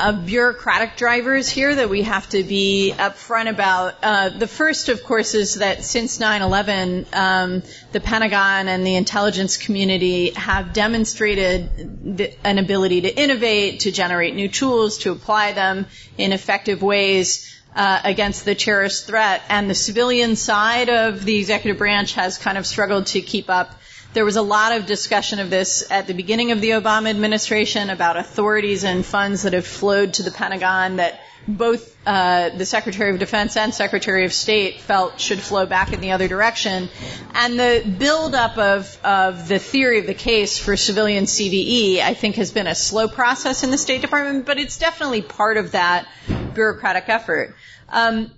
of 0.00 0.26
bureaucratic 0.26 0.96
drivers 0.96 1.48
here 1.48 1.74
that 1.74 1.88
we 1.88 2.02
have 2.02 2.28
to 2.30 2.42
be 2.42 2.94
upfront 2.96 3.48
about. 3.48 3.94
Uh, 4.02 4.28
the 4.28 4.46
first, 4.46 4.88
of 4.88 5.02
course, 5.04 5.34
is 5.34 5.54
that 5.54 5.84
since 5.84 6.18
9/11, 6.18 7.06
um, 7.12 7.62
the 7.92 8.00
Pentagon 8.00 8.68
and 8.68 8.86
the 8.86 8.96
intelligence 8.96 9.56
community 9.56 10.30
have 10.30 10.72
demonstrated 10.72 12.16
the, 12.16 12.34
an 12.46 12.58
ability 12.58 13.02
to 13.02 13.16
innovate, 13.16 13.80
to 13.80 13.92
generate 13.92 14.34
new 14.34 14.48
tools, 14.48 14.98
to 14.98 15.12
apply 15.12 15.52
them 15.52 15.86
in 16.16 16.32
effective 16.32 16.82
ways. 16.82 17.54
Uh, 17.76 18.00
against 18.02 18.44
the 18.44 18.56
terrorist 18.56 19.06
threat, 19.06 19.42
and 19.50 19.70
the 19.70 19.74
civilian 19.74 20.34
side 20.34 20.88
of 20.88 21.24
the 21.24 21.36
executive 21.36 21.78
branch 21.78 22.14
has 22.14 22.36
kind 22.36 22.58
of 22.58 22.66
struggled 22.66 23.06
to 23.06 23.20
keep 23.20 23.48
up 23.50 23.77
there 24.14 24.24
was 24.24 24.36
a 24.36 24.42
lot 24.42 24.72
of 24.72 24.86
discussion 24.86 25.38
of 25.38 25.50
this 25.50 25.90
at 25.90 26.06
the 26.06 26.14
beginning 26.14 26.50
of 26.52 26.60
the 26.60 26.70
Obama 26.70 27.10
administration 27.10 27.90
about 27.90 28.16
authorities 28.16 28.84
and 28.84 29.04
funds 29.04 29.42
that 29.42 29.52
have 29.52 29.66
flowed 29.66 30.14
to 30.14 30.22
the 30.22 30.30
Pentagon 30.30 30.96
that 30.96 31.20
both 31.46 31.96
uh, 32.06 32.50
the 32.50 32.66
Secretary 32.66 33.10
of 33.10 33.18
Defense 33.18 33.56
and 33.56 33.72
Secretary 33.72 34.24
of 34.24 34.32
State 34.32 34.80
felt 34.80 35.18
should 35.18 35.38
flow 35.38 35.66
back 35.66 35.92
in 35.92 36.00
the 36.00 36.12
other 36.12 36.28
direction. 36.28 36.88
And 37.34 37.58
the 37.58 37.84
buildup 37.98 38.58
of, 38.58 38.98
of 39.04 39.48
the 39.48 39.58
theory 39.58 39.98
of 39.98 40.06
the 40.06 40.14
case 40.14 40.58
for 40.58 40.76
civilian 40.76 41.24
CVE, 41.24 42.00
I 42.00 42.14
think, 42.14 42.36
has 42.36 42.52
been 42.52 42.66
a 42.66 42.74
slow 42.74 43.08
process 43.08 43.62
in 43.62 43.70
the 43.70 43.78
State 43.78 44.02
Department, 44.02 44.46
but 44.46 44.58
it's 44.58 44.78
definitely 44.78 45.22
part 45.22 45.56
of 45.56 45.72
that 45.72 46.06
bureaucratic 46.54 47.08
effort. 47.08 47.54
Um, 47.88 48.30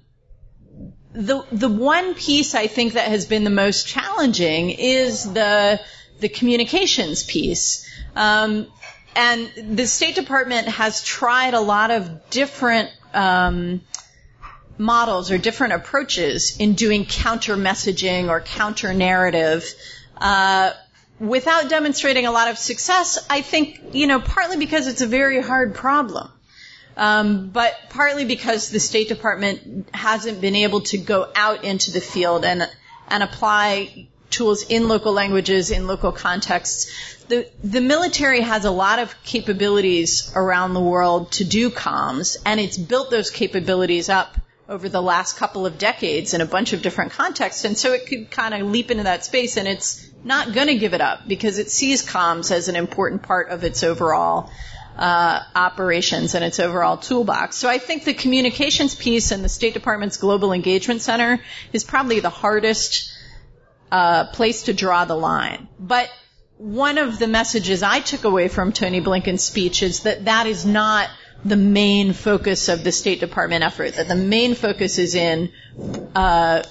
the 1.13 1.45
the 1.51 1.69
one 1.69 2.15
piece 2.15 2.55
I 2.55 2.67
think 2.67 2.93
that 2.95 3.09
has 3.09 3.27
been 3.27 3.45
the 3.45 3.51
most 3.51 3.87
challenging 3.87 4.71
is 4.71 5.31
the 5.33 5.81
the 6.21 6.29
communications 6.29 7.25
piece. 7.25 7.89
Um, 8.15 8.67
and 9.17 9.77
the 9.77 9.87
State 9.87 10.15
Department 10.15 10.69
has 10.69 11.03
tried 11.03 11.55
a 11.55 11.61
lot 11.61 11.91
of 11.91 12.31
different 12.31 12.91
um, 13.13 13.81
models 14.79 15.31
or 15.31 15.39
different 15.39 15.73
approaches 15.73 16.57
in 16.59 16.75
doing 16.75 17.07
counter 17.07 17.57
messaging 17.57 18.29
or 18.29 18.41
counter 18.41 18.95
narrative. 18.95 19.75
Uh, 20.17 20.73
without 21.19 21.69
demonstrating 21.69 22.27
a 22.27 22.31
lot 22.31 22.49
of 22.49 22.57
success, 22.57 23.19
I 23.29 23.41
think, 23.43 23.81
you 23.93 24.07
know, 24.07 24.21
partly 24.21 24.59
because 24.59 24.87
it's 24.87 25.01
a 25.01 25.07
very 25.07 25.43
hard 25.43 25.75
problem 25.75 26.31
um, 26.97 27.49
but 27.51 27.75
partly 27.91 28.25
because 28.25 28.71
the 28.71 28.81
State 28.81 29.09
Department 29.09 29.89
hasn't 29.95 30.41
been 30.41 30.57
able 30.57 30.83
to 30.83 30.99
go 30.99 31.31
out 31.35 31.65
into 31.65 31.91
the 31.91 32.01
field 32.01 32.45
and 32.45 32.69
and 33.09 33.23
apply 33.23 34.09
tools 34.31 34.63
in 34.63 34.89
local 34.89 35.13
languages 35.13 35.71
in 35.71 35.87
local 35.87 36.13
contexts. 36.13 36.91
The 37.29 37.49
the 37.63 37.81
military 37.81 38.41
has 38.41 38.65
a 38.65 38.71
lot 38.71 38.99
of 38.99 39.15
capabilities 39.25 40.33
around 40.35 40.75
the 40.75 40.81
world 40.81 41.33
to 41.33 41.45
do 41.45 41.71
comms, 41.71 42.37
and 42.45 42.61
it's 42.61 42.79
built 42.79 43.11
those 43.11 43.31
capabilities 43.31 44.09
up 44.09 44.37
over 44.69 44.89
the 44.89 45.03
last 45.03 45.37
couple 45.37 45.67
of 45.67 45.79
decades 45.79 46.33
in 46.33 46.41
a 46.41 46.47
bunch 46.47 46.73
of 46.73 46.81
different 46.81 47.13
contexts, 47.13 47.65
and 47.65 47.77
so 47.77 47.93
it 47.93 48.07
could 48.07 48.31
kind 48.31 48.55
of 48.55 48.69
leap 48.69 48.91
into 48.91 49.03
that 49.03 49.25
space, 49.25 49.57
and 49.57 49.67
it's 49.67 50.09
not 50.23 50.53
going 50.53 50.69
to 50.69 50.77
give 50.77 50.95
it 50.95 51.01
up 51.01 51.27
because 51.27 51.59
it 51.59 51.71
sees 51.71 52.07
comms 52.07 52.51
as 52.53 52.69
an 52.69 52.77
important 52.77 53.23
part 53.23 53.49
of 53.49 53.65
its 53.65 53.83
overall 53.83 54.51
uh, 54.97 55.41
operations 55.55 56.35
and 56.35 56.45
its 56.45 56.61
overall 56.61 56.97
toolbox. 56.97 57.57
So 57.57 57.69
I 57.69 57.79
think 57.79 58.05
the 58.05 58.15
communications 58.15 58.95
piece 58.95 59.31
and 59.31 59.45
the 59.45 59.49
State 59.49 59.75
Department's 59.75 60.17
Global 60.17 60.53
Engagement 60.53 61.03
Center 61.03 61.41
is 61.73 61.85
probably 61.85 62.21
the 62.21 62.31
hardest 62.31 63.13
uh, 63.91 64.27
place 64.27 64.65
to 64.65 64.75
draw 64.75 65.05
the 65.05 65.17
line. 65.17 65.69
But 65.79 66.11
one 66.59 66.99
of 66.99 67.19
the 67.19 67.27
messages 67.27 67.83
I 67.83 68.01
took 68.01 68.25
away 68.25 68.49
from 68.49 68.73
Tony 68.73 69.01
Blinken's 69.01 69.43
speech 69.43 69.83
is 69.83 70.01
that 70.01 70.27
that 70.27 70.47
is 70.47 70.67
not 70.67 71.09
the 71.45 71.57
main 71.57 72.13
focus 72.13 72.69
of 72.69 72.85
the 72.85 72.93
State 72.93 73.21
Department 73.21 73.65
effort. 73.65 73.95
That 73.95 74.09
the 74.09 74.15
main 74.15 74.55
focus 74.55 74.99
is 74.99 75.15
in 75.15 75.51
uh, 76.15 76.63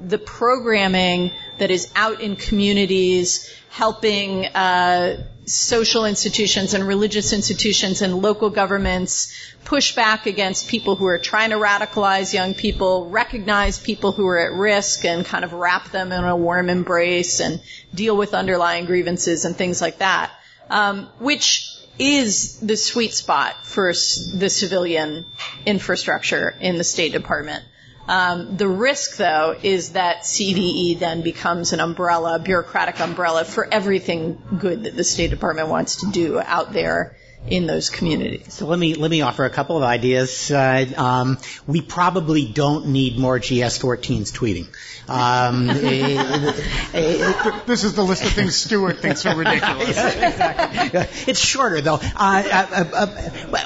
the 0.00 0.18
programming 0.18 1.30
that 1.58 1.70
is 1.70 1.90
out 1.96 2.20
in 2.20 2.36
communities, 2.36 3.50
helping 3.70 4.44
uh, 4.46 5.26
social 5.52 6.06
institutions 6.06 6.72
and 6.72 6.86
religious 6.86 7.34
institutions 7.34 8.00
and 8.00 8.22
local 8.22 8.48
governments 8.48 9.34
push 9.64 9.94
back 9.94 10.24
against 10.24 10.66
people 10.66 10.96
who 10.96 11.04
are 11.04 11.18
trying 11.18 11.50
to 11.50 11.56
radicalize 11.56 12.32
young 12.32 12.54
people, 12.54 13.10
recognize 13.10 13.78
people 13.78 14.12
who 14.12 14.26
are 14.26 14.38
at 14.38 14.52
risk 14.58 15.04
and 15.04 15.26
kind 15.26 15.44
of 15.44 15.52
wrap 15.52 15.90
them 15.90 16.10
in 16.10 16.24
a 16.24 16.34
warm 16.34 16.70
embrace 16.70 17.40
and 17.40 17.60
deal 17.94 18.16
with 18.16 18.32
underlying 18.32 18.86
grievances 18.86 19.44
and 19.44 19.54
things 19.54 19.82
like 19.82 19.98
that, 19.98 20.32
um, 20.70 21.06
which 21.18 21.68
is 21.98 22.58
the 22.60 22.76
sweet 22.76 23.12
spot 23.12 23.54
for 23.66 23.88
the 23.88 24.48
civilian 24.48 25.26
infrastructure 25.66 26.54
in 26.60 26.78
the 26.78 26.84
State 26.84 27.12
Department. 27.12 27.62
Um, 28.08 28.56
the 28.56 28.68
risk, 28.68 29.16
though, 29.16 29.56
is 29.62 29.92
that 29.92 30.22
CVE 30.22 30.98
then 30.98 31.22
becomes 31.22 31.72
an 31.72 31.80
umbrella, 31.80 32.38
bureaucratic 32.38 33.00
umbrella 33.00 33.44
for 33.44 33.66
everything 33.70 34.42
good 34.58 34.84
that 34.84 34.96
the 34.96 35.04
State 35.04 35.30
Department 35.30 35.68
wants 35.68 35.96
to 35.96 36.10
do 36.10 36.40
out 36.40 36.72
there 36.72 37.16
in 37.46 37.66
those 37.66 37.90
communities. 37.90 38.54
So 38.54 38.66
let 38.66 38.78
me 38.78 38.94
let 38.94 39.10
me 39.10 39.22
offer 39.22 39.44
a 39.44 39.50
couple 39.50 39.76
of 39.76 39.82
ideas. 39.82 40.50
Uh, 40.50 40.86
um, 40.96 41.38
we 41.66 41.80
probably 41.80 42.46
don't 42.46 42.88
need 42.88 43.18
more 43.18 43.40
GS14s 43.40 44.30
tweeting. 44.30 44.68
Um, 45.08 45.66
this 47.66 47.82
is 47.82 47.94
the 47.94 48.04
list 48.04 48.24
of 48.24 48.30
things 48.30 48.54
Stewart 48.54 48.98
thinks 48.98 49.26
are 49.26 49.36
ridiculous. 49.36 49.88
exactly. 49.88 51.00
It's 51.26 51.40
shorter 51.40 51.80
though. 51.80 51.96
Uh, 51.96 52.00
uh, 52.16 52.84
uh, 52.94 53.06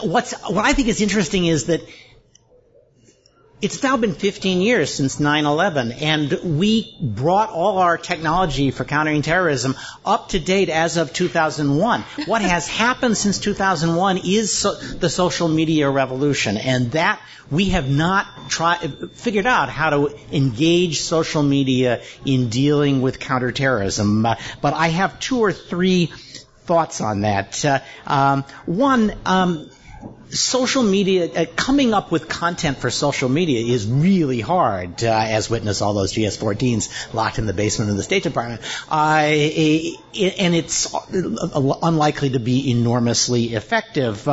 what's 0.02 0.32
what 0.48 0.64
I 0.64 0.72
think 0.72 0.88
is 0.88 1.02
interesting 1.02 1.44
is 1.44 1.66
that 1.66 1.82
it's 3.62 3.82
now 3.82 3.96
been 3.96 4.12
15 4.12 4.60
years 4.60 4.92
since 4.92 5.16
9-11 5.16 6.02
and 6.02 6.58
we 6.58 6.94
brought 7.00 7.48
all 7.48 7.78
our 7.78 7.96
technology 7.96 8.70
for 8.70 8.84
countering 8.84 9.22
terrorism 9.22 9.74
up 10.04 10.28
to 10.30 10.38
date 10.38 10.68
as 10.68 10.98
of 10.98 11.12
2001. 11.14 12.02
What 12.26 12.42
has 12.42 12.68
happened 12.84 13.16
since 13.16 13.38
2001 13.38 14.20
is 14.24 14.56
so, 14.56 14.74
the 14.74 15.08
social 15.08 15.48
media 15.48 15.88
revolution 15.88 16.58
and 16.58 16.92
that 16.92 17.20
we 17.50 17.70
have 17.70 17.88
not 17.88 18.26
tried, 18.50 19.10
figured 19.12 19.46
out 19.46 19.70
how 19.70 19.90
to 19.90 20.18
engage 20.32 21.00
social 21.00 21.42
media 21.42 22.02
in 22.24 22.48
dealing 22.50 23.00
with 23.00 23.20
counterterrorism. 23.20 24.22
But 24.22 24.74
I 24.74 24.88
have 24.88 25.18
two 25.20 25.38
or 25.38 25.52
three 25.52 26.12
thoughts 26.66 27.00
on 27.00 27.20
that. 27.22 27.64
Uh, 27.64 27.78
um, 28.06 28.44
one, 28.66 29.14
um, 29.24 29.70
social 30.30 30.82
media, 30.82 31.30
uh, 31.32 31.46
coming 31.56 31.94
up 31.94 32.10
with 32.10 32.28
content 32.28 32.78
for 32.78 32.90
social 32.90 33.28
media 33.28 33.74
is 33.74 33.86
really 33.86 34.40
hard, 34.40 35.02
uh, 35.02 35.08
as 35.10 35.48
witness 35.48 35.82
all 35.82 35.94
those 35.94 36.12
GS14s 36.12 37.14
locked 37.14 37.38
in 37.38 37.46
the 37.46 37.52
basement 37.52 37.90
of 37.90 37.96
the 37.96 38.02
State 38.02 38.22
Department. 38.22 38.60
Uh, 38.90 39.22
and 39.24 40.54
it's 40.54 40.94
unlikely 41.12 42.30
to 42.30 42.40
be 42.40 42.70
enormously 42.70 43.54
effective. 43.54 44.28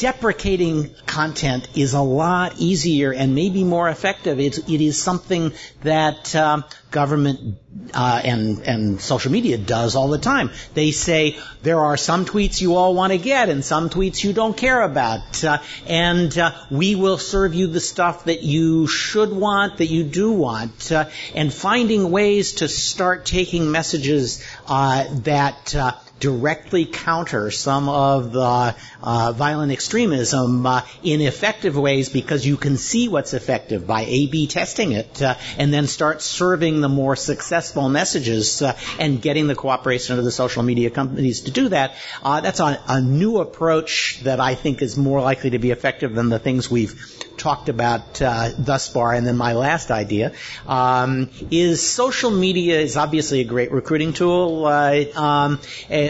Deprecating 0.00 0.94
content 1.04 1.68
is 1.76 1.92
a 1.92 2.00
lot 2.00 2.54
easier 2.56 3.12
and 3.12 3.34
maybe 3.34 3.64
more 3.64 3.86
effective. 3.86 4.40
It's, 4.40 4.56
it 4.56 4.80
is 4.80 5.00
something 5.00 5.52
that 5.82 6.34
um, 6.34 6.64
government 6.90 7.58
uh, 7.92 8.20
and 8.24 8.60
and 8.60 9.00
social 9.00 9.30
media 9.30 9.58
does 9.58 9.96
all 9.96 10.08
the 10.08 10.18
time. 10.18 10.50
They 10.72 10.90
say 10.90 11.38
there 11.62 11.80
are 11.80 11.98
some 11.98 12.24
tweets 12.24 12.62
you 12.62 12.76
all 12.76 12.94
want 12.94 13.12
to 13.12 13.18
get 13.18 13.50
and 13.50 13.62
some 13.62 13.90
tweets 13.90 14.24
you 14.24 14.32
don't 14.32 14.56
care 14.56 14.80
about, 14.80 15.44
uh, 15.44 15.58
and 15.86 16.36
uh, 16.38 16.52
we 16.70 16.94
will 16.94 17.18
serve 17.18 17.52
you 17.54 17.66
the 17.66 17.80
stuff 17.80 18.24
that 18.24 18.42
you 18.42 18.86
should 18.86 19.30
want, 19.30 19.78
that 19.78 19.86
you 19.86 20.04
do 20.04 20.32
want, 20.32 20.90
uh, 20.90 21.10
and 21.34 21.52
finding 21.52 22.10
ways 22.10 22.54
to 22.54 22.68
start 22.68 23.26
taking 23.26 23.70
messages 23.70 24.42
uh, 24.66 25.04
that 25.24 25.74
uh, 25.74 25.92
directly 26.20 26.84
counter 26.84 27.50
some 27.50 27.88
of 27.88 28.32
the 28.32 28.76
uh, 29.02 29.32
violent 29.32 29.72
extremism 29.72 30.66
uh, 30.66 30.82
in 31.02 31.20
effective 31.22 31.76
ways 31.76 32.10
because 32.10 32.46
you 32.46 32.56
can 32.56 32.76
see 32.76 33.08
what's 33.08 33.34
effective 33.34 33.86
by 33.86 34.02
A/B 34.02 34.46
testing 34.46 34.92
it, 34.92 35.22
uh, 35.22 35.34
and 35.58 35.72
then 35.72 35.86
start 35.86 36.22
serving 36.22 36.80
the 36.82 36.88
more 36.88 37.16
successful 37.16 37.88
messages 37.88 38.62
uh, 38.62 38.76
and 38.98 39.20
getting 39.22 39.46
the 39.46 39.54
cooperation 39.54 40.18
of 40.18 40.24
the 40.24 40.30
social 40.30 40.62
media 40.62 40.90
companies 40.90 41.40
to 41.42 41.50
do 41.50 41.68
that. 41.70 41.94
Uh, 42.22 42.40
that's 42.40 42.60
a, 42.60 42.80
a 42.86 43.00
new 43.00 43.38
approach 43.38 44.20
that 44.24 44.40
I 44.40 44.54
think 44.54 44.82
is 44.82 44.96
more 44.96 45.20
likely 45.20 45.50
to 45.50 45.58
be 45.58 45.70
effective 45.70 46.14
than 46.14 46.28
the 46.28 46.38
things 46.38 46.70
we've 46.70 46.94
talked 47.40 47.70
about 47.70 48.20
uh, 48.20 48.50
thus 48.58 48.86
far. 48.88 49.14
And 49.14 49.26
then 49.26 49.36
my 49.36 49.54
last 49.54 49.90
idea 49.90 50.32
um, 50.66 51.30
is 51.50 51.82
social 51.88 52.30
media 52.30 52.78
is 52.80 52.96
obviously 52.96 53.40
a 53.40 53.44
great 53.44 53.72
recruiting 53.72 54.12
tool, 54.12 54.66
uh, 54.66 55.04
um, 55.14 55.58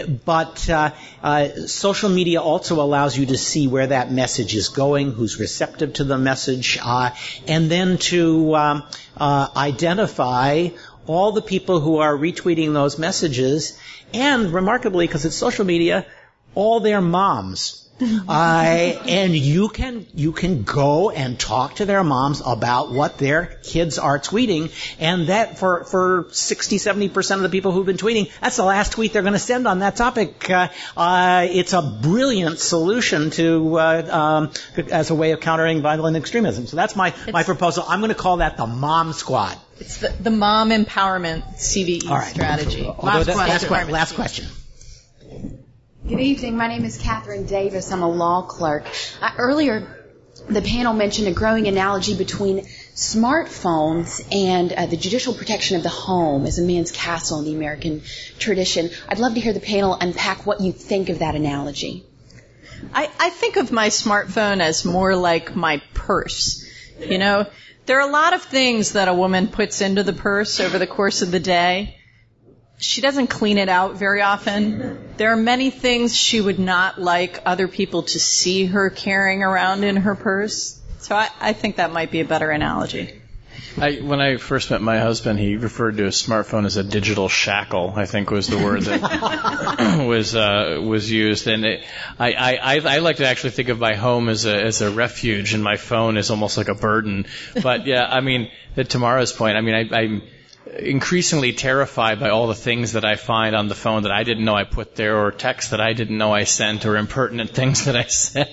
uh, 0.01 0.07
but 0.07 0.69
uh, 0.69 0.91
uh, 1.23 1.47
social 1.67 2.09
media 2.09 2.41
also 2.41 2.81
allows 2.81 3.17
you 3.17 3.27
to 3.27 3.37
see 3.37 3.67
where 3.67 3.87
that 3.87 4.11
message 4.11 4.55
is 4.55 4.69
going, 4.69 5.11
who's 5.11 5.39
receptive 5.39 5.93
to 5.93 6.03
the 6.03 6.17
message, 6.17 6.79
uh, 6.81 7.11
and 7.47 7.69
then 7.69 7.97
to 7.97 8.55
um, 8.55 8.83
identify 9.19 10.69
all 11.07 11.31
the 11.31 11.41
people 11.41 11.79
who 11.79 11.97
are 11.97 12.15
retweeting 12.15 12.73
those 12.73 12.97
messages, 12.97 13.77
and 14.13 14.53
remarkably, 14.53 15.07
because 15.07 15.25
it's 15.25 15.35
social 15.35 15.65
media, 15.65 16.05
all 16.55 16.79
their 16.79 17.01
moms 17.01 17.81
uh, 18.27 18.31
and 18.31 19.35
you 19.35 19.69
can 19.69 20.07
you 20.15 20.31
can 20.31 20.63
go 20.63 21.11
and 21.11 21.39
talk 21.39 21.75
to 21.75 21.85
their 21.85 22.03
moms 22.03 22.41
about 22.43 22.91
what 22.91 23.17
their 23.17 23.45
kids 23.63 23.99
are 23.99 24.17
tweeting, 24.17 24.71
and 24.99 25.27
that 25.27 25.59
for 25.59 25.83
for 25.83 26.27
60, 26.31 26.79
70 26.79 27.09
percent 27.09 27.39
of 27.39 27.43
the 27.43 27.55
people 27.55 27.71
who've 27.71 27.85
been 27.85 27.97
tweeting, 27.97 28.31
that's 28.41 28.55
the 28.55 28.63
last 28.63 28.93
tweet 28.93 29.13
they're 29.13 29.21
going 29.21 29.33
to 29.33 29.39
send 29.39 29.67
on 29.67 29.79
that 29.79 29.95
topic. 29.97 30.49
Uh, 30.49 30.69
uh, 30.97 31.45
it's 31.47 31.73
a 31.73 31.81
brilliant 31.81 32.57
solution 32.57 33.29
to 33.31 33.77
uh, 33.77 34.07
um, 34.09 34.51
as 34.89 35.11
a 35.11 35.15
way 35.15 35.31
of 35.31 35.39
countering 35.39 35.81
violent 35.81 36.17
extremism. 36.17 36.65
So 36.65 36.77
that's 36.77 36.95
my 36.95 37.13
my 37.31 37.43
proposal. 37.43 37.85
I'm 37.87 37.99
going 37.99 38.09
to 38.09 38.15
call 38.15 38.37
that 38.37 38.57
the 38.57 38.65
Mom 38.65 39.13
Squad. 39.13 39.57
It's 39.79 39.97
the, 39.97 40.09
the 40.09 40.31
mom 40.31 40.69
empowerment 40.69 41.55
CVE 41.55 42.29
strategy. 42.29 42.83
Last, 42.83 43.27
last, 43.27 43.69
last, 43.69 43.89
last 43.89 44.15
question. 44.15 44.47
Good 46.07 46.19
evening. 46.19 46.57
My 46.57 46.67
name 46.67 46.83
is 46.83 46.97
Catherine 46.97 47.45
Davis. 47.45 47.91
I'm 47.91 48.01
a 48.01 48.09
law 48.09 48.41
clerk. 48.41 48.85
I, 49.21 49.35
earlier, 49.37 50.03
the 50.49 50.63
panel 50.63 50.93
mentioned 50.93 51.27
a 51.27 51.31
growing 51.31 51.67
analogy 51.67 52.17
between 52.17 52.65
smartphones 52.95 54.25
and 54.33 54.73
uh, 54.73 54.87
the 54.87 54.97
judicial 54.97 55.31
protection 55.31 55.77
of 55.77 55.83
the 55.83 55.89
home 55.89 56.47
as 56.47 56.57
a 56.57 56.63
man's 56.63 56.91
castle 56.91 57.37
in 57.37 57.45
the 57.45 57.53
American 57.53 58.01
tradition. 58.39 58.89
I'd 59.07 59.19
love 59.19 59.35
to 59.35 59.39
hear 59.39 59.53
the 59.53 59.59
panel 59.59 59.95
unpack 60.01 60.43
what 60.43 60.59
you 60.59 60.71
think 60.71 61.09
of 61.09 61.19
that 61.19 61.35
analogy. 61.35 62.03
I, 62.91 63.07
I 63.19 63.29
think 63.29 63.57
of 63.57 63.71
my 63.71 63.89
smartphone 63.89 64.59
as 64.59 64.83
more 64.83 65.15
like 65.15 65.55
my 65.55 65.83
purse. 65.93 66.65
You 66.99 67.19
know, 67.19 67.45
there 67.85 67.99
are 67.99 68.09
a 68.09 68.11
lot 68.11 68.33
of 68.33 68.41
things 68.41 68.93
that 68.93 69.07
a 69.07 69.13
woman 69.13 69.49
puts 69.49 69.81
into 69.81 70.01
the 70.01 70.13
purse 70.13 70.59
over 70.59 70.79
the 70.79 70.87
course 70.87 71.21
of 71.21 71.29
the 71.29 71.39
day 71.39 72.00
she 72.81 73.01
doesn't 73.01 73.27
clean 73.27 73.57
it 73.57 73.69
out 73.69 73.95
very 73.95 74.21
often. 74.21 75.13
There 75.17 75.31
are 75.31 75.37
many 75.37 75.69
things 75.69 76.15
she 76.15 76.41
would 76.41 76.59
not 76.59 76.99
like 76.99 77.39
other 77.45 77.67
people 77.67 78.03
to 78.03 78.19
see 78.19 78.65
her 78.65 78.89
carrying 78.89 79.43
around 79.43 79.83
in 79.83 79.97
her 79.97 80.15
purse. 80.15 80.79
So 80.99 81.15
I, 81.15 81.29
I 81.39 81.53
think 81.53 81.77
that 81.77 81.91
might 81.91 82.11
be 82.11 82.21
a 82.21 82.25
better 82.25 82.49
analogy. 82.49 83.21
I, 83.77 83.95
when 83.97 84.19
I 84.19 84.37
first 84.37 84.69
met 84.69 84.81
my 84.81 84.99
husband, 84.99 85.39
he 85.39 85.55
referred 85.55 85.97
to 85.97 86.05
a 86.05 86.09
smartphone 86.09 86.65
as 86.65 86.75
a 86.75 86.83
digital 86.83 87.29
shackle. 87.29 87.93
I 87.95 88.05
think 88.05 88.29
was 88.29 88.47
the 88.47 88.57
word 88.57 88.81
that 88.83 90.05
was 90.07 90.35
uh, 90.35 90.81
was 90.83 91.09
used. 91.09 91.47
And 91.47 91.63
it, 91.63 91.83
I, 92.19 92.33
I 92.33 92.79
I 92.79 92.97
like 92.99 93.17
to 93.17 93.27
actually 93.27 93.51
think 93.51 93.69
of 93.69 93.79
my 93.79 93.95
home 93.95 94.27
as 94.27 94.45
a 94.45 94.61
as 94.61 94.81
a 94.81 94.91
refuge, 94.91 95.53
and 95.53 95.63
my 95.63 95.77
phone 95.77 96.17
is 96.17 96.31
almost 96.31 96.57
like 96.57 96.67
a 96.67 96.75
burden. 96.75 97.27
But 97.61 97.85
yeah, 97.87 98.05
I 98.05 98.19
mean, 98.19 98.51
at 98.75 98.89
Tamara's 98.89 99.31
point, 99.31 99.55
I 99.55 99.61
mean, 99.61 99.75
I, 99.75 99.97
I'm 99.97 100.21
increasingly 100.77 101.53
terrified 101.53 102.19
by 102.19 102.29
all 102.29 102.47
the 102.47 102.55
things 102.55 102.93
that 102.93 103.03
I 103.03 103.15
find 103.15 103.55
on 103.55 103.67
the 103.67 103.75
phone 103.75 104.03
that 104.03 104.11
I 104.11 104.23
didn't 104.23 104.45
know 104.45 104.55
I 104.55 104.63
put 104.63 104.95
there, 104.95 105.17
or 105.17 105.31
texts 105.31 105.71
that 105.71 105.81
I 105.81 105.93
didn't 105.93 106.17
know 106.17 106.33
I 106.33 106.45
sent, 106.45 106.85
or 106.85 106.97
impertinent 106.97 107.49
things 107.59 107.85
that 107.85 107.95
I 107.95 108.03
sent. 108.03 108.49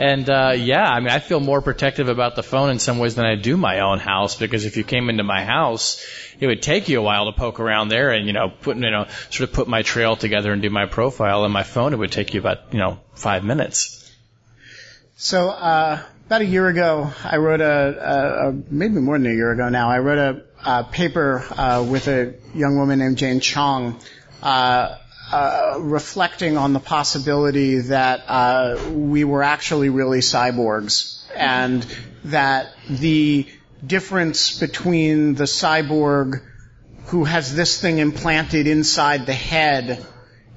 And 0.00 0.28
uh, 0.28 0.54
yeah, 0.56 0.84
I 0.84 1.00
mean, 1.00 1.08
I 1.08 1.18
feel 1.18 1.40
more 1.40 1.62
protective 1.62 2.08
about 2.08 2.36
the 2.36 2.42
phone 2.42 2.70
in 2.70 2.78
some 2.78 2.98
ways 2.98 3.14
than 3.14 3.24
I 3.24 3.36
do 3.36 3.56
my 3.56 3.80
own 3.80 3.98
house 3.98 4.36
because 4.36 4.64
if 4.64 4.76
you 4.76 4.84
came 4.84 5.08
into 5.08 5.22
my 5.22 5.44
house, 5.44 6.04
it 6.40 6.46
would 6.46 6.62
take 6.62 6.88
you 6.88 6.98
a 6.98 7.02
while 7.02 7.26
to 7.26 7.32
poke 7.32 7.60
around 7.60 7.88
there 7.88 8.10
and 8.10 8.26
you 8.26 8.32
know 8.32 8.50
put 8.50 8.76
you 8.76 8.90
know 8.90 9.06
sort 9.30 9.48
of 9.48 9.54
put 9.54 9.68
my 9.68 9.82
trail 9.82 10.16
together 10.16 10.52
and 10.52 10.62
do 10.62 10.70
my 10.70 10.86
profile. 10.86 11.44
On 11.44 11.52
my 11.52 11.62
phone, 11.62 11.92
it 11.92 11.96
would 11.96 12.12
take 12.12 12.34
you 12.34 12.40
about 12.40 12.72
you 12.72 12.78
know 12.78 13.00
five 13.14 13.44
minutes. 13.44 13.98
So 15.16 15.50
uh, 15.50 16.02
about 16.26 16.42
a 16.42 16.46
year 16.46 16.66
ago, 16.66 17.12
I 17.22 17.36
wrote 17.36 17.60
a, 17.60 17.66
a, 17.66 18.48
a, 18.48 18.52
maybe 18.70 18.94
more 18.94 19.18
than 19.18 19.30
a 19.30 19.34
year 19.34 19.52
ago 19.52 19.68
now. 19.68 19.90
I 19.90 19.98
wrote 19.98 20.18
a, 20.18 20.42
a 20.64 20.84
paper 20.84 21.44
uh, 21.56 21.84
with 21.88 22.08
a 22.08 22.34
young 22.54 22.76
woman 22.76 22.98
named 22.98 23.18
Jane 23.18 23.40
Chong. 23.40 24.00
Uh, 24.42 24.96
uh, 25.32 25.78
reflecting 25.80 26.58
on 26.58 26.74
the 26.74 26.78
possibility 26.78 27.78
that 27.78 28.24
uh, 28.28 28.90
we 28.90 29.24
were 29.24 29.42
actually 29.42 29.88
really 29.88 30.18
cyborgs 30.18 31.24
and 31.34 31.86
that 32.24 32.74
the 32.90 33.46
difference 33.86 34.58
between 34.58 35.34
the 35.34 35.44
cyborg 35.44 36.42
who 37.06 37.24
has 37.24 37.54
this 37.54 37.80
thing 37.80 37.98
implanted 37.98 38.66
inside 38.66 39.24
the 39.24 39.32
head 39.32 40.04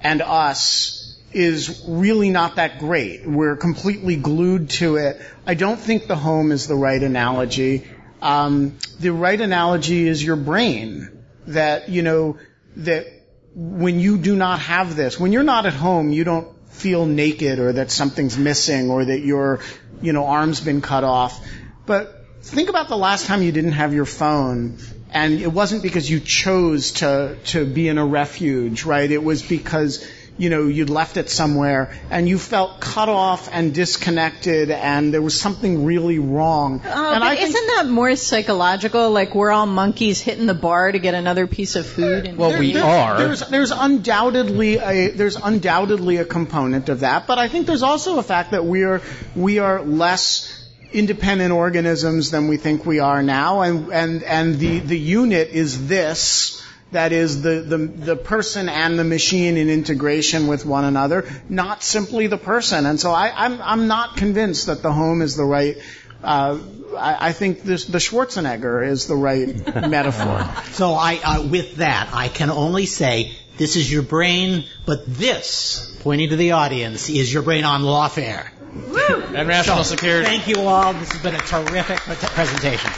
and 0.01 0.21
us 0.21 1.17
is 1.31 1.83
really 1.87 2.29
not 2.29 2.57
that 2.57 2.79
great. 2.79 3.25
We're 3.25 3.57
completely 3.57 4.15
glued 4.15 4.69
to 4.71 4.97
it. 4.97 5.21
I 5.45 5.53
don't 5.53 5.79
think 5.79 6.07
the 6.07 6.15
home 6.15 6.51
is 6.51 6.67
the 6.67 6.75
right 6.75 7.01
analogy. 7.01 7.85
Um, 8.25 8.79
the 8.99 9.11
right 9.11 9.39
analogy 9.39 10.07
is 10.07 10.23
your 10.23 10.35
brain. 10.35 11.23
That, 11.47 11.89
you 11.89 12.01
know, 12.01 12.39
that 12.77 13.05
when 13.53 13.99
you 13.99 14.17
do 14.17 14.35
not 14.35 14.59
have 14.61 14.95
this, 14.95 15.19
when 15.19 15.31
you're 15.31 15.43
not 15.43 15.67
at 15.67 15.73
home, 15.73 16.09
you 16.09 16.23
don't 16.23 16.47
feel 16.69 17.05
naked 17.05 17.59
or 17.59 17.73
that 17.73 17.91
something's 17.91 18.35
missing 18.35 18.89
or 18.89 19.05
that 19.05 19.19
your, 19.19 19.59
you 20.01 20.11
know, 20.11 20.25
arm's 20.25 20.59
been 20.59 20.81
cut 20.81 21.03
off. 21.03 21.39
But 21.85 22.25
think 22.41 22.69
about 22.69 22.87
the 22.87 22.97
last 22.97 23.27
time 23.27 23.43
you 23.43 23.51
didn't 23.51 23.73
have 23.73 23.93
your 23.93 24.05
phone 24.05 24.79
and 25.11 25.39
it 25.39 25.53
wasn't 25.53 25.83
because 25.83 26.09
you 26.09 26.19
chose 26.19 26.93
to, 26.93 27.37
to 27.45 27.63
be 27.65 27.87
in 27.87 27.99
a 27.99 28.05
refuge, 28.05 28.85
right? 28.85 29.09
It 29.09 29.23
was 29.23 29.43
because 29.43 30.05
you 30.37 30.49
know, 30.49 30.67
you'd 30.67 30.89
left 30.89 31.15
it 31.17 31.29
somewhere 31.29 31.97
and 32.09 32.27
you 32.27 32.37
felt 32.37 32.81
cut 32.81 33.07
off 33.07 33.47
and 33.51 33.73
disconnected 33.73 34.69
and 34.69 35.13
there 35.13 35.21
was 35.21 35.39
something 35.39 35.85
really 35.85 36.19
wrong. 36.19 36.81
Oh, 36.83 37.13
and 37.13 37.21
but 37.21 37.39
isn't 37.39 37.67
that 37.67 37.87
more 37.87 38.15
psychological? 38.17 39.11
Like 39.11 39.33
we're 39.33 39.51
all 39.51 39.65
monkeys 39.65 40.19
hitting 40.19 40.45
the 40.45 40.53
bar 40.53 40.91
to 40.91 40.99
get 40.99 41.13
another 41.13 41.47
piece 41.47 41.75
of 41.75 41.85
food. 41.85 42.27
And 42.27 42.37
well, 42.37 42.49
there, 42.49 42.59
we 42.59 42.73
there, 42.73 42.83
are. 42.83 43.17
There's, 43.17 43.47
there's 43.47 43.71
undoubtedly 43.71 44.77
a 44.77 45.11
there's 45.11 45.37
undoubtedly 45.37 46.17
a 46.17 46.25
component 46.25 46.89
of 46.89 46.99
that, 46.99 47.27
but 47.27 47.37
I 47.37 47.47
think 47.47 47.65
there's 47.65 47.83
also 47.83 48.19
a 48.19 48.23
fact 48.23 48.51
that 48.51 48.65
we 48.65 48.83
are 48.83 49.01
we 49.35 49.59
are 49.59 49.81
less 49.81 50.51
independent 50.91 51.51
organisms 51.51 52.31
than 52.31 52.47
we 52.47 52.57
think 52.57 52.85
we 52.85 52.99
are 52.99 53.23
now, 53.23 53.61
and 53.61 53.91
and 53.93 54.23
and 54.23 54.59
the 54.59 54.79
the 54.79 54.99
unit 54.99 55.49
is 55.49 55.87
this 55.87 56.61
that 56.95 57.11
is 57.11 57.41
the, 57.41 57.61
the, 57.61 57.77
the 57.77 58.15
person 58.15 58.69
and 58.69 58.97
the 58.97 59.03
machine 59.03 59.57
in 59.57 59.69
integration 59.69 60.47
with 60.47 60.65
one 60.65 60.85
another, 60.85 61.29
not 61.49 61.83
simply 61.83 62.27
the 62.27 62.37
person. 62.37 62.85
And 62.85 62.99
so 62.99 63.11
I, 63.11 63.31
I'm, 63.45 63.61
I'm 63.61 63.87
not 63.87 64.17
convinced 64.17 64.67
that 64.67 64.81
the 64.81 64.91
home 64.91 65.21
is 65.21 65.35
the 65.35 65.45
right 65.45 65.77
uh, 66.23 66.57
I, 66.97 67.27
I, 67.27 67.31
think 67.33 67.61
this, 67.61 67.85
the 67.85 67.99
Schwarzenegger 67.99 68.87
is 68.87 69.05
the 69.05 69.15
right 69.15 69.47
metaphor. 69.75 70.49
So 70.71 70.93
I, 70.93 71.19
uh, 71.23 71.47
with 71.47 71.75
that, 71.75 72.09
I 72.13 72.29
can 72.29 72.49
only 72.49 72.87
say 72.87 73.33
this 73.57 73.75
is 73.75 73.91
your 73.91 74.01
brain, 74.01 74.65
but 74.87 75.05
this, 75.05 75.95
pointing 76.01 76.29
to 76.29 76.35
the 76.35 76.53
audience, 76.53 77.09
is 77.09 77.31
your 77.31 77.43
brain 77.43 77.63
on 77.63 77.81
lawfare. 77.81 78.49
Woo! 78.73 79.21
And 79.35 79.47
national 79.47 79.83
so, 79.83 79.95
security. 79.95 80.25
Thank 80.25 80.47
you 80.47 80.61
all. 80.61 80.93
This 80.93 81.11
has 81.11 81.21
been 81.21 81.35
a 81.35 81.39
terrific 81.39 81.99
presentation. 81.99 82.91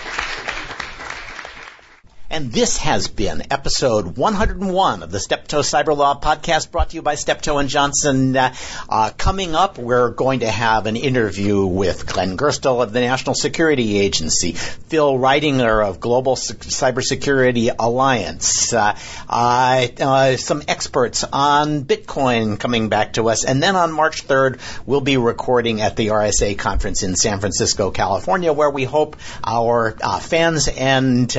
And 2.29 2.51
this 2.51 2.75
has 2.79 3.07
been 3.07 3.41
episode 3.51 4.17
101 4.17 5.01
of 5.01 5.11
the 5.11 5.19
Steptoe 5.19 5.61
Cyber 5.61 5.95
Law 5.95 6.19
podcast 6.19 6.71
brought 6.71 6.89
to 6.89 6.97
you 6.97 7.01
by 7.01 7.15
Steptoe 7.15 7.57
and 7.57 7.69
Johnson. 7.69 8.35
Uh, 8.35 8.53
uh, 8.89 9.11
coming 9.17 9.55
up, 9.55 9.77
we're 9.77 10.09
going 10.09 10.41
to 10.41 10.51
have 10.51 10.87
an 10.87 10.97
interview 10.97 11.65
with 11.65 12.05
Glenn 12.05 12.35
Gerstell 12.35 12.83
of 12.83 12.91
the 12.91 12.99
National 12.99 13.33
Security 13.33 13.99
Agency, 13.99 14.51
Phil 14.51 15.13
Reitinger 15.13 15.87
of 15.87 16.01
Global 16.01 16.35
Cybersecurity 16.35 17.73
Alliance, 17.79 18.73
uh, 18.73 18.97
uh, 19.29 19.87
uh, 19.97 20.35
some 20.35 20.63
experts 20.67 21.23
on 21.31 21.85
Bitcoin 21.85 22.59
coming 22.59 22.89
back 22.89 23.13
to 23.13 23.29
us. 23.29 23.45
And 23.45 23.63
then 23.63 23.77
on 23.77 23.93
March 23.93 24.27
3rd, 24.27 24.59
we'll 24.85 24.99
be 24.99 25.15
recording 25.15 25.79
at 25.79 25.95
the 25.95 26.07
RSA 26.07 26.57
conference 26.57 27.03
in 27.03 27.15
San 27.15 27.39
Francisco, 27.39 27.89
California, 27.89 28.51
where 28.51 28.69
we 28.69 28.83
hope 28.83 29.15
our 29.45 29.91
fans 30.19 30.67
and 30.67 31.33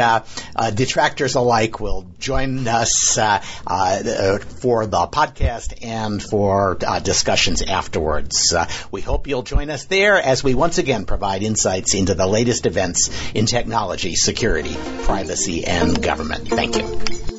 detractors 0.79 1.35
alike 1.35 1.81
will 1.81 2.07
join 2.21 2.67
us 2.69 3.19
uh, 3.19 3.43
uh, 3.67 4.39
for 4.39 4.87
the 4.87 5.09
podcast 5.09 5.85
and 5.85 6.23
for 6.23 6.79
uh, 6.87 7.01
discussions 7.01 7.63
afterwards. 7.63 8.55
Uh, 8.55 8.69
we 8.93 9.01
hope 9.01 9.27
you'll 9.27 9.43
join 9.43 9.71
us 9.71 9.85
there 9.87 10.23
as 10.23 10.45
we 10.45 10.55
once 10.55 10.79
again 10.79 11.05
provide 11.05 11.43
insights 11.43 11.95
into 11.95 12.15
the 12.15 12.27
latest 12.27 12.65
events 12.65 13.11
in 13.35 13.47
technology, 13.47 14.15
security, 14.15 14.77
privacy, 15.03 15.67
and 15.67 16.01
government. 16.01 16.49
Thank 16.49 16.77
you. 16.77 17.38